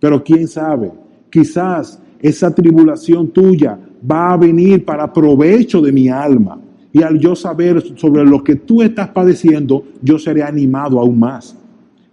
Pero 0.00 0.22
quién 0.22 0.48
sabe, 0.48 0.90
quizás 1.30 2.00
esa 2.20 2.54
tribulación 2.54 3.28
tuya 3.28 3.78
va 4.10 4.32
a 4.32 4.36
venir 4.36 4.84
para 4.84 5.12
provecho 5.12 5.80
de 5.80 5.92
mi 5.92 6.08
alma. 6.08 6.58
Y 6.92 7.02
al 7.02 7.18
yo 7.18 7.34
saber 7.34 7.82
sobre 7.96 8.24
lo 8.24 8.44
que 8.44 8.56
tú 8.56 8.82
estás 8.82 9.08
padeciendo, 9.08 9.84
yo 10.02 10.18
seré 10.18 10.42
animado 10.42 11.00
aún 11.00 11.18
más. 11.18 11.56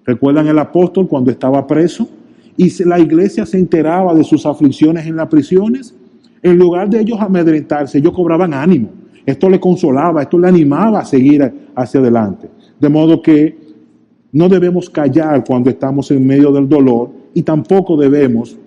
¿Recuerdan 0.05 0.47
el 0.47 0.57
apóstol 0.57 1.07
cuando 1.07 1.31
estaba 1.31 1.67
preso? 1.67 2.07
Y 2.55 2.71
la 2.83 2.99
iglesia 2.99 3.45
se 3.45 3.57
enteraba 3.57 4.13
de 4.13 4.23
sus 4.23 4.45
aflicciones 4.45 5.05
en 5.05 5.15
las 5.17 5.27
prisiones. 5.27 5.93
En 6.41 6.57
lugar 6.57 6.89
de 6.89 7.01
ellos 7.01 7.19
amedrentarse, 7.19 7.97
ellos 7.97 8.13
cobraban 8.13 8.53
ánimo. 8.53 8.89
Esto 9.25 9.49
le 9.49 9.59
consolaba, 9.59 10.21
esto 10.21 10.39
le 10.39 10.47
animaba 10.47 10.99
a 10.99 11.05
seguir 11.05 11.51
hacia 11.75 11.99
adelante. 11.99 12.49
De 12.79 12.89
modo 12.89 13.21
que 13.21 13.57
no 14.31 14.47
debemos 14.47 14.89
callar 14.89 15.43
cuando 15.45 15.69
estamos 15.69 16.09
en 16.11 16.25
medio 16.25 16.51
del 16.51 16.67
dolor 16.67 17.11
y 17.33 17.43
tampoco 17.43 17.97
debemos 17.97 18.57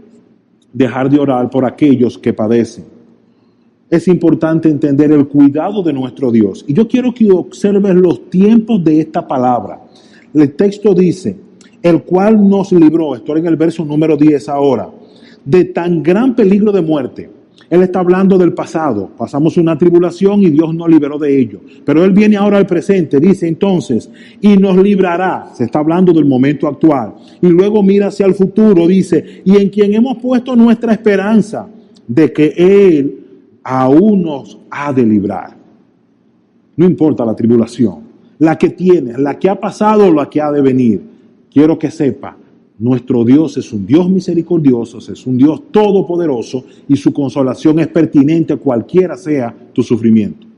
dejar 0.72 1.10
de 1.10 1.18
orar 1.18 1.50
por 1.50 1.64
aquellos 1.64 2.18
que 2.18 2.32
padecen. 2.32 2.91
Es 3.92 4.08
importante 4.08 4.70
entender 4.70 5.12
el 5.12 5.28
cuidado 5.28 5.82
de 5.82 5.92
nuestro 5.92 6.32
Dios. 6.32 6.64
Y 6.66 6.72
yo 6.72 6.88
quiero 6.88 7.12
que 7.12 7.30
observes 7.30 7.94
los 7.94 8.30
tiempos 8.30 8.82
de 8.82 9.00
esta 9.00 9.28
palabra. 9.28 9.82
El 10.32 10.54
texto 10.54 10.94
dice, 10.94 11.36
el 11.82 12.02
cual 12.02 12.48
nos 12.48 12.72
libró, 12.72 13.14
estoy 13.14 13.40
en 13.40 13.46
el 13.46 13.56
verso 13.56 13.84
número 13.84 14.16
10 14.16 14.48
ahora, 14.48 14.88
de 15.44 15.66
tan 15.66 16.02
gran 16.02 16.34
peligro 16.34 16.72
de 16.72 16.80
muerte 16.80 17.30
él 17.72 17.82
está 17.82 18.00
hablando 18.00 18.36
del 18.36 18.52
pasado. 18.52 19.08
Pasamos 19.16 19.56
una 19.56 19.78
tribulación 19.78 20.42
y 20.42 20.50
Dios 20.50 20.74
nos 20.74 20.90
liberó 20.90 21.18
de 21.18 21.40
ello. 21.40 21.60
Pero 21.86 22.04
Él 22.04 22.12
viene 22.12 22.36
ahora 22.36 22.58
al 22.58 22.66
presente. 22.66 23.18
Dice 23.18 23.48
entonces, 23.48 24.10
y 24.42 24.58
nos 24.58 24.76
librará. 24.76 25.52
Se 25.54 25.64
está 25.64 25.78
hablando 25.78 26.12
del 26.12 26.26
momento 26.26 26.68
actual. 26.68 27.14
Y 27.40 27.46
luego 27.46 27.82
mira 27.82 28.08
hacia 28.08 28.26
el 28.26 28.34
futuro. 28.34 28.86
Dice, 28.86 29.40
y 29.46 29.56
en 29.56 29.70
quien 29.70 29.94
hemos 29.94 30.18
puesto 30.18 30.54
nuestra 30.54 30.92
esperanza 30.92 31.66
de 32.06 32.30
que 32.30 32.52
Él 32.58 33.21
aún 33.62 34.22
nos 34.22 34.58
ha 34.70 34.92
de 34.92 35.04
librar. 35.04 35.56
No 36.76 36.86
importa 36.86 37.24
la 37.24 37.34
tribulación. 37.34 38.12
La 38.38 38.58
que 38.58 38.70
tiene, 38.70 39.18
la 39.18 39.38
que 39.38 39.48
ha 39.48 39.58
pasado 39.58 40.06
o 40.06 40.12
la 40.12 40.28
que 40.28 40.40
ha 40.40 40.50
de 40.50 40.60
venir. 40.60 41.02
Quiero 41.50 41.78
que 41.78 41.90
sepa 41.90 42.36
nuestro 42.78 43.24
Dios 43.24 43.56
es 43.58 43.72
un 43.72 43.86
Dios 43.86 44.10
misericordioso, 44.10 44.98
es 44.98 45.24
un 45.24 45.36
Dios 45.36 45.62
todopoderoso 45.70 46.64
y 46.88 46.96
su 46.96 47.12
consolación 47.12 47.78
es 47.78 47.86
pertinente 47.86 48.56
cualquiera 48.56 49.16
sea 49.16 49.54
tu 49.72 49.84
sufrimiento. 49.84 50.48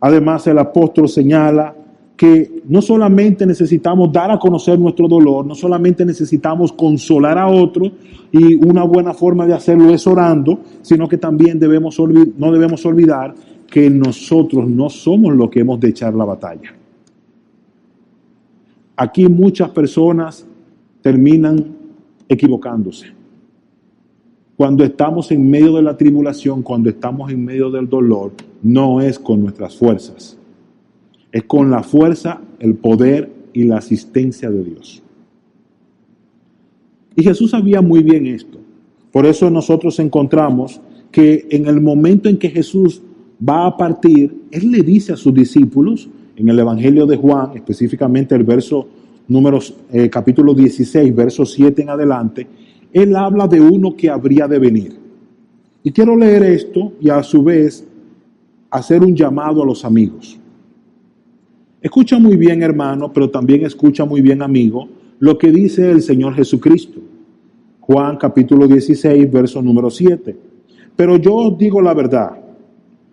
Además, 0.00 0.46
el 0.46 0.58
apóstol 0.58 1.08
señala 1.08 1.74
que 2.18 2.62
no 2.66 2.82
solamente 2.82 3.46
necesitamos 3.46 4.12
dar 4.12 4.32
a 4.32 4.40
conocer 4.40 4.76
nuestro 4.76 5.06
dolor, 5.06 5.46
no 5.46 5.54
solamente 5.54 6.04
necesitamos 6.04 6.72
consolar 6.72 7.38
a 7.38 7.46
otro 7.46 7.92
y 8.32 8.56
una 8.56 8.82
buena 8.82 9.14
forma 9.14 9.46
de 9.46 9.54
hacerlo 9.54 9.94
es 9.94 10.04
orando, 10.04 10.58
sino 10.82 11.08
que 11.08 11.16
también 11.16 11.60
debemos 11.60 11.96
no 12.36 12.50
debemos 12.50 12.84
olvidar 12.84 13.34
que 13.70 13.88
nosotros 13.88 14.68
no 14.68 14.90
somos 14.90 15.32
los 15.36 15.48
que 15.48 15.60
hemos 15.60 15.78
de 15.78 15.90
echar 15.90 16.12
la 16.12 16.24
batalla. 16.24 16.74
Aquí 18.96 19.28
muchas 19.28 19.70
personas 19.70 20.44
terminan 21.00 21.76
equivocándose. 22.28 23.12
Cuando 24.56 24.82
estamos 24.82 25.30
en 25.30 25.48
medio 25.48 25.76
de 25.76 25.82
la 25.82 25.96
tribulación, 25.96 26.62
cuando 26.62 26.90
estamos 26.90 27.30
en 27.30 27.44
medio 27.44 27.70
del 27.70 27.88
dolor, 27.88 28.32
no 28.60 29.00
es 29.00 29.20
con 29.20 29.40
nuestras 29.40 29.76
fuerzas. 29.76 30.36
Es 31.32 31.44
con 31.44 31.70
la 31.70 31.82
fuerza, 31.82 32.40
el 32.58 32.74
poder 32.74 33.30
y 33.52 33.64
la 33.64 33.78
asistencia 33.78 34.50
de 34.50 34.64
Dios. 34.64 35.02
Y 37.16 37.22
Jesús 37.22 37.50
sabía 37.50 37.82
muy 37.82 38.02
bien 38.02 38.26
esto. 38.26 38.58
Por 39.12 39.26
eso 39.26 39.50
nosotros 39.50 39.98
encontramos 39.98 40.80
que 41.10 41.46
en 41.50 41.66
el 41.66 41.80
momento 41.80 42.28
en 42.28 42.38
que 42.38 42.50
Jesús 42.50 43.02
va 43.46 43.66
a 43.66 43.76
partir, 43.76 44.42
Él 44.50 44.70
le 44.70 44.82
dice 44.82 45.12
a 45.12 45.16
sus 45.16 45.34
discípulos, 45.34 46.08
en 46.36 46.48
el 46.48 46.58
Evangelio 46.58 47.04
de 47.06 47.16
Juan, 47.16 47.50
específicamente 47.56 48.34
el 48.34 48.44
verso 48.44 48.86
números, 49.26 49.74
eh, 49.92 50.08
capítulo 50.08 50.54
16, 50.54 51.14
verso 51.14 51.44
7 51.44 51.82
en 51.82 51.90
adelante, 51.90 52.46
él 52.92 53.14
habla 53.16 53.46
de 53.46 53.60
uno 53.60 53.94
que 53.94 54.08
habría 54.08 54.46
de 54.48 54.58
venir. 54.58 54.96
Y 55.82 55.92
quiero 55.92 56.16
leer 56.16 56.42
esto 56.44 56.92
y 57.00 57.10
a 57.10 57.22
su 57.22 57.42
vez 57.42 57.86
hacer 58.70 59.02
un 59.02 59.14
llamado 59.14 59.62
a 59.62 59.66
los 59.66 59.84
amigos. 59.84 60.38
Escucha 61.80 62.18
muy 62.18 62.36
bien, 62.36 62.62
hermano, 62.62 63.12
pero 63.12 63.30
también 63.30 63.64
escucha 63.64 64.04
muy 64.04 64.20
bien, 64.20 64.42
amigo, 64.42 64.88
lo 65.20 65.38
que 65.38 65.50
dice 65.50 65.90
el 65.90 66.02
Señor 66.02 66.34
Jesucristo. 66.34 67.00
Juan 67.80 68.16
capítulo 68.16 68.66
16, 68.66 69.30
verso 69.30 69.62
número 69.62 69.90
7. 69.90 70.36
Pero 70.94 71.16
yo 71.16 71.34
os 71.34 71.58
digo 71.58 71.80
la 71.80 71.94
verdad, 71.94 72.30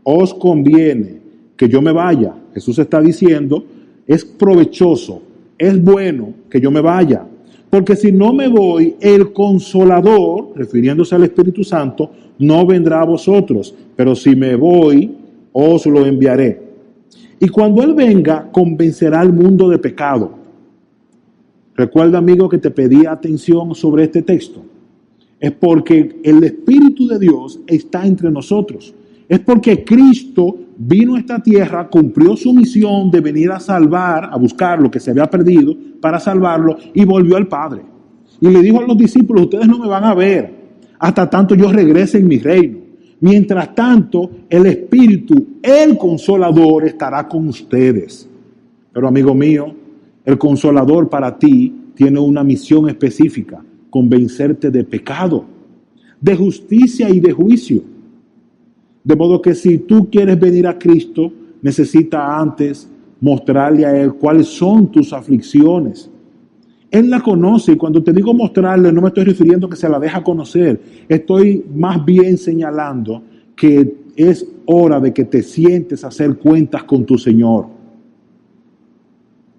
os 0.03 0.33
conviene 0.33 1.19
que 1.55 1.69
yo 1.69 1.81
me 1.81 1.91
vaya. 1.91 2.33
Jesús 2.53 2.79
está 2.79 2.99
diciendo, 2.99 3.63
es 4.05 4.25
provechoso 4.25 5.21
es 5.57 5.81
bueno 5.81 6.33
que 6.49 6.59
yo 6.59 6.71
me 6.71 6.81
vaya, 6.81 7.25
porque 7.69 7.95
si 7.95 8.11
no 8.11 8.33
me 8.33 8.47
voy, 8.47 8.95
el 8.99 9.31
consolador, 9.33 10.51
refiriéndose 10.55 11.15
al 11.15 11.23
Espíritu 11.23 11.63
Santo, 11.63 12.11
no 12.39 12.65
vendrá 12.65 13.01
a 13.01 13.05
vosotros, 13.05 13.73
pero 13.95 14.15
si 14.15 14.35
me 14.35 14.55
voy, 14.55 15.15
os 15.53 15.85
lo 15.85 16.05
enviaré. 16.05 16.61
Y 17.39 17.49
cuando 17.49 17.83
Él 17.83 17.93
venga, 17.93 18.49
convencerá 18.51 19.21
al 19.21 19.33
mundo 19.33 19.69
de 19.69 19.77
pecado. 19.77 20.31
Recuerda, 21.75 22.17
amigo, 22.17 22.47
que 22.47 22.57
te 22.57 22.71
pedí 22.71 23.05
atención 23.05 23.75
sobre 23.75 24.03
este 24.03 24.21
texto. 24.21 24.63
Es 25.39 25.51
porque 25.51 26.21
el 26.23 26.43
Espíritu 26.43 27.07
de 27.07 27.19
Dios 27.19 27.59
está 27.67 28.05
entre 28.05 28.31
nosotros. 28.31 28.93
Es 29.27 29.39
porque 29.39 29.83
Cristo 29.83 30.55
vino 30.77 31.15
a 31.15 31.19
esta 31.19 31.41
tierra, 31.41 31.89
cumplió 31.89 32.37
su 32.37 32.53
misión 32.53 33.11
de 33.11 33.21
venir 33.21 33.51
a 33.51 33.59
salvar, 33.59 34.29
a 34.31 34.37
buscar 34.37 34.79
lo 34.79 34.89
que 34.89 34.99
se 34.99 35.11
había 35.11 35.29
perdido, 35.29 35.75
para 35.99 36.19
salvarlo, 36.19 36.77
y 36.93 37.03
volvió 37.03 37.35
al 37.35 37.47
Padre. 37.47 37.81
Y 38.39 38.49
le 38.49 38.61
dijo 38.61 38.79
a 38.79 38.87
los 38.87 38.97
discípulos, 38.97 39.43
ustedes 39.43 39.67
no 39.67 39.79
me 39.79 39.87
van 39.87 40.03
a 40.03 40.13
ver 40.13 40.65
hasta 40.99 41.29
tanto 41.29 41.55
yo 41.55 41.71
regrese 41.71 42.19
en 42.19 42.27
mi 42.27 42.39
reino. 42.39 42.79
Mientras 43.19 43.73
tanto, 43.73 44.29
el 44.49 44.65
Espíritu, 44.65 45.59
el 45.61 45.97
consolador, 45.97 46.85
estará 46.85 47.27
con 47.27 47.47
ustedes. 47.47 48.29
Pero 48.91 49.07
amigo 49.07 49.33
mío, 49.33 49.73
el 50.23 50.37
consolador 50.37 51.09
para 51.09 51.37
ti 51.37 51.73
tiene 51.95 52.19
una 52.19 52.43
misión 52.43 52.89
específica, 52.89 53.63
convencerte 53.89 54.69
de 54.69 54.83
pecado, 54.83 55.45
de 56.19 56.35
justicia 56.35 57.09
y 57.09 57.19
de 57.19 57.31
juicio 57.31 57.95
de 59.05 59.15
modo 59.15 59.39
que 59.39 59.53
si 59.53 59.77
tú 59.77 60.09
quieres 60.09 60.37
venir 60.39 60.65
a 60.65 60.79
Cristo, 60.79 61.31
necesita 61.61 62.39
antes 62.39 62.89
mostrarle 63.21 63.85
a 63.85 63.95
Él 64.01 64.15
cuáles 64.15 64.47
son 64.47 64.91
tus 64.91 65.13
aflicciones. 65.13 66.09
Él 66.95 67.09
la 67.09 67.19
conoce 67.19 67.73
y 67.73 67.75
cuando 67.75 68.01
te 68.01 68.13
digo 68.13 68.33
mostrarle 68.33 68.89
no 68.89 69.01
me 69.01 69.09
estoy 69.09 69.25
refiriendo 69.25 69.67
a 69.67 69.69
que 69.69 69.75
se 69.75 69.89
la 69.89 69.99
deja 69.99 70.23
conocer. 70.23 70.79
Estoy 71.09 71.65
más 71.75 72.05
bien 72.05 72.37
señalando 72.37 73.21
que 73.53 73.97
es 74.15 74.47
hora 74.65 75.01
de 75.01 75.13
que 75.13 75.25
te 75.25 75.43
sientes 75.43 76.05
a 76.05 76.07
hacer 76.07 76.37
cuentas 76.37 76.85
con 76.85 77.05
tu 77.05 77.17
Señor. 77.17 77.65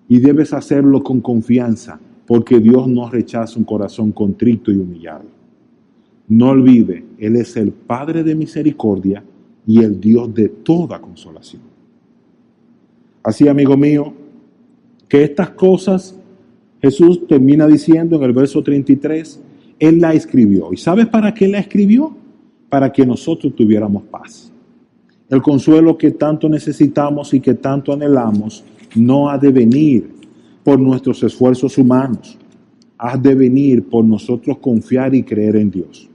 Y 0.09 0.19
debes 0.19 0.55
hacerlo 0.55 1.03
con 1.03 1.21
confianza, 1.21 2.01
porque 2.27 2.59
Dios 2.59 2.89
no 2.89 3.11
rechaza 3.11 3.59
un 3.59 3.67
corazón 3.67 4.13
contrito 4.13 4.73
y 4.73 4.77
humillado. 4.77 5.27
No 6.29 6.49
olvide, 6.49 7.05
Él 7.19 7.37
es 7.37 7.55
el 7.59 7.71
Padre 7.71 8.25
de 8.25 8.35
misericordia 8.35 9.23
y 9.67 9.85
el 9.85 10.01
Dios 10.01 10.33
de 10.33 10.49
toda 10.49 11.03
consolación. 11.03 11.61
Así, 13.23 13.47
amigo 13.47 13.77
mío, 13.77 14.15
que 15.07 15.23
estas 15.23 15.51
cosas 15.51 16.19
Jesús 16.81 17.27
termina 17.27 17.67
diciendo 17.67 18.17
en 18.17 18.23
el 18.23 18.33
verso 18.33 18.63
33, 18.63 19.41
Él 19.79 20.01
la 20.01 20.13
escribió. 20.13 20.73
¿Y 20.73 20.77
sabes 20.77 21.07
para 21.07 21.33
qué 21.33 21.49
la 21.49 21.59
escribió? 21.59 22.15
Para 22.69 22.93
que 22.93 23.07
nosotros 23.07 23.55
tuviéramos 23.55 24.05
paz. 24.05 24.53
El 25.29 25.43
consuelo 25.43 25.97
que 25.97 26.13
tanto 26.13 26.49
necesitamos 26.49 27.35
y 27.35 27.41
que 27.41 27.55
tanto 27.55 27.93
anhelamos 27.93 28.65
no 28.95 29.29
ha 29.29 29.39
de 29.39 29.51
venir 29.51 30.09
por 30.63 30.79
nuestros 30.79 31.23
esfuerzos 31.23 31.79
humanos, 31.79 32.39
ha 32.99 33.17
de 33.17 33.35
venir 33.35 33.85
por 33.85 34.05
nosotros 34.05 34.59
confiar 34.59 35.15
y 35.15 35.23
creer 35.23 35.57
en 35.57 35.71
Dios. 35.71 36.09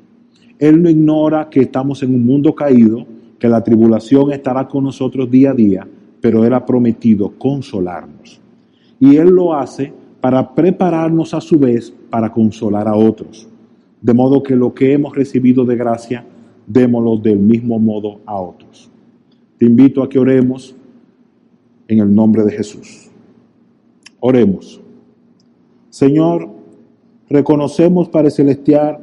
Él 0.58 0.82
no 0.82 0.90
ignora 0.90 1.50
que 1.50 1.62
estamos 1.62 2.04
en 2.04 2.14
un 2.14 2.26
mundo 2.26 2.54
caído, 2.54 3.06
que 3.40 3.50
la 3.50 3.64
tribulación 3.64 4.32
estará 4.32 4.68
con 4.68 4.84
nosotros 4.84 5.30
día 5.30 5.52
a 5.52 5.54
día, 5.56 5.88
pero 6.22 6.46
Él 6.46 6.54
ha 6.54 6.66
prometido 6.66 7.34
consolarnos. 7.38 8.40
Y 9.00 9.16
Él 9.16 9.30
lo 9.30 9.56
hace 9.56 9.92
para 10.22 10.54
prepararnos 10.54 11.34
a 11.34 11.42
su 11.42 11.58
vez 11.58 11.94
para 12.10 12.32
consolar 12.32 12.88
a 12.88 12.96
otros. 12.96 13.48
De 14.02 14.14
modo 14.14 14.42
que 14.42 14.56
lo 14.56 14.74
que 14.74 14.94
hemos 14.94 15.16
recibido 15.16 15.66
de 15.66 15.76
gracia 15.76 16.26
démoslo 16.68 17.18
del 17.18 17.40
mismo 17.40 17.80
modo 17.80 18.20
a 18.26 18.40
otros. 18.40 18.90
Te 19.58 19.66
invito 19.66 20.02
a 20.02 20.10
que 20.10 20.20
oremos 20.20 20.76
en 21.88 22.00
el 22.00 22.14
nombre 22.14 22.44
de 22.44 22.52
Jesús. 22.52 23.10
Oremos. 24.20 24.80
Señor, 25.90 26.50
reconocemos, 27.30 28.08
Padre 28.10 28.32
Celestial, 28.32 29.00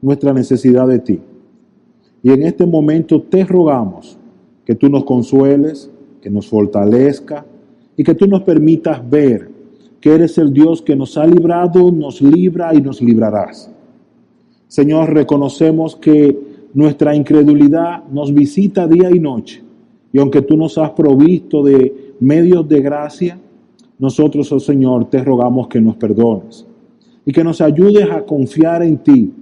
nuestra 0.00 0.32
necesidad 0.32 0.88
de 0.88 1.00
ti. 1.00 1.20
Y 2.22 2.30
en 2.30 2.42
este 2.42 2.64
momento 2.64 3.22
te 3.22 3.44
rogamos 3.44 4.16
que 4.64 4.74
tú 4.74 4.88
nos 4.88 5.04
consueles, 5.04 5.90
que 6.20 6.30
nos 6.30 6.48
fortalezca 6.48 7.44
y 7.96 8.04
que 8.04 8.14
tú 8.14 8.26
nos 8.26 8.42
permitas 8.42 9.08
ver 9.08 9.50
que 10.00 10.14
eres 10.14 10.38
el 10.38 10.52
Dios 10.52 10.82
que 10.82 10.96
nos 10.96 11.16
ha 11.18 11.26
librado, 11.26 11.90
nos 11.90 12.22
libra 12.22 12.74
y 12.74 12.80
nos 12.80 13.00
librarás. 13.02 13.70
Señor, 14.66 15.12
reconocemos 15.12 15.96
que 15.96 16.38
nuestra 16.74 17.14
incredulidad 17.14 18.04
nos 18.10 18.32
visita 18.32 18.86
día 18.86 19.10
y 19.10 19.18
noche. 19.18 19.62
Y 20.12 20.18
aunque 20.18 20.42
tú 20.42 20.56
nos 20.56 20.78
has 20.78 20.90
provisto 20.90 21.62
de 21.62 22.14
medios 22.20 22.68
de 22.68 22.80
gracia, 22.80 23.38
nosotros, 23.98 24.50
oh 24.52 24.60
Señor, 24.60 25.10
te 25.10 25.22
rogamos 25.22 25.68
que 25.68 25.80
nos 25.80 25.96
perdones 25.96 26.66
y 27.24 27.32
que 27.32 27.44
nos 27.44 27.60
ayudes 27.60 28.10
a 28.10 28.22
confiar 28.22 28.82
en 28.82 28.98
ti, 28.98 29.32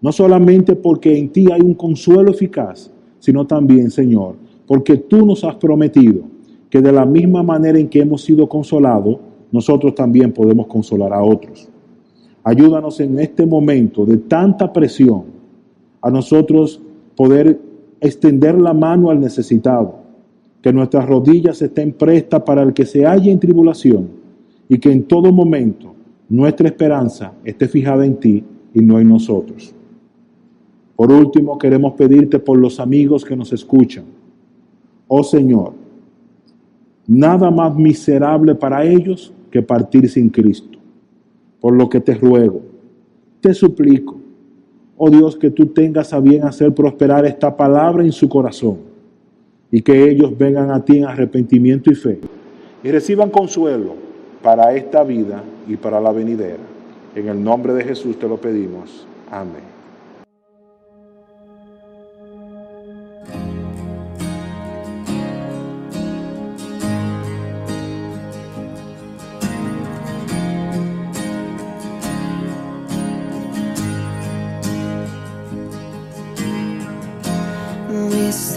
no 0.00 0.12
solamente 0.12 0.76
porque 0.76 1.16
en 1.16 1.30
ti 1.30 1.46
hay 1.50 1.62
un 1.62 1.74
consuelo 1.74 2.30
eficaz, 2.30 2.90
sino 3.18 3.46
también, 3.46 3.90
Señor, 3.90 4.34
porque 4.66 4.98
tú 4.98 5.24
nos 5.24 5.42
has 5.44 5.54
prometido 5.56 6.22
que 6.68 6.82
de 6.82 6.92
la 6.92 7.06
misma 7.06 7.42
manera 7.42 7.78
en 7.78 7.88
que 7.88 8.00
hemos 8.00 8.22
sido 8.22 8.48
consolados, 8.48 9.16
nosotros 9.54 9.94
también 9.94 10.32
podemos 10.32 10.66
consolar 10.66 11.12
a 11.12 11.22
otros. 11.22 11.68
Ayúdanos 12.42 12.98
en 12.98 13.20
este 13.20 13.46
momento 13.46 14.04
de 14.04 14.16
tanta 14.16 14.72
presión 14.72 15.26
a 16.02 16.10
nosotros 16.10 16.82
poder 17.14 17.60
extender 18.00 18.60
la 18.60 18.74
mano 18.74 19.10
al 19.10 19.20
necesitado, 19.20 19.94
que 20.60 20.72
nuestras 20.72 21.08
rodillas 21.08 21.62
estén 21.62 21.92
prestas 21.92 22.42
para 22.42 22.62
el 22.62 22.74
que 22.74 22.84
se 22.84 23.04
halla 23.04 23.30
en 23.30 23.38
tribulación 23.38 24.08
y 24.68 24.76
que 24.78 24.90
en 24.90 25.04
todo 25.04 25.32
momento 25.32 25.94
nuestra 26.28 26.66
esperanza 26.66 27.32
esté 27.44 27.68
fijada 27.68 28.04
en 28.04 28.16
ti 28.16 28.42
y 28.74 28.80
no 28.80 28.98
en 28.98 29.08
nosotros. 29.08 29.72
Por 30.96 31.12
último, 31.12 31.56
queremos 31.58 31.92
pedirte 31.92 32.40
por 32.40 32.58
los 32.58 32.80
amigos 32.80 33.24
que 33.24 33.36
nos 33.36 33.52
escuchan. 33.52 34.04
Oh 35.06 35.22
Señor, 35.22 35.74
nada 37.06 37.52
más 37.52 37.76
miserable 37.76 38.56
para 38.56 38.84
ellos 38.84 39.32
que 39.54 39.62
partir 39.62 40.10
sin 40.10 40.30
Cristo. 40.30 40.80
Por 41.60 41.74
lo 41.74 41.88
que 41.88 42.00
te 42.00 42.12
ruego, 42.12 42.60
te 43.40 43.54
suplico, 43.54 44.16
oh 44.96 45.08
Dios, 45.08 45.36
que 45.36 45.52
tú 45.52 45.66
tengas 45.66 46.12
a 46.12 46.18
bien 46.18 46.42
hacer 46.42 46.74
prosperar 46.74 47.24
esta 47.24 47.56
palabra 47.56 48.02
en 48.02 48.10
su 48.10 48.28
corazón 48.28 48.78
y 49.70 49.80
que 49.80 50.10
ellos 50.10 50.36
vengan 50.36 50.72
a 50.72 50.84
ti 50.84 50.98
en 50.98 51.04
arrepentimiento 51.04 51.88
y 51.92 51.94
fe 51.94 52.18
y 52.82 52.90
reciban 52.90 53.30
consuelo 53.30 53.94
para 54.42 54.74
esta 54.74 55.04
vida 55.04 55.44
y 55.68 55.76
para 55.76 56.00
la 56.00 56.10
venidera. 56.10 56.64
En 57.14 57.28
el 57.28 57.40
nombre 57.44 57.74
de 57.74 57.84
Jesús 57.84 58.18
te 58.18 58.28
lo 58.28 58.38
pedimos. 58.38 59.06
Amén. 59.30 59.73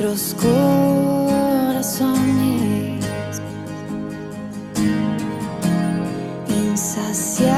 Nuestros 0.08 0.36
corazones 0.42 2.02
insaciables 6.48 7.58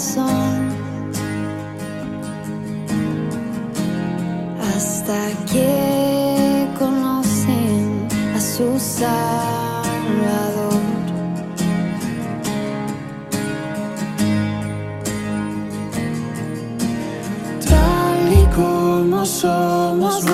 son 0.00 0.74
hasta 4.60 5.30
que 5.50 6.68
conocen 6.78 8.06
a 8.36 8.40
su 8.40 8.78
Salvador. 8.78 9.84
Tal 17.66 18.32
y 18.32 18.44
como 18.54 19.24
somos, 19.24 20.33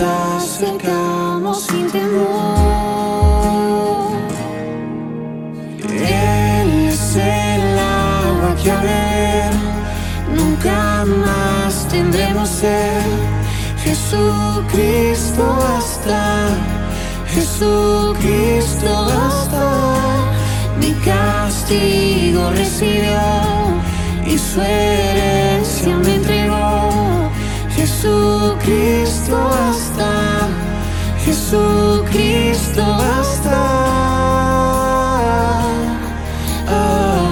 acercamos 0.00 1.62
sin 1.64 1.90
temor. 1.90 3.30
Él 5.82 6.88
es 6.88 7.16
el 7.16 7.78
agua 7.78 8.56
que 8.62 8.70
a 8.70 8.80
ver 8.82 9.52
nunca 10.36 11.04
más 11.04 11.86
tendremos 11.88 12.48
sed. 12.48 13.02
Jesucristo 13.84 15.56
basta, 15.58 16.48
Jesucristo 17.34 19.06
basta. 19.06 19.66
Mi 20.80 20.92
castigo 21.04 22.50
recibió 22.50 23.20
y 24.26 24.38
su 24.38 24.60
herencia 24.60 25.96
me. 25.96 26.19
Jesucristo 28.00 29.36
basta, 29.36 30.48
Jesucristo 31.22 32.80
basta. 32.80 33.60
Ah. 36.66 37.28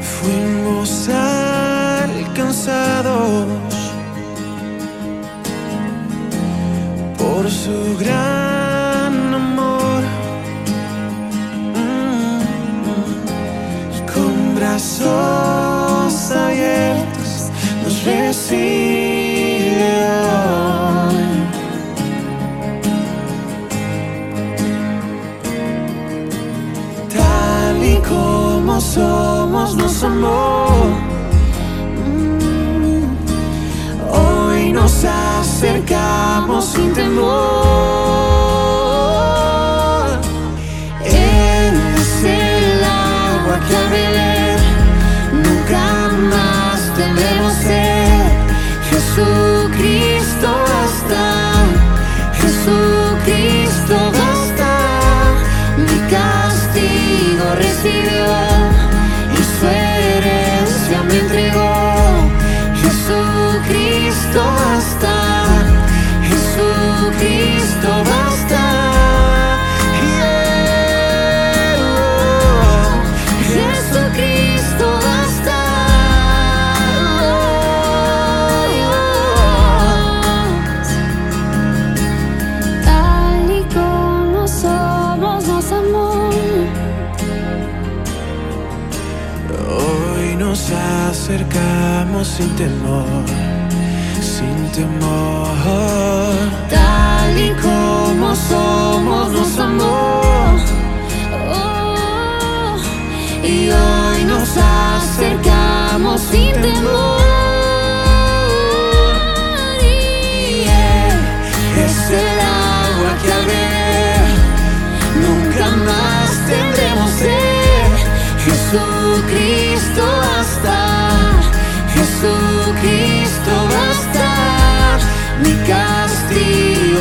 Fuimos 0.00 1.08
alcanzados 2.28 2.78
por 7.18 7.50
su 7.50 7.98
gran 7.98 9.34
amor. 9.34 10.04
Nos 29.76 30.02
amó. 30.02 30.66
Mm. 32.06 33.04
Hoy 34.10 34.72
nos 34.72 35.04
acercamos 35.04 36.64
sin 36.64 36.92
temor. 36.92 38.13
sin 92.36 92.50
temor, 92.56 93.24
sin 94.20 94.68
temor. 94.72 95.46
Tal 96.68 97.38
y 97.38 97.50
como 97.62 98.34
somos, 98.34 99.30
nos 99.30 99.58
amó. 99.58 100.20
Oh, 101.52 102.76
y 103.44 103.70
hoy 103.70 104.24
nos 104.24 104.48
acercamos 104.56 106.20
sin 106.22 106.52
temor. 106.60 107.23